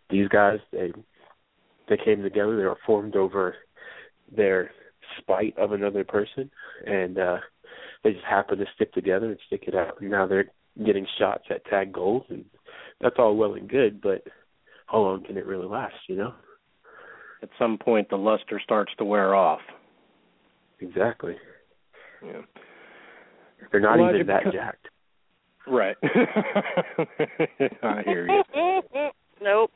[0.08, 0.92] These guys, they
[1.88, 2.56] they came together.
[2.56, 3.56] They were formed over
[4.34, 4.70] their
[5.18, 6.50] spite of another person,
[6.86, 7.36] and uh
[8.02, 10.00] they just happened to stick together and stick it out.
[10.00, 10.50] And now they're
[10.84, 12.44] getting shots at tag goals, and
[13.00, 14.22] that's all well and good, but
[14.86, 15.94] how long can it really last?
[16.08, 16.34] You know.
[17.42, 19.60] At some point, the luster starts to wear off.
[20.80, 21.36] Exactly.
[22.24, 22.40] Yeah.
[23.70, 24.88] They're not Well, even that beco- jacked.
[25.66, 25.96] Right.
[27.82, 28.42] I hear you.
[29.40, 29.70] nope.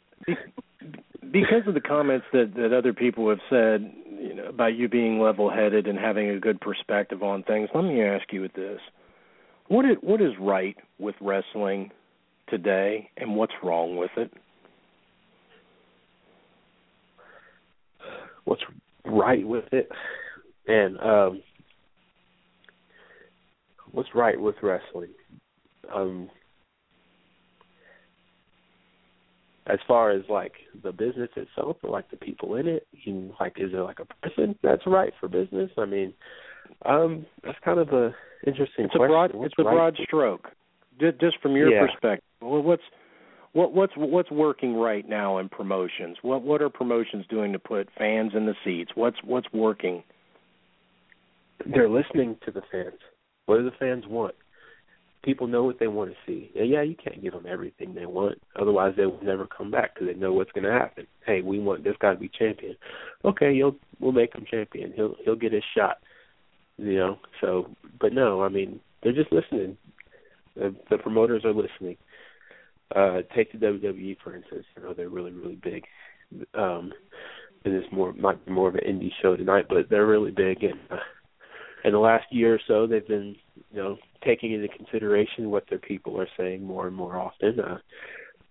[1.33, 3.91] because of the comments that that other people have said,
[4.21, 8.03] you know, about you being level-headed and having a good perspective on things, let me
[8.03, 8.81] ask you with this:
[9.69, 11.91] what is what is right with wrestling
[12.49, 14.33] today, and what's wrong with it?
[18.45, 18.63] What's
[19.05, 19.91] right with it?
[20.67, 21.43] And um
[23.99, 25.11] what's right with wrestling?
[25.93, 26.31] Um
[29.67, 30.53] as far as like
[30.85, 34.29] the business itself or like the people in it, you like is there like a
[34.29, 35.69] person that's right for business?
[35.77, 36.15] I mean,
[36.87, 38.15] um that's kind of a
[38.47, 40.49] interesting It's a broad What's it's a right broad stroke.
[41.01, 41.87] Just, just from your Yeah.
[41.87, 42.83] perspective, well, what's
[43.53, 46.19] what what's what's working right now in promotions?
[46.23, 48.93] What what are promotions doing to put fans in the seats?
[48.95, 50.05] What's what's working?
[51.67, 53.01] they're listening to the fans.
[53.49, 54.35] What do the fans want?
[55.25, 56.53] People know what they want to see.
[56.55, 59.95] And yeah, you can't give them everything they want, otherwise they will never come back
[59.95, 61.07] because they know what's going to happen.
[61.25, 62.77] Hey, we want this guy to be champion.
[63.25, 64.93] Okay, you'll we'll make him champion.
[64.95, 65.97] He'll he'll get his shot.
[66.77, 67.19] You know.
[67.41, 69.79] So, but no, I mean they're just listening.
[70.55, 71.97] The, the promoters are listening.
[72.95, 74.67] Uh, take the WWE for instance.
[74.77, 75.85] You know they're really really big.
[76.53, 76.93] Um,
[77.65, 80.63] and it's more might be more of an indie show tonight, but they're really big
[80.65, 80.79] and.
[80.91, 80.97] Uh,
[81.85, 83.37] in the last year or so they've been
[83.71, 87.79] you know taking into consideration what their people are saying more and more often uh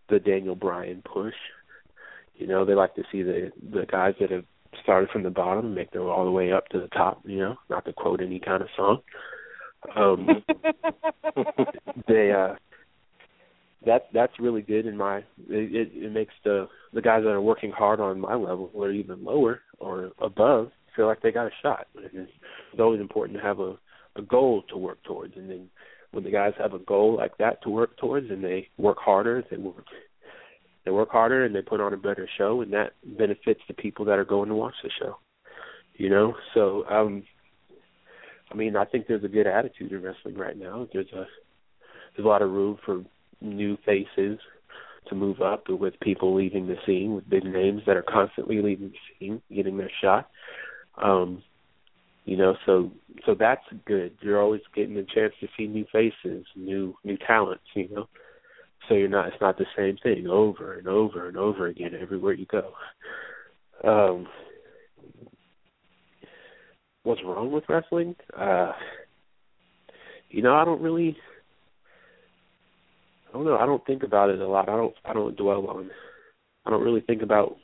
[0.10, 1.34] the Daniel Bryan push.
[2.36, 4.46] You know they like to see the the guys that have
[4.84, 7.22] started from the bottom and make their way all the way up to the top
[7.26, 9.02] you know not to quote any kind of song.
[9.96, 10.28] Um
[12.08, 12.56] they uh
[13.86, 17.42] that that's really good in my it, it it makes the the guys that are
[17.42, 21.52] working hard on my level or even lower or above feel like they got a
[21.62, 21.88] shot.
[21.96, 23.76] It's, it's always important to have a
[24.18, 25.70] a goal to work towards, and then
[26.12, 29.44] when the guys have a goal like that to work towards, and they work harder,
[29.50, 29.86] they work
[30.84, 34.06] they work harder, and they put on a better show, and that benefits the people
[34.06, 35.18] that are going to watch the show.
[35.96, 37.24] You know, so um,
[38.52, 40.88] I mean, I think there's a good attitude in wrestling right now.
[40.92, 41.26] There's a
[42.16, 43.04] there's a lot of room for
[43.42, 44.40] new faces
[45.10, 48.92] to move up with people leaving the scene with big names that are constantly leaving
[48.92, 50.30] the scene, getting their shot.
[51.02, 51.44] Um,
[52.26, 52.92] you know, so
[53.26, 54.12] so that's good.
[54.22, 58.08] You're always getting a chance to see new faces, new new talents, you know.
[58.88, 62.34] So you're not it's not the same thing over and over and over again everywhere
[62.34, 62.74] you go.
[63.84, 64.28] Um
[67.04, 68.16] what's wrong with wrestling?
[68.38, 68.74] Uh
[70.30, 71.16] you know, I don't really
[73.30, 74.68] I don't know, I don't think about it a lot.
[74.68, 75.90] I don't I don't dwell on
[76.66, 77.56] I don't really think about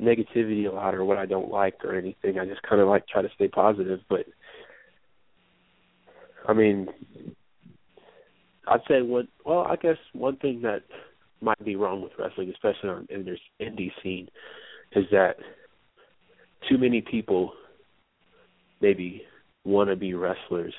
[0.00, 2.38] negativity a lot or what I don't like or anything.
[2.38, 4.00] I just kind of like try to stay positive.
[4.08, 4.26] But
[6.48, 6.88] I mean,
[8.66, 9.28] I'd say one.
[9.44, 10.82] Well, I guess one thing that
[11.40, 14.28] might be wrong with wrestling, especially on in this indie scene,
[14.92, 15.36] is that
[16.68, 17.52] too many people
[18.80, 19.22] maybe
[19.64, 20.74] want to be wrestlers,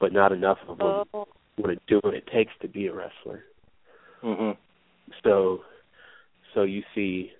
[0.00, 1.26] but not enough of them Oh.
[1.58, 3.44] want to do what it takes to be a wrestler.
[4.22, 4.56] Mhm.
[5.22, 5.64] So,
[6.54, 7.32] so you see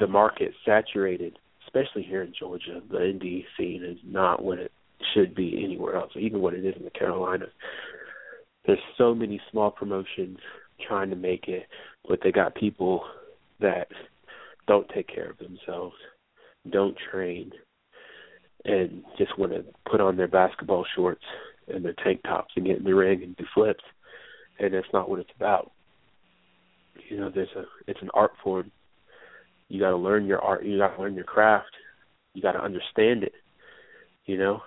[0.00, 2.80] the market saturated, especially here in Georgia.
[2.90, 4.72] The indie scene is not what it
[5.14, 7.50] should be anywhere else, even what it is in the Carolinas.
[8.66, 10.38] There's so many small promotions
[10.86, 11.66] trying to make it,
[12.08, 13.04] but they got people
[13.60, 13.88] that
[14.66, 15.94] don't take care of themselves,
[16.70, 17.50] don't train,
[18.64, 21.24] and just want to put on their basketball shorts
[21.68, 23.84] and their tank tops and get in the ring and do flips.
[24.58, 25.70] And that's not what it's about.
[27.08, 28.70] You know, there's a it's an art form.
[29.68, 30.64] You got to learn your art.
[30.64, 31.70] You got to learn your craft.
[32.34, 33.32] You got to understand it.
[34.26, 34.62] You know,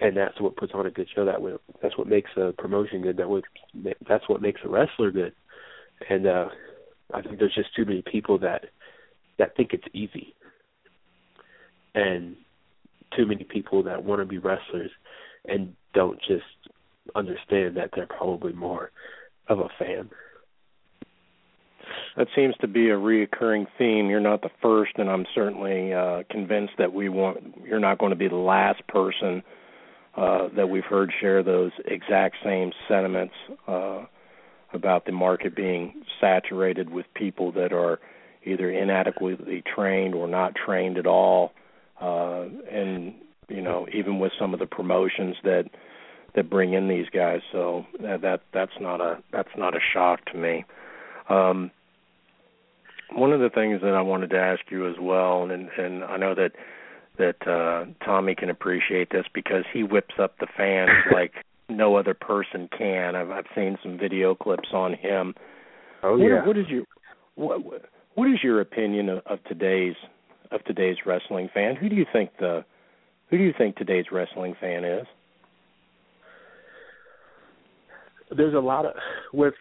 [0.00, 1.24] and that's what puts on a good show.
[1.24, 1.52] That way,
[1.82, 3.16] that's what makes a promotion good.
[3.16, 3.44] That would
[4.08, 5.32] that's what makes a wrestler good.
[6.08, 6.48] And uh
[7.14, 8.64] I think there's just too many people that
[9.38, 10.34] that think it's easy,
[11.94, 12.36] and
[13.16, 14.90] too many people that want to be wrestlers
[15.46, 16.44] and don't just
[17.14, 18.90] understand that they're probably more
[19.48, 20.08] of a fan.
[22.16, 24.10] That seems to be a reoccurring theme.
[24.10, 27.54] You're not the first, and I'm certainly uh, convinced that we want.
[27.64, 29.42] You're not going to be the last person
[30.16, 33.34] uh, that we've heard share those exact same sentiments
[33.66, 34.04] uh,
[34.74, 37.98] about the market being saturated with people that are
[38.44, 41.52] either inadequately trained or not trained at all,
[42.00, 43.14] uh, and
[43.48, 45.70] you know even with some of the promotions that
[46.34, 47.40] that bring in these guys.
[47.52, 50.66] So that, that that's not a that's not a shock to me.
[51.30, 51.70] Um,
[53.14, 56.16] one of the things that I wanted to ask you as well, and and I
[56.16, 56.52] know that
[57.18, 61.32] that uh, Tommy can appreciate this because he whips up the fans like
[61.68, 63.16] no other person can.
[63.16, 65.34] I've I've seen some video clips on him.
[66.02, 66.46] Oh what, yeah.
[66.46, 66.84] What is your
[67.34, 67.60] what
[68.14, 69.94] what is your opinion of, of today's
[70.50, 71.76] of today's wrestling fan?
[71.76, 72.64] Who do you think the
[73.30, 75.06] who do you think today's wrestling fan is?
[78.34, 78.92] There's a lot of
[79.32, 79.54] with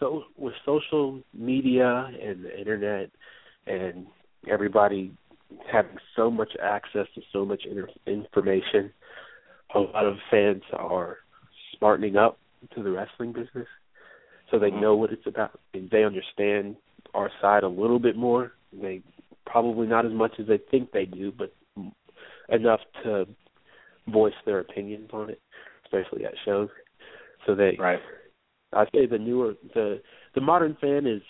[0.00, 3.10] so with social media and the internet
[3.66, 4.06] and
[4.50, 5.12] everybody
[5.70, 8.92] having so much access to so much inter- information,
[9.74, 11.18] a lot of fans are
[11.76, 12.38] smartening up
[12.74, 13.66] to the wrestling business,
[14.50, 14.80] so they mm-hmm.
[14.80, 15.58] know what it's about.
[15.74, 16.76] And they understand
[17.14, 18.52] our side a little bit more.
[18.72, 19.02] They
[19.46, 21.52] probably not as much as they think they do, but
[22.48, 23.26] enough to
[24.08, 25.40] voice their opinions on it,
[25.84, 26.68] especially at shows.
[27.46, 28.00] So they, right.
[28.72, 30.00] I say the newer the
[30.34, 31.22] the modern fan is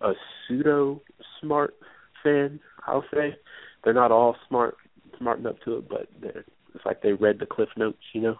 [0.00, 0.12] a
[0.46, 1.00] pseudo
[1.40, 1.74] smart
[2.22, 2.60] fan.
[2.86, 3.36] I'll say
[3.84, 4.76] they're not all smart
[5.18, 6.44] smart enough to it, but they're,
[6.74, 8.36] it's like they read the cliff notes, you know.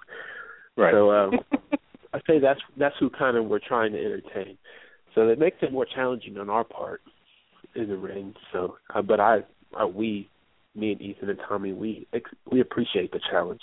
[0.77, 0.93] Right.
[0.93, 1.33] So um,
[2.15, 4.57] I say that's that's who kind of we're trying to entertain.
[5.15, 7.03] So it makes it more challenging on our part
[7.75, 8.35] in the ring.
[8.53, 9.41] So, uh, but I,
[9.77, 10.29] I, we,
[10.75, 13.61] me and Ethan and Tommy, we ex- we appreciate the challenge.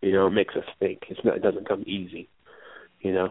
[0.00, 1.00] You know, it makes us think.
[1.08, 2.28] It's not, it doesn't come easy.
[3.00, 3.28] You know,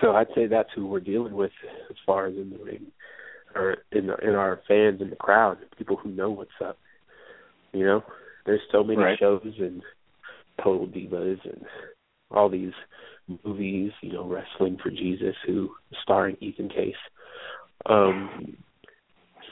[0.00, 1.52] so I'd say that's who we're dealing with
[1.90, 2.86] as far as in the ring,
[3.54, 6.78] or in the, in our fans in the crowd, people who know what's up.
[7.72, 8.04] You know,
[8.46, 9.18] there's so many Right.
[9.18, 9.82] shows and
[10.62, 11.64] Total Divas and
[12.30, 12.72] all these
[13.44, 13.92] movies.
[14.02, 15.70] You know, Wrestling for Jesus, who
[16.02, 16.94] starring Ethan Case.
[17.86, 18.56] Um,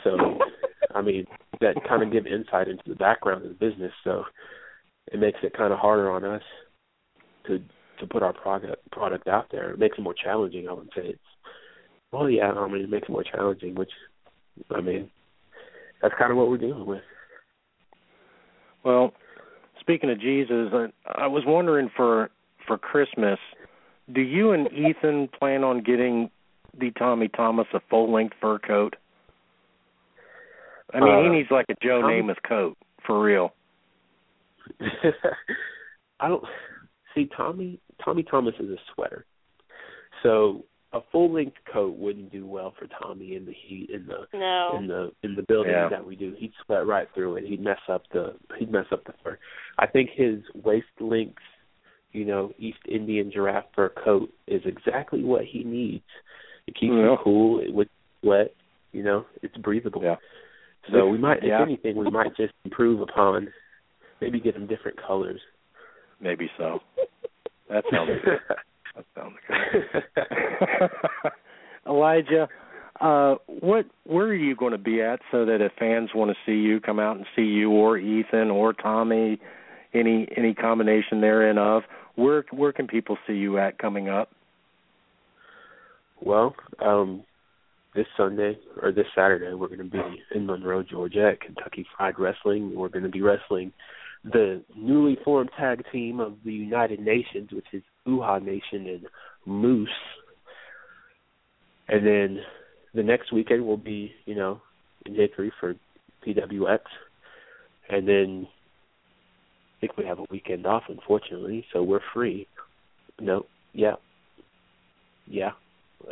[0.04, 0.38] so,
[0.94, 1.26] I mean,
[1.60, 3.92] that kind of give insight into the background of the business.
[4.04, 4.24] So,
[5.10, 6.42] it makes it kind of harder on us
[7.46, 7.62] to
[8.00, 9.70] to put our product product out there.
[9.70, 10.68] It makes it more challenging.
[10.68, 11.18] I would say it's
[12.12, 12.52] well, yeah.
[12.52, 13.90] I mean, it makes it more challenging, which
[14.74, 15.10] I mean,
[16.02, 17.02] that's kind of what we're dealing with.
[18.84, 19.12] Well,
[19.80, 22.30] speaking of Jesus, I, I was wondering for
[22.66, 23.38] for Christmas,
[24.12, 26.30] do you and Ethan plan on getting
[26.78, 28.94] the Tommy Thomas a full length fur coat?
[30.94, 32.76] I mean, Uh, he needs like a Joe Tommy- Namath coat
[33.06, 33.52] for real.
[36.20, 36.44] I don't
[37.14, 37.80] see Tommy.
[38.04, 39.24] Tommy Thomas is a sweater,
[40.22, 44.26] so a full length coat wouldn't do well for Tommy in the heat in the
[44.36, 44.76] No.
[44.78, 45.88] in the in the building Yeah.
[45.88, 46.32] that we do.
[46.38, 47.44] He'd sweat right through it.
[47.44, 49.38] He'd mess up the he'd mess up the fur.
[49.78, 51.42] I think his waist length,
[52.12, 56.08] you know, East Indian giraffe fur coat is exactly what he needs.
[56.66, 57.12] It keeps Yeah.
[57.12, 57.88] him cool it with
[58.22, 58.54] sweat.
[58.92, 60.02] You know, it's breathable.
[60.02, 60.16] Yeah.
[60.90, 61.60] So we might, Yeah.
[61.60, 63.52] if anything, we might just improve upon
[64.22, 65.40] maybe get him different colors.
[66.18, 66.82] Maybe so.
[67.68, 68.38] That sounds good.
[68.96, 71.32] That sounds good.
[71.86, 72.48] Elijah,
[73.00, 76.36] uh, what where are you going to be at so that if fans want to
[76.44, 79.38] see you, come out and see you, or Ethan, or Tommy,
[79.94, 81.84] any any combination therein of
[82.16, 84.30] where where can people see you at coming up?
[86.20, 87.22] Well, um,
[87.94, 92.18] this Sunday or this Saturday, we're going to be in Monroe, Georgia, at Kentucky Fried
[92.18, 92.74] Wrestling.
[92.74, 93.72] We're going to be wrestling
[94.24, 99.06] the newly formed tag team of the United Nations, which is Uhaa Nation and
[99.46, 99.88] Moose.
[101.88, 102.40] And then
[102.94, 104.60] the next weekend will be, you know,
[105.06, 105.74] in Hickory for
[106.26, 106.80] PWX.
[107.88, 108.46] And then
[109.76, 112.46] I think we have a weekend off, unfortunately, so we're free.
[113.20, 113.94] No, yeah,
[115.26, 115.52] yeah.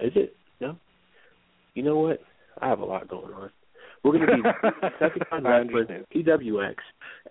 [0.03, 0.35] Is it?
[0.61, 0.77] No.
[1.75, 2.21] You know what?
[2.61, 3.51] I have a lot going on.
[4.03, 6.77] We're going to be second time wrestling PWX,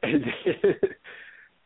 [0.03, 0.73] and then,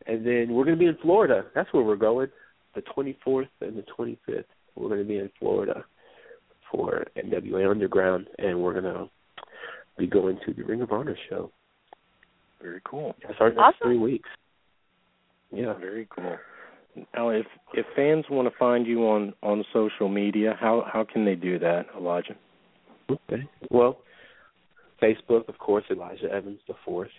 [0.06, 1.44] and then we're going to be in Florida.
[1.54, 2.28] That's where we're going.
[2.74, 4.44] The 24th and the 25th.
[4.76, 5.84] We're going to be in Florida
[6.70, 9.08] for NWA Underground, and we're going to
[9.98, 11.50] be going to the Ring of Honor show.
[12.62, 13.14] Very cool.
[13.22, 13.78] That's our next Awesome.
[13.82, 14.28] three weeks.
[15.52, 15.74] Yeah.
[15.78, 16.36] Very cool.
[17.14, 21.24] Now, if if fans want to find you on on social media, how how can
[21.24, 22.36] they do that, Elijah?
[23.10, 23.48] Okay.
[23.70, 23.98] Well,
[25.02, 27.10] Facebook, of course, Elijah Evans the fourth.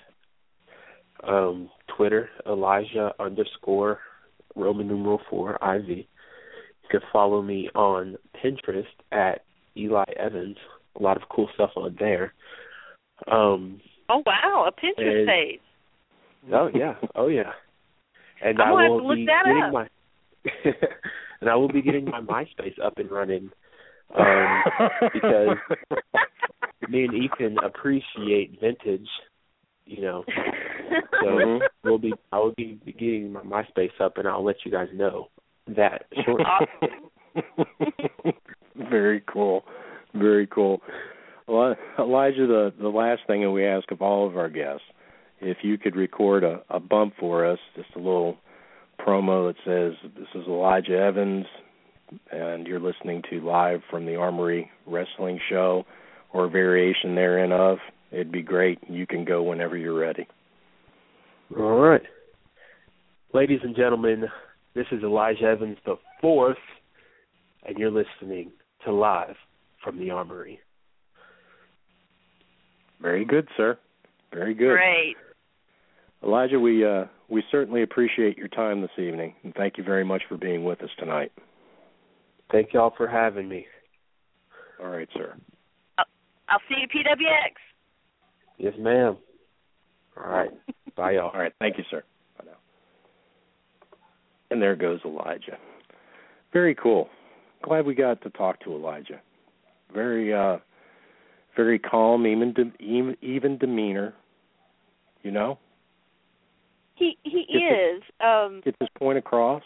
[1.27, 3.99] Um, Twitter, Elijah underscore
[4.55, 5.87] Roman numeral four IV.
[5.89, 6.03] You
[6.89, 9.43] can follow me on Pinterest at
[9.77, 10.57] Eli Evans.
[10.99, 12.33] A lot of cool stuff on there.
[13.31, 13.79] Um,
[14.09, 15.59] Oh wow, a Pinterest And- page.
[16.53, 17.51] oh yeah, oh yeah.
[18.43, 19.71] And I'm I gonna have will to look be that getting up.
[19.73, 19.87] my
[21.41, 23.51] and I will be getting my MySpace up and running
[24.17, 24.63] um,
[25.13, 25.57] because
[26.89, 29.07] me and Ethan appreciate vintage,
[29.85, 30.25] you know.
[31.21, 31.61] So Mhm.
[31.83, 35.29] we'll be I will be getting my MySpace up and I'll let you guys know
[35.67, 36.45] that shortly.
[38.75, 39.63] Very cool.
[40.13, 40.81] Very cool.
[41.47, 44.85] Well, Elijah, the the last thing that we ask of all of our guests,
[45.39, 48.37] if you could record a, a bump for us, just a little
[48.99, 51.45] promo that says this is Elijah Evans
[52.31, 55.85] and you're listening to live from the Armory Wrestling Show
[56.33, 57.77] or variation therein of,
[58.11, 58.79] it'd be great.
[58.89, 60.27] You can go whenever you're ready.
[61.57, 62.01] All right.
[63.33, 64.25] Ladies and gentlemen,
[64.73, 66.57] this is Elijah Evans the fourth,
[67.65, 68.51] and you're listening
[68.85, 69.35] to Live
[69.83, 70.59] from the Armory.
[73.01, 73.77] Very good, sir.
[74.33, 74.73] Very good.
[74.75, 75.15] Great.
[76.23, 80.21] Elijah, we uh, we certainly appreciate your time this evening, and thank you very much
[80.29, 81.31] for being with us tonight.
[82.51, 83.65] Thank y'all for having me.
[84.81, 85.35] All right, sir.
[85.97, 87.53] I'll see you at PWX.
[88.57, 89.17] Yes, ma'am.
[90.17, 90.49] All right.
[90.95, 91.31] Bye, y'all.
[91.33, 92.03] All right, thank you, sir.
[92.37, 92.57] Bye now.
[94.49, 95.57] And there goes Elijah.
[96.53, 97.09] Very cool.
[97.63, 99.21] Glad we got to talk to Elijah.
[99.93, 100.57] Very, uh,
[101.55, 104.13] very calm, even de- even, even demeanor.
[105.23, 105.59] You know,
[106.95, 108.03] He he Get the- is.
[108.19, 109.63] Um gets his point across.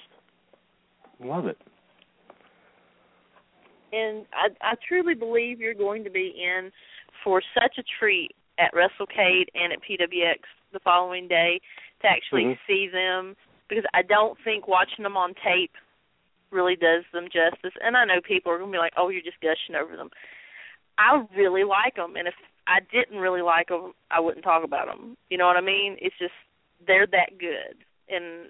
[1.24, 1.58] Love it.
[3.94, 6.72] and I I truly believe you're going to be in
[7.24, 10.40] for such a treat at WrestleCade and at PWX
[10.72, 11.62] the following day
[12.02, 12.60] to actually Mhm.
[12.68, 13.36] see them
[13.68, 15.76] because I don't think watching them on tape
[16.52, 17.74] really does them justice.
[17.82, 20.12] And I know people are going to be like, "Oh, you're just gushing over them."
[20.98, 22.36] I really like them, and if
[22.68, 25.18] I didn't really like them, I wouldn't talk about them.
[25.30, 25.98] You know what I mean?
[26.00, 26.34] It's just
[26.80, 28.50] they're that good, and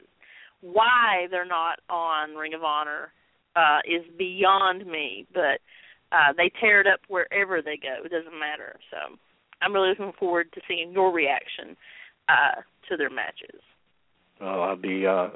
[0.61, 3.11] why they're not on Ring of Honor
[3.56, 5.61] uh is beyond me, but
[6.11, 8.03] uh they tear it up wherever they go.
[8.03, 8.80] It doesn't matter.
[8.91, 9.18] So
[9.61, 11.76] I'm really looking forward to seeing your reaction
[12.30, 13.61] uh to their matches.
[14.40, 15.30] Well, I'll be uh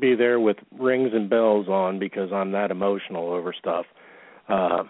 [0.00, 3.86] be there with rings and bells on because I'm that emotional over stuff.
[4.48, 4.84] Uh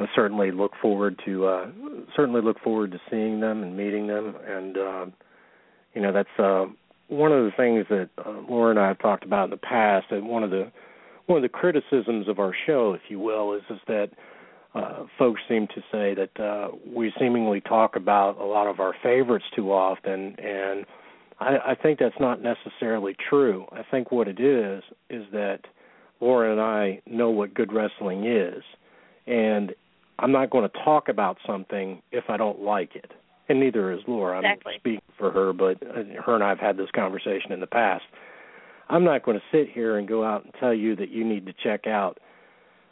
[0.00, 1.66] I certainly look forward to uh
[2.16, 5.06] certainly look forward to seeing them and meeting them and uh
[5.94, 6.66] you know that's uh
[7.08, 10.06] one of the things that uh, Laura and I have talked about in the past
[10.10, 10.70] and one of the
[11.26, 14.10] one of the criticisms of our show if you will is is that
[14.78, 18.94] uh folks seem to say that uh we seemingly talk about a lot of our
[19.02, 20.86] favorites too often and
[21.40, 23.66] I, I think that's not necessarily true.
[23.72, 25.60] I think what it is is that
[26.20, 28.62] Laura and I know what good wrestling is,
[29.26, 29.72] and
[30.18, 33.12] I'm not going to talk about something if I don't like it.
[33.48, 34.38] And neither is Laura.
[34.38, 34.74] Exactly.
[34.74, 37.66] I'm speaking for her, but uh, her and I have had this conversation in the
[37.66, 38.04] past.
[38.88, 41.46] I'm not going to sit here and go out and tell you that you need
[41.46, 42.18] to check out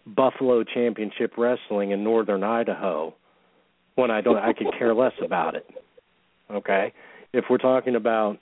[0.06, 3.14] Buffalo Championship Wrestling in Northern Idaho
[3.96, 5.68] when I don't I could care less about it.
[6.50, 6.92] Okay?
[7.32, 8.38] If we're talking about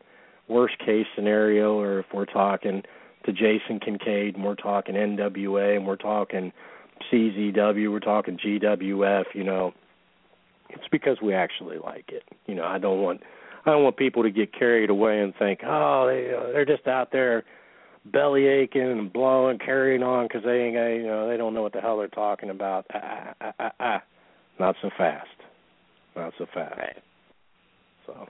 [0.48, 2.82] worst case scenario or if we're talking
[3.24, 6.52] to Jason Kincaid and we're talking NWA and we're talking
[7.10, 9.72] CZW, we're talking GWF, you know,
[10.68, 12.24] it's because we actually like it.
[12.46, 13.22] You know, I don't want
[13.66, 16.86] I don't want people to get carried away and think, "Oh, they uh, they're just
[16.86, 17.44] out there
[18.04, 21.72] belly aching and blowing, carrying on because they ain't, you know, they don't know what
[21.72, 22.86] the hell they're talking about.
[22.92, 24.02] Ah, ah, ah, ah.
[24.58, 25.28] Not so fast.
[26.14, 26.76] Not so fast.
[26.76, 27.02] Right.
[28.06, 28.28] So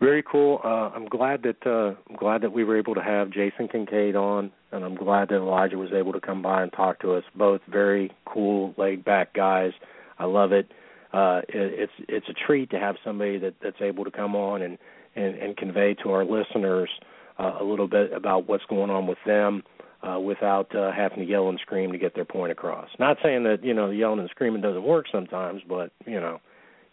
[0.00, 0.60] very cool.
[0.62, 4.14] Uh, I'm glad that uh, I'm glad that we were able to have Jason Kincaid
[4.14, 7.24] on, and I'm glad that Elijah was able to come by and talk to us.
[7.34, 9.72] Both very cool, laid back guys.
[10.18, 10.70] I love it.
[11.12, 14.62] Uh, it it's it's a treat to have somebody that that's able to come on
[14.62, 14.78] and
[15.16, 17.04] and, and convey to our listeners uh,
[17.38, 19.62] a little bit about what's going on with them
[20.02, 22.88] uh, without uh, having to yell and scream to get their point across.
[22.98, 26.38] Not saying that you know the yelling and screaming doesn't work sometimes, but you know,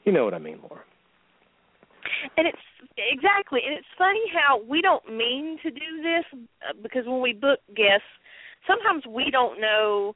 [0.03, 0.83] you know what I mean, Laura.
[2.37, 2.57] And it's
[2.97, 7.33] exactly, and it's funny how we don't mean to do this uh, because when we
[7.33, 8.07] book guests,
[8.67, 10.15] sometimes we don't know.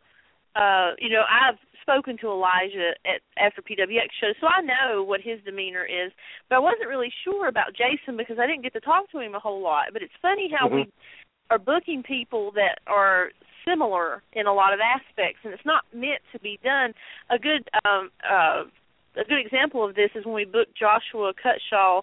[0.55, 1.59] Uh, you know, I've
[1.89, 6.11] spoken to Elijah at after PWX show, so I know what his demeanor is.
[6.49, 9.33] But I wasn't really sure about Jason because I didn't get to talk to him
[9.33, 9.87] a whole lot.
[9.93, 10.75] But it's funny how mm-hmm.
[10.75, 10.91] we
[11.49, 13.29] are booking people that are
[13.67, 16.93] similar in a lot of aspects, and it's not meant to be done.
[17.29, 18.69] A good um, uh,
[19.17, 22.01] a good example of this is when we booked Joshua Cutshaw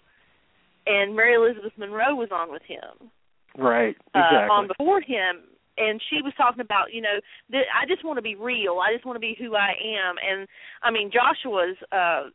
[0.85, 3.09] and Mary Elizabeth Monroe was on with him.
[3.57, 3.95] Right.
[4.13, 4.37] Exactly.
[4.37, 5.43] Uh, on before him,
[5.77, 7.19] and she was talking about, you know,
[7.51, 8.79] that I just want to be real.
[8.79, 10.15] I just want to be who I am.
[10.17, 10.47] And
[10.83, 12.33] I mean, Joshua's, uh,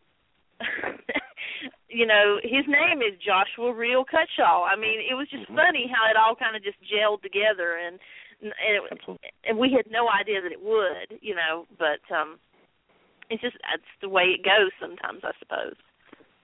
[1.89, 4.67] you know, his name is Joshua Real Cutshaw.
[4.67, 5.57] I mean, it was just mm-hmm.
[5.57, 7.99] funny how it all kind of just gelled together, and
[8.43, 12.39] and, it, and we had no idea that it would, you know, but um
[13.31, 15.77] it's just that's the way it goes sometimes, I suppose.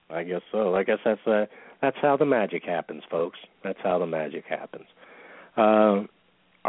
[0.09, 0.75] I guess so.
[0.75, 1.45] I guess that's uh,
[1.81, 3.37] that's how the magic happens, folks.
[3.63, 4.85] That's how the magic happens.
[5.55, 6.07] Uh,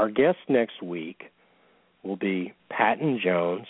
[0.00, 1.24] our guest next week
[2.02, 3.66] will be Patton Jones.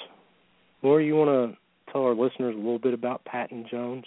[0.81, 4.05] Laura, you want to tell our listeners a little bit about Patton Jones?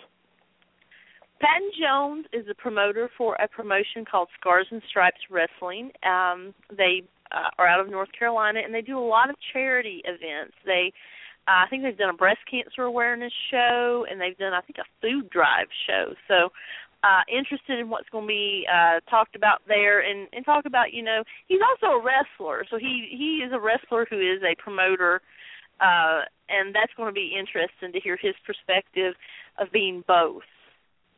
[1.41, 5.91] Patton Jones is a promoter for a promotion called Scars and Stripes Wrestling.
[6.07, 10.01] Um, they uh, are out of North Carolina, and they do a lot of charity
[10.05, 10.53] events.
[10.65, 10.93] They
[11.45, 14.77] uh, I think they've done a breast cancer awareness show, and they've done I think
[14.77, 16.13] a food drive show.
[16.29, 16.53] So,
[17.03, 20.93] uh, interested in what's going to be uh, talked about there, and and talk about
[20.93, 24.55] you know he's also a wrestler, so he he is a wrestler who is a
[24.61, 25.21] promoter,
[25.81, 29.15] uh, and that's going to be interesting to hear his perspective
[29.59, 30.43] of being both.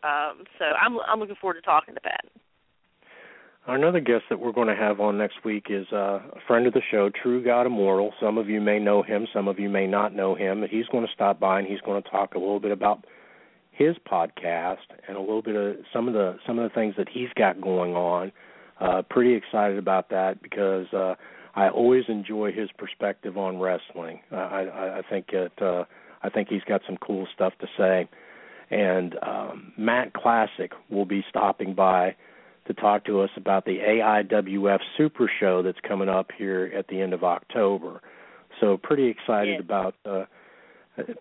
[0.04, 2.26] Um, so I'm I'm looking forward to talking to Pat.
[3.68, 6.74] Another guest that we're going to have on next week is uh, a friend of
[6.74, 8.14] the show, True God Immortal.
[8.22, 10.64] Some of you may know him, some of you may not know him.
[10.70, 13.06] He's going to stop by and he's going to talk a little bit about
[13.76, 14.78] his podcast
[15.08, 17.60] and a little bit of some of the some of the things that he's got
[17.62, 18.32] going on.
[18.80, 21.16] Uh, pretty excited about that because uh,
[21.56, 24.20] I always enjoy his perspective on wrestling.
[24.32, 25.54] Uh, I, I think it.
[25.62, 25.86] Uh,
[26.24, 28.10] I think he's got some cool stuff to say.
[28.72, 32.16] And um, Matt Classic will be stopping by
[32.68, 37.00] to talk to us about the AIWF Super Show that's coming up here at the
[37.00, 38.02] end of October.
[38.60, 39.60] So pretty excited yeah.
[39.60, 40.26] about uh,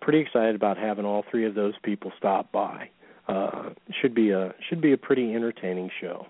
[0.01, 2.89] pretty excited about having all three of those people stop by.
[3.27, 3.69] Uh,
[4.01, 6.27] should be a should be a pretty entertaining show.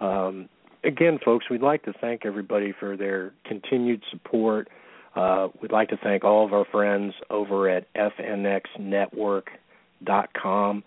[0.00, 0.50] Um,
[0.84, 4.68] again, folks, we'd like to thank everybody for their continued support.
[5.16, 10.84] Uh, we'd like to thank all of our friends over at FNXNetwork.com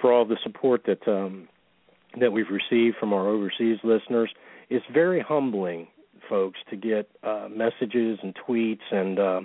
[0.00, 1.48] for all the support that um,
[2.20, 4.30] that we've received from our overseas listeners.
[4.68, 5.86] It's very humbling,
[6.28, 9.40] folks, to get uh, messages and tweets and uh,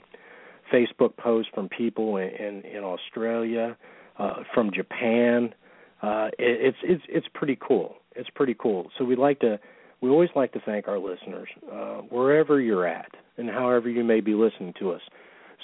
[0.74, 3.78] Facebook posts from people in in, in Australia,
[4.18, 5.54] uh, from Japan.
[6.02, 7.96] Uh, it, it's it's it's pretty cool.
[8.16, 8.90] It's pretty cool.
[8.98, 9.60] So we like to
[10.02, 14.20] we always like to thank our listeners uh, wherever you're at and however you may
[14.20, 15.02] be listening to us.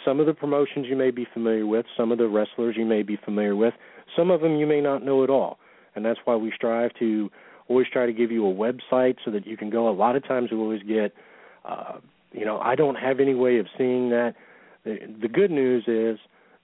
[0.06, 3.02] Some of the promotions you may be familiar with, some of the wrestlers you may
[3.02, 3.74] be familiar with,
[4.16, 5.58] some of them you may not know at all
[5.98, 7.30] and that's why we strive to
[7.68, 9.90] always try to give you a website so that you can go.
[9.90, 11.12] A lot of times we always get,
[11.66, 11.94] uh,
[12.32, 14.36] you know, I don't have any way of seeing that.
[14.88, 16.18] The, the good news is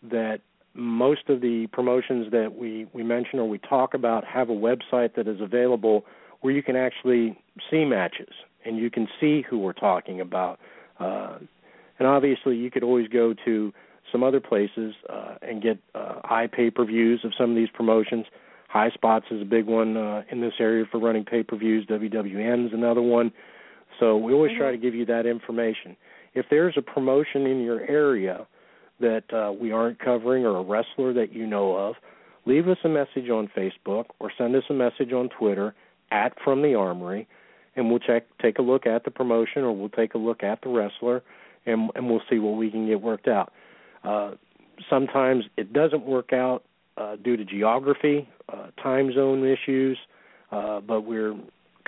[0.09, 0.39] that
[0.73, 5.15] most of the promotions that we we mention or we talk about have a website
[5.15, 6.05] that is available
[6.39, 7.37] where you can actually
[7.69, 8.33] see matches
[8.65, 10.57] and you can see who we're talking about.
[10.99, 11.37] Uh,
[11.99, 13.73] and obviously, you could always go to
[14.09, 17.69] some other places uh, and get uh, eye pay per views of some of these
[17.73, 18.25] promotions.
[18.69, 21.85] High Spots is a big one uh, in this area for running pay per views.
[21.87, 23.33] WWN is another one.
[23.99, 24.61] So we always mm-hmm.
[24.61, 25.97] try to give you that information.
[26.33, 28.47] If there's a promotion in your area
[28.99, 31.95] that uh, we aren't covering or a wrestler that you know of,
[32.45, 35.73] leave us a message on Facebook or send us a message on Twitter
[36.11, 37.27] at From the Armory,
[37.75, 40.61] and we'll check take a look at the promotion or we'll take a look at
[40.61, 41.23] the wrestler,
[41.65, 43.51] and and we'll see what we can get worked out.
[44.03, 44.31] Uh,
[44.89, 46.63] sometimes it doesn't work out
[46.97, 49.97] uh, due to geography, uh, time zone issues,
[50.51, 51.35] uh, but we're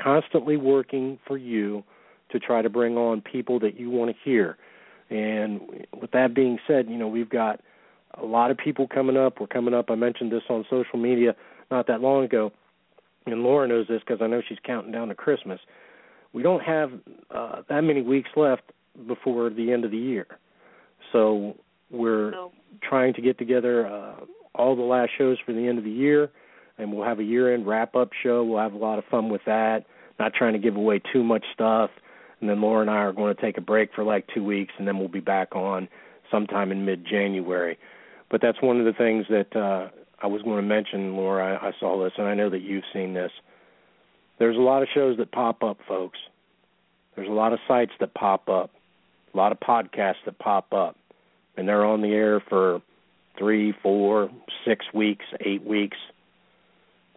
[0.02, 1.84] constantly working for you
[2.32, 4.58] to try to bring on people that you want to hear.
[5.10, 7.62] And with that being said, you know, we've got
[8.16, 9.40] a lot of people coming up.
[9.40, 9.92] We're coming up.
[9.92, 11.36] I mentioned this on social media
[11.70, 12.52] not that long ago,
[13.26, 15.60] and Laura knows this because I know she's counting down to Christmas.
[16.34, 16.92] We don't have
[17.32, 18.64] uh, that many weeks left
[19.08, 20.28] before the end of the year,
[21.12, 21.56] so
[21.90, 22.52] we're No.
[22.82, 24.16] trying to get together uh,
[24.54, 26.30] all the last shows for the end of the year,
[26.78, 28.44] and we'll have a year-end wrap-up show.
[28.44, 29.86] We'll have a lot of fun with that.
[30.20, 31.90] Not trying to give away too much stuff,
[32.46, 34.72] and then Laura and I are going to take a break for like two weeks,
[34.78, 35.88] and then we'll be back on
[36.30, 37.76] sometime in mid-January.
[38.30, 39.90] But that's one of the things that uh,
[40.22, 41.58] I was going to mention, Laura.
[41.60, 43.32] I, I saw this, and I know that you've seen this.
[44.38, 46.20] There's a lot of shows that pop up, folks.
[47.16, 48.70] There's a lot of sites that pop up,
[49.34, 50.96] a lot of podcasts that pop up,
[51.58, 52.80] and they're on the air for
[53.40, 54.30] three, four,
[54.68, 55.98] six weeks, eight weeks.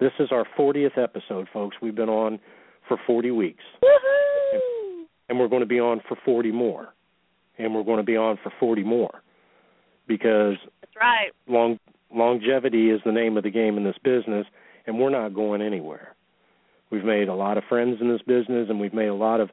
[0.01, 1.77] This is our 40th episode, folks.
[1.83, 2.41] We've been on
[2.89, 3.65] for 40 weeks.
[3.83, 4.38] Woohoo!
[5.29, 6.95] And we're going to be on for 40 more.
[7.59, 9.23] And we're going to be on for 40 more.
[10.07, 11.33] Because That's right.
[11.47, 11.79] long
[12.13, 14.47] longevity is the name of the game in this business
[14.87, 16.15] and we're not going anywhere.
[16.91, 19.51] We've made a lot of friends in this business and we've made a lot of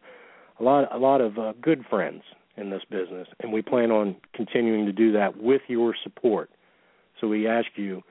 [0.60, 2.23] a lot a lot of uh, good friends
[2.56, 6.49] in this business and we plan on continuing to do that with your support.
[7.19, 8.02] So we ask you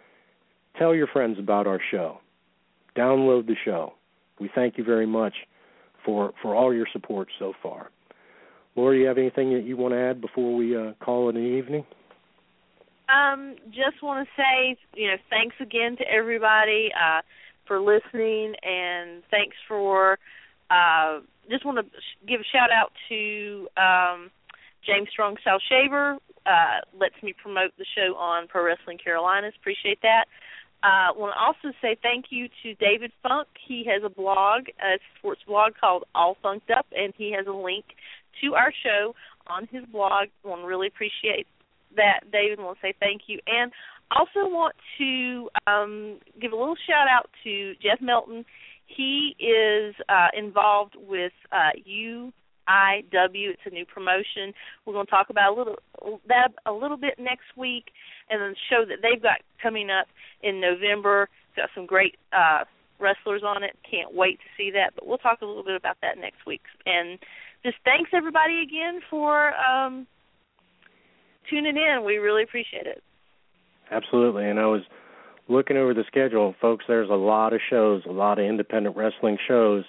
[0.78, 2.18] tell your friends about our show.
[2.96, 3.94] Download the show.
[4.38, 5.34] We thank you very much
[6.04, 7.90] for for all your support so far.
[8.76, 11.56] Laura, you have anything that you want to add before we uh, call it an
[11.56, 11.84] evening?
[13.08, 17.20] Um, just want to say, you know, thanks again to everybody uh,
[17.66, 20.18] for listening, and thanks for.
[20.70, 21.20] Uh,
[21.50, 24.30] just want to sh- give a shout out to um,
[24.86, 26.16] James Strong South Shaver.
[26.46, 29.54] Uh, lets me promote the show on Pro Wrestling Carolinas.
[29.60, 30.24] Appreciate that.
[30.84, 33.48] Uh, want to also say thank you to David Funk.
[33.66, 37.56] He has a blog, a sports blog called All Funked Up, and he has a
[37.56, 37.86] link
[38.42, 39.14] to our show
[39.46, 40.28] on his blog.
[40.44, 41.46] Want to really appreciate
[41.96, 42.58] that, David.
[42.58, 43.72] Want to say thank you, and
[44.10, 48.44] also want to um, give a little shout out to Jeff Melton.
[48.86, 52.30] He is uh, involved with uh, UIW.
[52.68, 54.52] It's a new promotion.
[54.84, 55.78] We're going to talk about a little
[56.28, 57.86] that a little bit next week,
[58.30, 60.06] and then the show that they've got coming up
[60.42, 61.28] in November.
[61.48, 62.64] It's got some great uh,
[62.98, 63.76] wrestlers on it.
[63.88, 64.94] Can't wait to see that.
[64.94, 66.62] But we'll talk a little bit about that next week.
[66.86, 67.18] And
[67.64, 70.06] just thanks everybody again for um,
[71.48, 72.04] tuning in.
[72.04, 73.02] We really appreciate it.
[73.90, 74.48] Absolutely.
[74.48, 74.82] And I was
[75.48, 79.38] looking over the schedule, folks, there's a lot of shows, a lot of independent wrestling
[79.46, 79.84] shows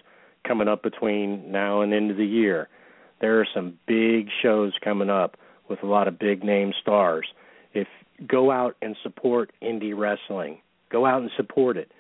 [0.48, 2.68] coming up between now and end of the year.
[3.22, 5.38] There are some big shows coming up
[5.70, 7.26] with a lot of big name stars.
[8.27, 10.59] Go out and support indie wrestling,
[10.89, 11.91] go out and support it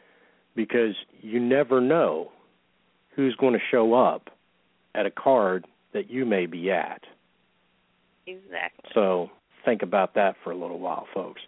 [0.55, 2.31] because you never know
[3.15, 4.29] who's going to show up
[4.93, 7.01] at a card that you may be at.
[8.27, 8.89] Exactly.
[8.93, 9.29] So
[9.65, 11.41] think about that for a little while, folks.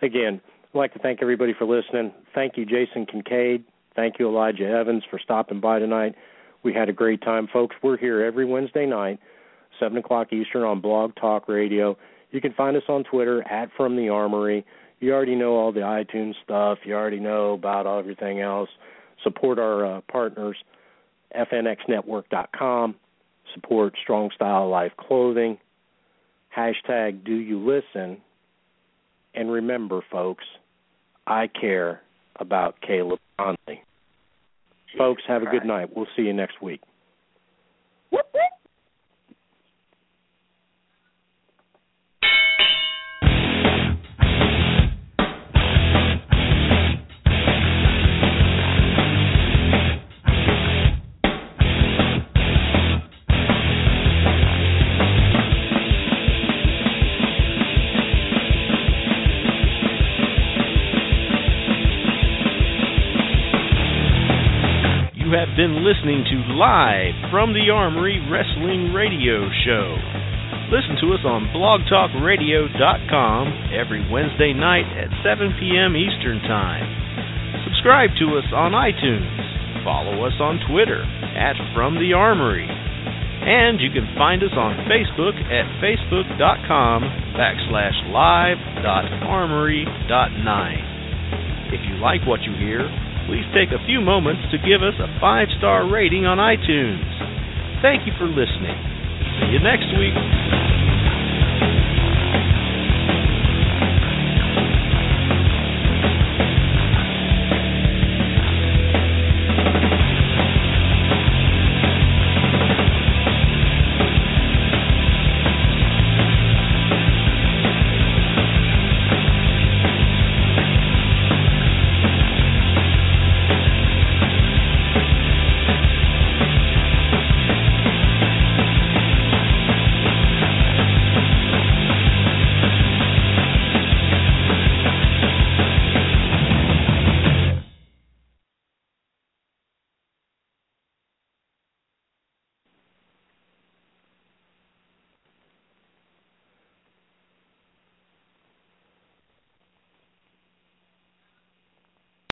[0.00, 2.12] Again, I'd like to thank everybody for listening.
[2.34, 3.64] Thank you, Jason Kincaid.
[3.94, 6.14] Thank you, Elijah Evans, for stopping by tonight.
[6.62, 7.76] We had a great time, folks.
[7.82, 9.20] We're here every Wednesday night,
[9.78, 11.96] 7 o'clock Eastern on Blog Talk Radio.
[12.32, 14.64] You can find us on Twitter at From the Armory.
[15.00, 16.78] You already know all the iTunes stuff.
[16.84, 18.70] You already know about everything else.
[19.22, 20.56] Support our uh, partners,
[21.36, 22.94] FNXNetwork.com.
[23.54, 25.58] Support Strong Style Life Clothing.
[26.56, 28.18] Hashtag Do You Listen.
[29.34, 30.44] And remember, folks,
[31.26, 32.00] I care
[32.36, 33.80] about Caleb Konley.
[34.96, 35.94] Folks, have a good night.
[35.94, 36.80] We'll see you next week.
[65.92, 69.92] Listening to Live from the Armory Wrestling Radio Show.
[70.72, 73.44] Listen to us on blogtalkradio.com
[73.76, 75.92] every Wednesday night at 7 p.m.
[75.92, 76.88] Eastern Time.
[77.68, 79.84] Subscribe to us on iTunes.
[79.84, 81.04] Follow us on Twitter
[81.36, 82.64] at From the Armory.
[82.64, 90.40] And you can find us on Facebook at facebook.com backslash live.armory.9.
[91.68, 92.88] If you like what you hear,
[93.26, 97.06] please take a few moments to give us a five star rating on iTunes.
[97.82, 98.76] Thank you for listening.
[99.40, 100.81] See you next week.